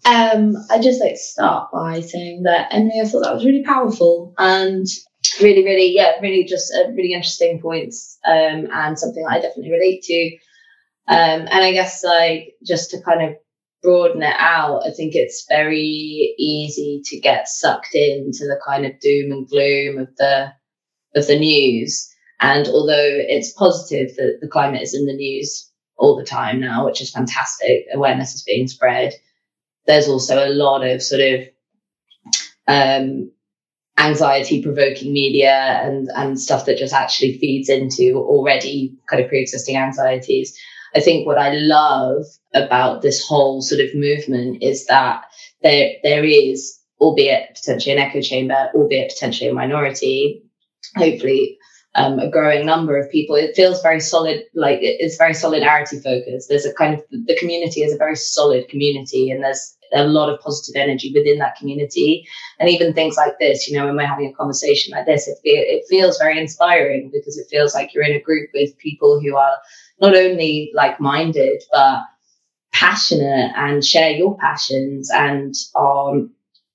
Um, 0.05 0.55
I 0.71 0.79
just 0.81 1.01
like 1.01 1.15
to 1.15 1.19
start 1.19 1.71
by 1.73 2.01
saying 2.01 2.45
that 2.45 2.69
Emily, 2.73 3.01
I 3.03 3.05
thought 3.05 3.25
that 3.25 3.35
was 3.35 3.45
really 3.45 3.65
powerful 3.65 4.33
and 4.39 4.87
really, 5.41 5.65
really, 5.65 5.93
yeah, 5.95 6.19
really 6.21 6.45
just 6.45 6.73
a 6.73 6.91
really 6.91 7.13
interesting 7.13 7.61
points 7.61 8.19
um, 8.27 8.69
and 8.73 8.99
something 8.99 9.23
that 9.25 9.33
I 9.33 9.41
definitely 9.41 9.73
relate 9.73 10.03
to. 10.03 10.39
Um, 11.09 11.49
and 11.51 11.65
I 11.65 11.73
guess 11.73 12.05
like 12.05 12.55
just 12.67 12.91
to 12.91 13.01
kind 13.01 13.23
of 13.23 13.37
broaden 13.83 14.23
it 14.23 14.37
out, 14.39 14.87
I 14.87 14.91
think 14.91 15.15
it's 15.15 15.47
very 15.49 16.35
easy 16.39 17.01
to 17.05 17.21
get 17.21 17.49
sucked 17.49 17.95
into 17.95 18.45
the 18.45 18.61
kind 18.67 18.85
of 18.85 19.01
doom 19.01 19.33
and 19.33 19.49
gloom 19.49 19.99
of 19.99 20.09
the 20.17 20.53
of 21.15 21.27
the 21.27 21.39
news. 21.39 22.09
And 22.41 22.69
although 22.69 22.95
it's 22.97 23.53
positive 23.53 24.15
that 24.17 24.39
the 24.41 24.49
climate 24.49 24.83
is 24.83 24.95
in 24.95 25.07
the 25.07 25.15
news 25.15 25.71
all 25.97 26.17
the 26.17 26.25
time 26.25 26.61
now, 26.61 26.85
which 26.85 27.01
is 27.01 27.11
fantastic, 27.11 27.87
awareness 27.93 28.35
is 28.35 28.43
being 28.43 28.69
spread. 28.69 29.15
There's 29.87 30.09
also 30.09 30.47
a 30.47 30.51
lot 30.51 30.87
of 30.87 31.03
sort 31.03 31.23
of 31.23 31.41
um, 32.69 33.33
anxiety 33.99 34.63
provoking 34.63 35.13
media 35.13 35.81
and 35.83 36.09
and 36.15 36.41
stuff 36.41 36.65
that 36.67 36.79
just 36.79 36.95
actually 36.95 37.37
feeds 37.39 37.69
into 37.69 38.17
already 38.17 38.95
kind 39.11 39.23
of 39.23 39.29
pre-existing 39.29 39.77
anxieties. 39.77 40.57
I 40.95 41.01
think 41.01 41.27
what 41.27 41.39
I 41.39 41.53
love 41.55 42.25
about 42.55 43.03
this 43.03 43.27
whole 43.27 43.61
sort 43.61 43.81
of 43.81 43.95
movement 43.95 44.63
is 44.63 44.87
that 44.87 45.25
there 45.63 45.95
there 46.03 46.25
is, 46.25 46.79
albeit 47.01 47.57
potentially 47.57 47.97
an 47.97 48.03
echo 48.03 48.21
chamber, 48.21 48.71
albeit 48.75 49.13
potentially 49.13 49.51
a 49.51 49.55
minority, 49.55 50.43
hopefully 50.97 51.59
um, 51.95 52.19
a 52.19 52.31
growing 52.31 52.65
number 52.65 52.97
of 52.97 53.11
people. 53.11 53.35
It 53.35 53.57
feels 53.57 53.83
very 53.83 54.01
solid, 54.01 54.45
like 54.55 54.79
it's 54.81 55.17
very 55.17 55.35
solidarity 55.35 56.01
focused. 56.01 56.49
There's 56.49 56.67
a 56.67 56.73
kind 56.75 56.95
of 56.95 57.03
the 57.11 57.37
community 57.39 57.83
is 57.83 57.93
a 57.93 57.99
very 57.99 58.17
solid 58.17 58.69
community, 58.69 59.31
and 59.31 59.43
there's 59.43 59.77
a 59.93 60.05
lot 60.05 60.29
of 60.29 60.41
positive 60.41 60.81
energy 60.81 61.13
within 61.15 61.39
that 61.39 61.57
community. 61.57 62.27
And 62.59 62.69
even 62.69 62.93
things 62.93 63.17
like 63.17 63.39
this, 63.39 63.69
you 63.69 63.77
know, 63.77 63.87
when 63.87 63.97
we're 63.97 64.07
having 64.07 64.29
a 64.29 64.33
conversation 64.33 64.93
like 64.93 65.07
this, 65.07 65.29
it, 65.29 65.39
it 65.45 65.85
feels 65.89 66.19
very 66.19 66.39
inspiring 66.39 67.11
because 67.13 67.39
it 67.39 67.49
feels 67.51 67.75
like 67.75 67.95
you're 67.95 68.05
in 68.05 68.17
a 68.17 68.21
group 68.21 68.51
with 68.55 68.77
people 68.79 69.21
who 69.21 69.37
are 69.37 69.57
not 70.01 70.15
only 70.15 70.71
like 70.75 71.01
minded, 71.01 71.63
but 71.73 72.01
passionate 72.73 73.53
and 73.57 73.85
share 73.85 74.11
your 74.11 74.37
passions 74.39 75.11
and 75.11 75.55
are 75.75 76.15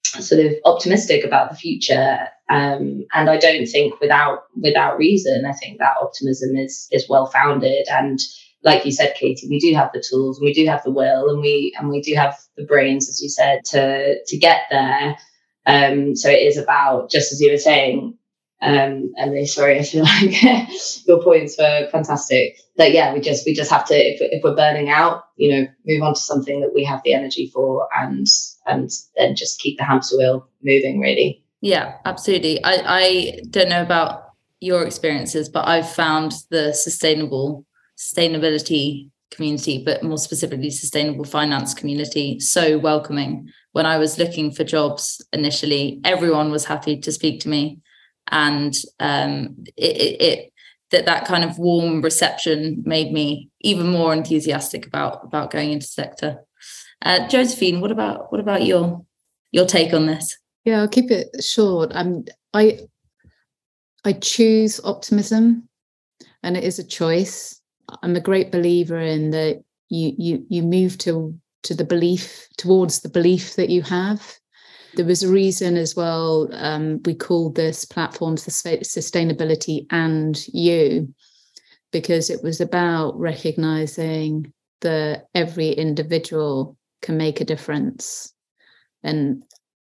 sort 0.04 0.46
of 0.46 0.54
optimistic 0.66 1.24
about 1.24 1.50
the 1.50 1.56
future. 1.56 2.28
Um, 2.50 3.06
and 3.14 3.30
I 3.30 3.38
don't 3.38 3.66
think 3.66 4.00
without 4.00 4.44
without 4.62 4.98
reason, 4.98 5.46
I 5.46 5.54
think 5.54 5.80
that 5.80 5.96
optimism 6.02 6.56
is 6.58 6.88
is 6.92 7.08
well 7.10 7.28
founded. 7.28 7.88
And 7.90 8.20
like 8.64 8.86
you 8.86 8.92
said, 8.92 9.16
Katie, 9.16 9.48
we 9.50 9.60
do 9.60 9.74
have 9.74 9.92
the 9.94 10.04
tools 10.08 10.40
and 10.40 10.46
we 10.46 10.54
do 10.54 10.66
have 10.66 10.84
the 10.84 10.92
will 10.92 11.30
and 11.30 11.42
we 11.42 11.76
and 11.78 11.90
we 11.90 12.02
do 12.02 12.14
have 12.16 12.38
the 12.56 12.66
brains, 12.66 13.10
as 13.10 13.22
you 13.22 13.30
said, 13.30 13.64
to 13.66 14.24
to 14.26 14.38
get 14.38 14.62
there. 14.70 15.18
Um, 15.66 16.16
so 16.16 16.30
it 16.30 16.42
is 16.42 16.58
about, 16.58 17.10
just 17.10 17.32
as 17.32 17.40
you 17.40 17.50
were 17.50 17.58
saying, 17.58 18.18
um, 18.62 19.14
Emily, 19.18 19.46
sorry, 19.46 19.80
I 19.80 19.84
feel 19.84 20.04
like 20.04 20.70
your 21.06 21.22
points 21.22 21.58
were 21.58 21.90
fantastic. 21.92 22.58
That 22.78 22.92
yeah, 22.92 23.14
we 23.14 23.20
just 23.20 23.46
we 23.46 23.54
just 23.54 23.72
have 23.72 23.86
to 23.86 23.94
if, 23.94 24.20
if 24.22 24.44
we're 24.44 24.56
burning 24.56 24.90
out, 24.90 25.26
you 25.36 25.52
know, 25.52 25.68
move 25.86 26.02
on 26.02 26.14
to 26.14 26.20
something 26.20 26.62
that 26.62 26.74
we 26.74 26.84
have 26.86 27.02
the 27.04 27.14
energy 27.14 27.52
for, 27.54 27.88
and 27.96 28.26
and 28.66 28.90
then 29.18 29.36
just 29.36 29.60
keep 29.60 29.78
the 29.78 29.84
hamster 29.84 30.18
wheel 30.18 30.48
moving. 30.64 31.00
Really. 31.00 31.44
Yeah, 31.62 31.96
absolutely. 32.06 32.64
I 32.64 32.82
I 32.86 33.40
don't 33.50 33.70
know 33.70 33.82
about 33.82 34.30
your 34.62 34.84
experiences, 34.84 35.50
but 35.50 35.68
I've 35.68 35.90
found 35.90 36.34
the 36.50 36.74
sustainable 36.74 37.66
sustainability 37.98 39.10
community, 39.32 39.84
but 39.84 40.04
more 40.04 40.18
specifically 40.18 40.70
sustainable 40.70 41.26
finance 41.26 41.74
community, 41.74 42.40
so 42.40 42.78
welcoming. 42.78 43.50
When 43.72 43.86
I 43.86 43.98
was 43.98 44.20
looking 44.20 44.52
for 44.52 44.64
jobs 44.64 45.26
initially, 45.34 46.00
everyone 46.04 46.52
was 46.52 46.66
happy 46.66 47.00
to 47.00 47.12
speak 47.12 47.40
to 47.42 47.50
me 47.50 47.80
and 48.32 48.76
um, 49.00 49.56
it, 49.76 49.98
it, 49.98 50.22
it, 50.22 50.54
that 50.92 51.06
that 51.06 51.26
kind 51.26 51.44
of 51.44 51.58
warm 51.58 52.02
reception 52.02 52.84
made 52.86 53.12
me 53.12 53.50
even 53.62 53.88
more 53.88 54.14
enthusiastic 54.14 54.86
about 54.86 55.24
about 55.24 55.52
going 55.52 55.72
into 55.72 55.88
the 55.88 55.92
sector. 55.92 56.38
Uh, 57.04 57.28
Josephine, 57.28 57.82
what 57.82 57.92
about 57.92 58.32
what 58.32 58.40
about 58.40 58.64
your 58.64 59.06
your 59.52 59.66
take 59.66 59.94
on 59.94 60.06
this? 60.06 60.38
Yeah, 60.66 60.82
I'll 60.82 60.88
keep 60.88 61.12
it 61.12 61.44
short. 61.44 61.92
Um, 61.94 62.26
I 62.54 62.80
I 64.06 64.14
choose 64.14 64.80
optimism. 64.84 65.68
and 66.44 66.58
it 66.58 66.64
is 66.64 66.78
a 66.78 66.84
choice. 66.84 67.62
I'm 68.02 68.16
a 68.16 68.22
great 68.22 68.52
believer 68.52 69.00
in 69.00 69.32
that 69.32 69.64
you 69.90 70.14
you 70.18 70.46
you 70.50 70.64
move 70.64 70.98
to 71.00 71.38
to 71.64 71.74
the 71.74 71.86
belief 71.86 72.48
towards 72.58 73.02
the 73.02 73.10
belief 73.10 73.56
that 73.56 73.70
you 73.70 73.82
have. 73.84 74.38
There 74.96 75.06
was 75.06 75.24
a 75.24 75.32
reason 75.32 75.76
as 75.76 75.96
well. 75.96 76.50
Um, 76.54 77.02
we 77.04 77.16
called 77.16 77.56
this 77.56 77.84
platform 77.86 78.36
sustainability 78.36 79.88
and 79.90 80.40
you 80.48 81.14
because 81.92 82.30
it 82.30 82.44
was 82.44 82.60
about 82.60 83.18
recognizing 83.18 84.52
that 84.82 85.28
every 85.34 85.70
individual 85.70 86.78
can 87.02 87.18
make 87.18 87.40
a 87.40 87.46
difference 87.46 88.34
and 89.04 89.44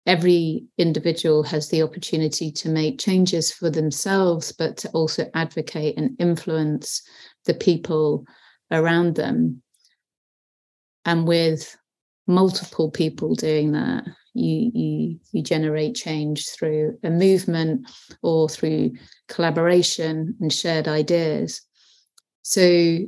every 0.05 0.65
individual 0.77 1.43
has 1.43 1.69
the 1.69 1.81
opportunity 1.81 2.51
to 2.51 2.69
make 2.69 2.99
changes 2.99 3.51
for 3.51 3.69
themselves 3.69 4.51
but 4.51 4.77
to 4.77 4.89
also 4.89 5.25
advocate 5.33 5.97
and 5.97 6.15
influence 6.19 7.01
the 7.45 7.53
people 7.53 8.25
around 8.71 9.15
them 9.15 9.61
and 11.05 11.27
with 11.27 11.75
multiple 12.27 12.89
people 12.89 13.35
doing 13.35 13.71
that 13.71 14.03
you 14.33 14.71
you 14.73 15.19
you 15.31 15.43
generate 15.43 15.95
change 15.95 16.49
through 16.49 16.97
a 17.03 17.09
movement 17.09 17.87
or 18.23 18.49
through 18.49 18.91
collaboration 19.27 20.35
and 20.41 20.51
shared 20.51 20.87
ideas 20.87 21.61
so 22.41 22.99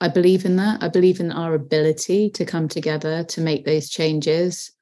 I 0.00 0.08
believe 0.08 0.44
in 0.44 0.56
that. 0.56 0.82
I 0.82 0.88
believe 0.88 1.20
in 1.20 1.32
our 1.32 1.54
ability 1.54 2.30
to 2.30 2.44
come 2.44 2.68
together 2.68 3.24
to 3.24 3.40
make 3.40 3.64
those 3.64 3.88
changes. 3.88 4.72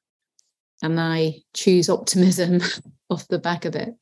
And 0.83 0.99
I 0.99 1.35
choose 1.53 1.89
optimism 1.89 2.59
off 3.09 3.27
the 3.29 3.39
back 3.39 3.65
of 3.65 3.75
it. 3.75 3.93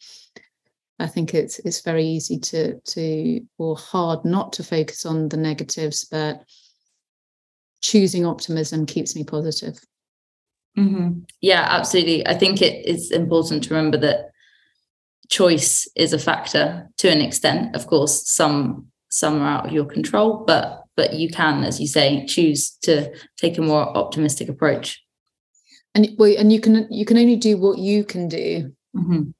I 1.04 1.08
think 1.08 1.34
it's 1.34 1.60
it's 1.60 1.82
very 1.82 2.06
easy 2.06 2.40
to 2.40 2.80
to 2.80 3.42
or 3.58 3.76
hard 3.76 4.24
not 4.24 4.54
to 4.54 4.64
focus 4.64 5.06
on 5.06 5.30
the 5.30 5.38
negatives, 5.38 6.06
but 6.06 6.44
choosing 7.82 8.26
optimism 8.26 8.86
keeps 8.86 9.16
me 9.16 9.26
positive. 9.26 9.78
Mm-hmm. 10.78 11.20
Yeah, 11.42 11.68
absolutely. 11.70 12.26
I 12.26 12.36
think 12.36 12.62
it 12.62 12.86
is 12.88 13.12
important 13.12 13.66
to 13.66 13.74
remember 13.76 13.98
that 13.98 14.32
choice 15.30 15.88
is 15.96 16.14
a 16.14 16.20
factor 16.20 16.90
to 16.98 17.10
an 17.10 17.22
extent. 17.22 17.76
Of 17.76 17.88
course, 17.88 18.28
some 18.30 18.88
some 19.10 19.42
are 19.42 19.48
out 19.48 19.68
of 19.68 19.74
your 19.74 19.86
control, 19.86 20.46
but 20.48 20.84
but 20.96 21.16
you 21.16 21.30
can, 21.30 21.66
as 21.66 21.82
you 21.82 21.88
say, 21.88 22.26
choose 22.26 22.72
to 22.84 23.14
take 23.38 23.58
a 23.58 23.62
more 23.62 23.86
optimistic 23.98 24.48
approach. 24.48 25.04
And 25.94 26.10
well, 26.18 26.34
and 26.38 26.52
you 26.52 26.62
can 26.62 26.88
you 26.90 27.06
can 27.06 27.18
only 27.18 27.36
do 27.36 27.58
what 27.58 27.78
you 27.78 28.06
can 28.06 28.30
do. 28.30 28.72
Mm-hmm. 28.96 29.32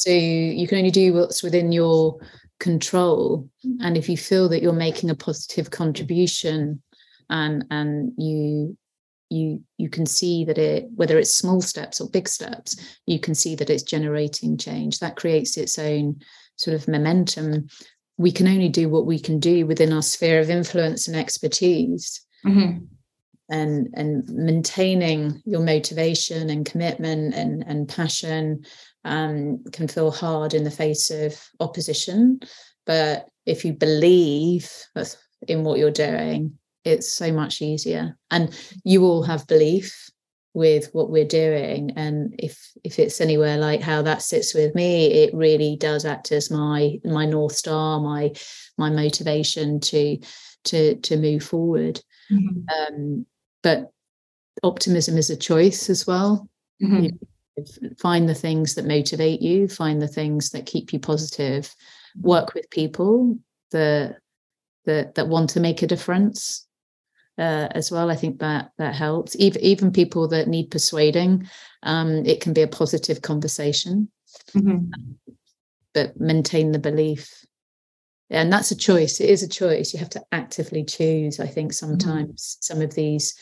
So 0.00 0.10
you 0.10 0.66
can 0.66 0.78
only 0.78 0.90
do 0.90 1.12
what's 1.12 1.42
within 1.42 1.72
your 1.72 2.18
control. 2.58 3.48
And 3.80 3.96
if 3.96 4.08
you 4.08 4.16
feel 4.16 4.48
that 4.48 4.62
you're 4.62 4.72
making 4.72 5.10
a 5.10 5.14
positive 5.14 5.70
contribution, 5.70 6.82
and 7.28 7.64
and 7.70 8.12
you 8.16 8.76
you 9.28 9.62
you 9.78 9.88
can 9.88 10.06
see 10.06 10.44
that 10.44 10.58
it 10.58 10.88
whether 10.94 11.18
it's 11.18 11.32
small 11.32 11.60
steps 11.60 12.00
or 12.00 12.10
big 12.10 12.26
steps 12.26 12.98
you 13.06 13.20
can 13.20 13.32
see 13.32 13.54
that 13.54 13.70
it's 13.70 13.84
generating 13.84 14.58
change 14.58 14.98
that 14.98 15.14
creates 15.14 15.56
its 15.56 15.78
own 15.78 16.20
sort 16.56 16.74
of 16.74 16.88
momentum 16.88 17.68
we 18.20 18.30
can 18.30 18.46
only 18.46 18.68
do 18.68 18.90
what 18.90 19.06
we 19.06 19.18
can 19.18 19.40
do 19.40 19.66
within 19.66 19.94
our 19.94 20.02
sphere 20.02 20.40
of 20.40 20.50
influence 20.50 21.08
and 21.08 21.16
expertise. 21.16 22.20
Mm-hmm. 22.44 22.84
And, 23.48 23.88
and 23.94 24.28
maintaining 24.28 25.42
your 25.46 25.62
motivation 25.62 26.50
and 26.50 26.66
commitment 26.66 27.34
and, 27.34 27.64
and 27.66 27.88
passion 27.88 28.64
um, 29.04 29.62
can 29.72 29.88
feel 29.88 30.10
hard 30.10 30.54
in 30.54 30.64
the 30.64 30.70
face 30.70 31.10
of 31.10 31.38
opposition. 31.60 32.40
But 32.86 33.28
if 33.46 33.64
you 33.64 33.72
believe 33.72 34.70
in 35.48 35.64
what 35.64 35.78
you're 35.78 35.90
doing, 35.90 36.58
it's 36.84 37.12
so 37.12 37.32
much 37.32 37.62
easier. 37.62 38.16
And 38.30 38.58
you 38.84 39.04
all 39.04 39.22
have 39.22 39.46
belief 39.46 40.10
with 40.52 40.90
what 40.92 41.10
we're 41.10 41.24
doing 41.24 41.92
and 41.94 42.34
if 42.38 42.72
if 42.82 42.98
it's 42.98 43.20
anywhere 43.20 43.56
like 43.56 43.80
how 43.80 44.02
that 44.02 44.20
sits 44.20 44.52
with 44.52 44.74
me 44.74 45.06
it 45.06 45.32
really 45.32 45.76
does 45.76 46.04
act 46.04 46.32
as 46.32 46.50
my 46.50 46.98
my 47.04 47.24
north 47.24 47.52
star 47.52 48.00
my 48.00 48.32
my 48.76 48.90
motivation 48.90 49.78
to 49.78 50.18
to 50.64 50.96
to 50.96 51.16
move 51.16 51.44
forward 51.44 52.00
mm-hmm. 52.30 52.94
um, 52.96 53.24
but 53.62 53.92
optimism 54.64 55.16
is 55.16 55.30
a 55.30 55.36
choice 55.36 55.88
as 55.88 56.04
well 56.04 56.48
mm-hmm. 56.82 57.04
you 57.04 57.18
find 57.98 58.28
the 58.28 58.34
things 58.34 58.74
that 58.74 58.86
motivate 58.86 59.40
you 59.40 59.68
find 59.68 60.00
the 60.00 60.08
things 60.08 60.50
that 60.50 60.66
keep 60.66 60.92
you 60.92 60.98
positive 60.98 61.74
work 62.20 62.54
with 62.54 62.68
people 62.70 63.38
that 63.70 64.16
that 64.84 65.14
that 65.14 65.28
want 65.28 65.50
to 65.50 65.60
make 65.60 65.82
a 65.82 65.86
difference 65.86 66.66
uh, 67.38 67.68
as 67.72 67.90
well. 67.90 68.10
I 68.10 68.16
think 68.16 68.38
that 68.40 68.70
that 68.78 68.94
helps. 68.94 69.34
Even 69.38 69.62
even 69.62 69.92
people 69.92 70.28
that 70.28 70.48
need 70.48 70.70
persuading, 70.70 71.48
um, 71.82 72.26
it 72.26 72.40
can 72.40 72.52
be 72.52 72.62
a 72.62 72.68
positive 72.68 73.22
conversation. 73.22 74.10
Mm-hmm. 74.54 74.92
But 75.92 76.20
maintain 76.20 76.70
the 76.70 76.78
belief, 76.78 77.44
and 78.28 78.52
that's 78.52 78.70
a 78.70 78.76
choice. 78.76 79.20
It 79.20 79.30
is 79.30 79.42
a 79.42 79.48
choice. 79.48 79.92
You 79.92 79.98
have 79.98 80.10
to 80.10 80.22
actively 80.30 80.84
choose. 80.84 81.40
I 81.40 81.46
think 81.46 81.72
mm-hmm. 81.72 81.86
sometimes 81.86 82.56
mm-hmm. 82.56 82.74
some 82.74 82.82
of 82.82 82.94
these 82.94 83.34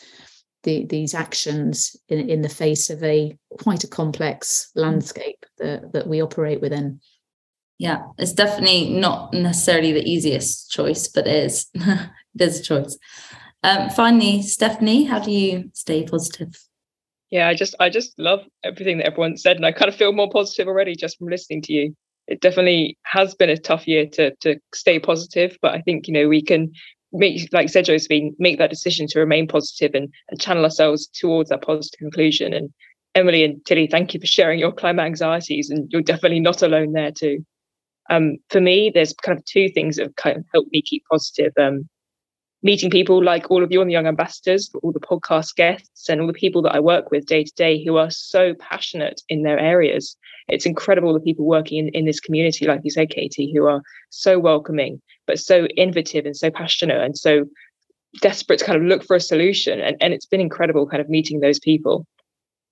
the, 0.63 0.85
these 0.85 1.13
actions 1.13 1.95
in, 2.09 2.29
in 2.29 2.41
the 2.41 2.49
face 2.49 2.89
of 2.89 3.03
a 3.03 3.37
quite 3.59 3.83
a 3.83 3.87
complex 3.87 4.69
mm-hmm. 4.69 4.81
landscape 4.81 5.45
that, 5.57 5.93
that 5.93 6.07
we 6.07 6.21
operate 6.21 6.61
within. 6.61 6.99
Yeah, 7.77 8.03
it's 8.17 8.33
definitely 8.33 8.89
not 8.89 9.33
necessarily 9.33 9.93
the 9.93 10.07
easiest 10.07 10.69
choice, 10.69 11.07
but 11.07 11.27
it 11.27 11.45
is. 11.45 11.67
it 11.73 12.11
is 12.35 12.59
a 12.59 12.63
choice. 12.63 12.97
Um, 13.63 13.89
finally, 13.89 14.41
Stephanie, 14.41 15.05
how 15.05 15.19
do 15.19 15.31
you 15.31 15.71
stay 15.73 16.03
positive? 16.03 16.55
Yeah, 17.29 17.47
I 17.47 17.53
just 17.53 17.75
I 17.79 17.89
just 17.89 18.17
love 18.17 18.41
everything 18.63 18.97
that 18.97 19.07
everyone 19.07 19.37
said, 19.37 19.55
and 19.55 19.65
I 19.65 19.71
kind 19.71 19.87
of 19.87 19.95
feel 19.95 20.13
more 20.13 20.29
positive 20.29 20.67
already 20.67 20.95
just 20.95 21.17
from 21.17 21.27
listening 21.27 21.61
to 21.63 21.73
you. 21.73 21.95
It 22.27 22.41
definitely 22.41 22.97
has 23.03 23.35
been 23.35 23.49
a 23.49 23.57
tough 23.57 23.87
year 23.87 24.07
to 24.13 24.35
to 24.41 24.59
stay 24.73 24.99
positive, 24.99 25.57
but 25.61 25.73
I 25.73 25.81
think 25.81 26.07
you 26.07 26.13
know 26.13 26.27
we 26.27 26.41
can 26.41 26.73
make, 27.11 27.49
like 27.51 27.69
said 27.69 27.85
Josephine, 27.85 28.35
make 28.39 28.57
that 28.57 28.69
decision 28.69 29.07
to 29.07 29.19
remain 29.19 29.47
positive 29.47 29.91
and, 29.93 30.13
and 30.29 30.39
channel 30.39 30.63
ourselves 30.63 31.07
towards 31.07 31.49
that 31.49 31.61
positive 31.61 31.97
conclusion. 31.97 32.53
And 32.53 32.71
Emily 33.15 33.43
and 33.43 33.63
Tilly, 33.65 33.87
thank 33.87 34.13
you 34.13 34.19
for 34.19 34.27
sharing 34.27 34.59
your 34.59 34.71
climate 34.71 35.05
anxieties, 35.05 35.69
and 35.69 35.91
you're 35.91 36.01
definitely 36.01 36.39
not 36.39 36.61
alone 36.61 36.93
there 36.93 37.11
too. 37.11 37.45
Um, 38.09 38.37
for 38.49 38.61
me, 38.61 38.91
there's 38.93 39.13
kind 39.13 39.37
of 39.37 39.45
two 39.45 39.69
things 39.69 39.95
that 39.95 40.03
have 40.03 40.15
kind 40.15 40.37
of 40.37 40.45
helped 40.53 40.71
me 40.71 40.81
keep 40.81 41.03
positive. 41.11 41.53
Um, 41.59 41.89
meeting 42.61 42.89
people 42.89 43.23
like 43.23 43.49
all 43.49 43.63
of 43.63 43.71
you 43.71 43.79
on 43.79 43.87
the 43.87 43.93
Young 43.93 44.07
Ambassadors, 44.07 44.69
all 44.83 44.91
the 44.91 44.99
podcast 44.99 45.55
guests, 45.55 46.09
and 46.09 46.19
all 46.19 46.27
the 46.27 46.33
people 46.33 46.61
that 46.63 46.75
I 46.75 46.79
work 46.79 47.09
with 47.09 47.25
day 47.25 47.43
to 47.43 47.53
day 47.55 47.83
who 47.83 47.97
are 47.97 48.11
so 48.11 48.53
passionate 48.55 49.21
in 49.29 49.43
their 49.43 49.57
areas. 49.59 50.17
It's 50.49 50.65
incredible 50.65 51.13
the 51.13 51.19
people 51.19 51.45
working 51.45 51.77
in, 51.77 51.89
in 51.89 52.05
this 52.05 52.19
community, 52.19 52.65
like 52.65 52.81
you 52.83 52.91
said, 52.91 53.11
Katie, 53.11 53.53
who 53.53 53.65
are 53.65 53.81
so 54.09 54.39
welcoming, 54.39 55.01
but 55.29 55.37
so 55.37 55.65
innovative 55.77 56.25
and 56.25 56.35
so 56.35 56.49
passionate 56.49 56.99
and 56.99 57.15
so 57.15 57.45
desperate 58.19 58.57
to 58.57 58.65
kind 58.65 58.81
of 58.81 58.83
look 58.83 59.03
for 59.03 59.15
a 59.15 59.21
solution. 59.21 59.79
And, 59.79 59.95
and 60.01 60.11
it's 60.11 60.25
been 60.25 60.41
incredible 60.41 60.87
kind 60.87 61.01
of 61.01 61.07
meeting 61.07 61.39
those 61.39 61.59
people. 61.59 62.07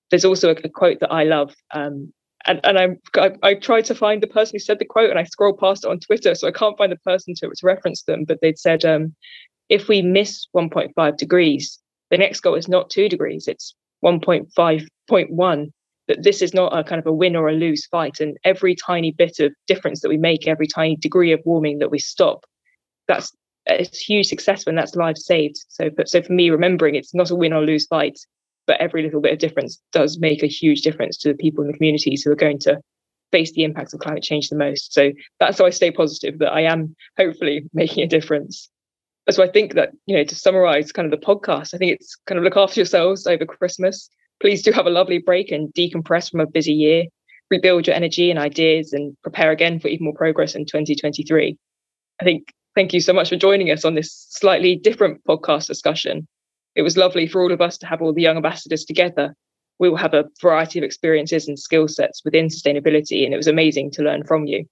There's 0.10 0.26
also 0.26 0.50
a, 0.50 0.56
a 0.64 0.70
quote 0.70 1.00
that 1.02 1.12
I 1.12 1.24
love. 1.24 1.54
Um, 1.72 2.12
and, 2.48 2.60
and 2.64 2.80
I'm, 2.80 2.98
I, 3.16 3.34
I 3.44 3.54
tried 3.54 3.86
to 3.86 3.96
find 3.96 4.24
the 4.24 4.28
person 4.28 4.56
who 4.56 4.60
said 4.60 4.80
the 4.80 4.86
quote 4.86 5.12
and 5.12 5.20
I 5.20 5.24
scrolled 5.24 5.60
past 5.60 5.86
it 5.86 5.92
on 5.92 6.00
Twitter, 6.00 6.34
so 6.34 6.48
I 6.48 6.52
can't 6.52 6.78
find 6.80 6.92
the 6.92 6.98
person 6.98 7.36
to, 7.36 7.48
to 7.48 7.66
reference 7.66 8.02
them, 8.02 8.24
but 8.24 8.40
they'd 8.42 8.58
said, 8.58 8.84
um, 8.84 9.14
if 9.70 9.88
we 9.88 10.02
miss 10.02 10.48
1.5 10.56 11.18
degrees, 11.18 11.80
the 12.10 12.18
next 12.18 12.40
goal 12.40 12.56
is 12.56 12.68
not 12.68 12.90
two 12.90 13.08
degrees, 13.08 13.48
it's 13.48 13.76
1.5.1. 14.04 15.72
That 16.08 16.24
this 16.24 16.42
is 16.42 16.54
not 16.54 16.78
a 16.78 16.84
kind 16.84 17.00
of 17.00 17.06
a 17.06 17.14
win 17.14 17.36
or 17.36 17.50
a 17.50 17.54
lose 17.54 17.86
fight. 17.86 18.20
And 18.20 18.38
every 18.44 18.76
tiny 18.76 19.12
bit 19.12 19.40
of 19.40 19.54
difference 19.68 20.02
that 20.02 20.10
we 20.10 20.18
make, 20.18 20.48
every 20.48 20.68
tiny 20.68 20.96
degree 20.96 21.32
of 21.32 21.42
warming 21.46 21.80
that 21.80 21.92
we 21.92 22.00
stop, 22.00 22.46
that's 23.08 23.36
a 23.68 23.84
huge 23.84 24.28
success 24.28 24.66
when 24.66 24.76
that's 24.76 24.96
lives 24.96 25.26
saved. 25.26 25.58
So, 25.70 25.90
but 25.90 26.08
so 26.08 26.22
for 26.22 26.32
me, 26.32 26.50
remembering 26.50 26.96
it's 26.96 27.14
not 27.14 27.32
a 27.32 27.36
win 27.36 27.54
or 27.54 27.62
lose 27.62 27.88
fight, 27.88 28.18
but 28.66 28.80
every 28.80 29.04
little 29.04 29.22
bit 29.22 29.34
of 29.34 29.40
difference 29.40 29.82
does 29.92 30.18
make 30.20 30.44
a 30.44 30.48
huge 30.48 30.82
difference 30.82 31.18
to 31.18 31.30
the 31.30 31.38
people 31.38 31.64
in 31.64 31.72
the 31.72 31.78
communities 31.78 32.24
who 32.24 32.32
are 32.32 32.36
going 32.36 32.60
to 32.60 32.80
face 33.32 33.52
the 33.52 33.64
impacts 33.66 33.94
of 33.94 34.00
climate 34.00 34.24
change 34.24 34.48
the 34.48 34.56
most. 34.56 34.94
So 34.94 35.12
that's 35.40 35.58
how 35.58 35.66
I 35.66 35.72
stay 35.72 35.92
positive 35.92 36.40
that 36.40 36.54
I 36.54 36.62
am 36.62 36.96
hopefully 37.18 37.66
making 37.74 38.04
a 38.04 38.08
difference 38.08 38.70
so 39.30 39.44
I 39.44 39.50
think 39.50 39.74
that, 39.74 39.92
you 40.06 40.16
know, 40.16 40.24
to 40.24 40.36
summarize 40.36 40.92
kind 40.92 41.12
of 41.12 41.20
the 41.20 41.26
podcast, 41.26 41.74
I 41.74 41.78
think 41.78 41.92
it's 41.92 42.16
kind 42.26 42.38
of 42.38 42.44
look 42.44 42.56
after 42.56 42.80
yourselves 42.80 43.28
over 43.28 43.46
Christmas. 43.46 44.10
Please 44.42 44.62
do 44.62 44.72
have 44.72 44.86
a 44.86 44.92
lovely 44.92 45.18
break 45.18 45.52
and 45.52 45.74
decompress 45.74 46.30
from 46.30 46.40
a 46.40 46.48
busy 46.48 46.74
year, 46.74 47.06
rebuild 47.50 47.88
your 47.88 47.96
energy 47.96 48.30
and 48.30 48.40
ideas, 48.40 48.94
and 48.94 49.16
prepare 49.24 49.52
again 49.52 49.80
for 49.80 49.88
even 49.88 50.06
more 50.06 50.14
progress 50.14 50.56
in 50.56 50.66
2023. 50.66 51.58
I 52.22 52.24
think 52.24 52.54
thank 52.76 52.94
you 52.94 53.00
so 53.00 53.14
much 53.14 53.30
for 53.30 53.36
joining 53.36 53.72
us 53.72 53.86
on 53.86 53.96
this 53.96 54.28
slightly 54.30 54.76
different 54.76 55.22
podcast 55.28 55.68
discussion. 55.68 56.28
It 56.76 56.84
was 56.84 56.98
lovely 56.98 57.28
for 57.28 57.42
all 57.42 57.52
of 57.52 57.62
us 57.62 57.78
to 57.80 57.88
have 57.88 58.02
all 58.02 58.14
the 58.14 58.22
young 58.22 58.38
ambassadors 58.38 58.86
together. 58.86 59.34
We 59.80 59.90
will 59.90 59.98
have 59.98 60.14
a 60.14 60.26
variety 60.42 60.80
of 60.80 60.84
experiences 60.84 61.48
and 61.48 61.58
skill 61.58 61.88
sets 61.88 62.24
within 62.24 62.48
sustainability, 62.48 63.26
and 63.26 63.34
it 63.34 63.38
was 63.38 63.48
amazing 63.48 63.92
to 63.92 64.04
learn 64.04 64.24
from 64.24 64.46
you. 64.46 64.66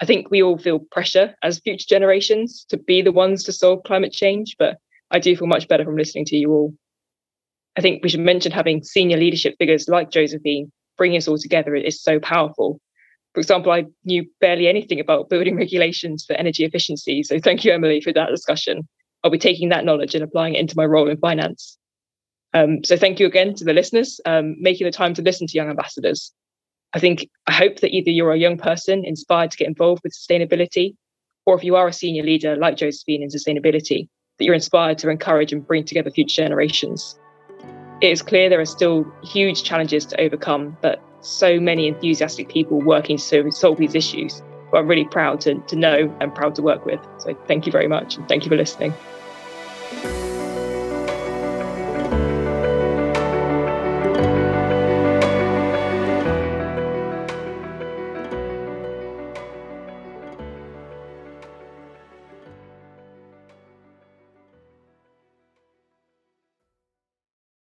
I 0.00 0.04
think 0.04 0.30
we 0.30 0.42
all 0.42 0.58
feel 0.58 0.78
pressure 0.78 1.34
as 1.42 1.58
future 1.58 1.86
generations 1.88 2.64
to 2.68 2.76
be 2.76 3.02
the 3.02 3.12
ones 3.12 3.44
to 3.44 3.52
solve 3.52 3.82
climate 3.84 4.12
change, 4.12 4.56
but 4.58 4.76
I 5.10 5.18
do 5.18 5.34
feel 5.36 5.48
much 5.48 5.66
better 5.68 5.84
from 5.84 5.96
listening 5.96 6.26
to 6.26 6.36
you 6.36 6.52
all. 6.52 6.74
I 7.78 7.80
think 7.80 8.02
we 8.02 8.08
should 8.08 8.20
mention 8.20 8.50
having 8.50 8.82
senior 8.82 9.16
leadership 9.16 9.54
figures 9.56 9.88
like 9.88 10.10
Josephine 10.10 10.72
bringing 10.96 11.16
us 11.16 11.28
all 11.28 11.38
together 11.38 11.76
is 11.76 12.02
so 12.02 12.18
powerful. 12.18 12.80
For 13.34 13.40
example, 13.40 13.70
I 13.70 13.84
knew 14.04 14.26
barely 14.40 14.66
anything 14.66 14.98
about 14.98 15.28
building 15.28 15.56
regulations 15.64 16.24
for 16.26 16.32
energy 16.32 16.64
efficiency. 16.64 17.22
So 17.22 17.38
thank 17.38 17.64
you, 17.64 17.72
Emily, 17.72 18.00
for 18.00 18.12
that 18.12 18.30
discussion. 18.30 18.88
I'll 19.22 19.30
be 19.30 19.38
taking 19.38 19.68
that 19.68 19.84
knowledge 19.84 20.16
and 20.16 20.24
applying 20.24 20.54
it 20.54 20.60
into 20.60 20.74
my 20.76 20.86
role 20.86 21.08
in 21.08 21.18
finance. 21.18 21.78
Um, 22.52 22.82
so 22.82 22.96
thank 22.96 23.20
you 23.20 23.26
again 23.26 23.54
to 23.54 23.64
the 23.64 23.72
listeners, 23.72 24.20
um, 24.26 24.56
making 24.58 24.86
the 24.86 24.90
time 24.90 25.14
to 25.14 25.22
listen 25.22 25.46
to 25.46 25.56
Young 25.56 25.70
Ambassadors. 25.70 26.32
I 26.94 26.98
think, 26.98 27.28
I 27.46 27.52
hope 27.52 27.78
that 27.80 27.94
either 27.94 28.10
you're 28.10 28.32
a 28.32 28.38
young 28.38 28.58
person 28.58 29.04
inspired 29.04 29.52
to 29.52 29.56
get 29.56 29.68
involved 29.68 30.02
with 30.02 30.16
sustainability, 30.18 30.96
or 31.46 31.56
if 31.56 31.62
you 31.62 31.76
are 31.76 31.86
a 31.86 31.92
senior 31.92 32.24
leader 32.24 32.56
like 32.56 32.76
Josephine 32.76 33.22
in 33.22 33.28
sustainability, 33.28 34.08
that 34.38 34.44
you're 34.44 34.54
inspired 34.54 34.98
to 34.98 35.10
encourage 35.10 35.52
and 35.52 35.64
bring 35.64 35.84
together 35.84 36.10
future 36.10 36.42
generations. 36.42 37.16
It 38.00 38.12
is 38.12 38.22
clear 38.22 38.48
there 38.48 38.60
are 38.60 38.66
still 38.66 39.12
huge 39.24 39.64
challenges 39.64 40.06
to 40.06 40.20
overcome, 40.20 40.76
but 40.80 41.02
so 41.20 41.58
many 41.58 41.88
enthusiastic 41.88 42.48
people 42.48 42.80
working 42.80 43.18
to 43.18 43.50
solve 43.50 43.78
these 43.78 43.96
issues 43.96 44.40
who 44.70 44.76
I'm 44.76 44.86
really 44.86 45.04
proud 45.04 45.40
to, 45.42 45.58
to 45.58 45.76
know 45.76 46.16
and 46.20 46.32
proud 46.32 46.54
to 46.56 46.62
work 46.62 46.86
with. 46.86 47.00
So 47.18 47.34
thank 47.48 47.66
you 47.66 47.72
very 47.72 47.88
much 47.88 48.16
and 48.16 48.28
thank 48.28 48.44
you 48.44 48.50
for 48.50 48.56
listening. 48.56 48.94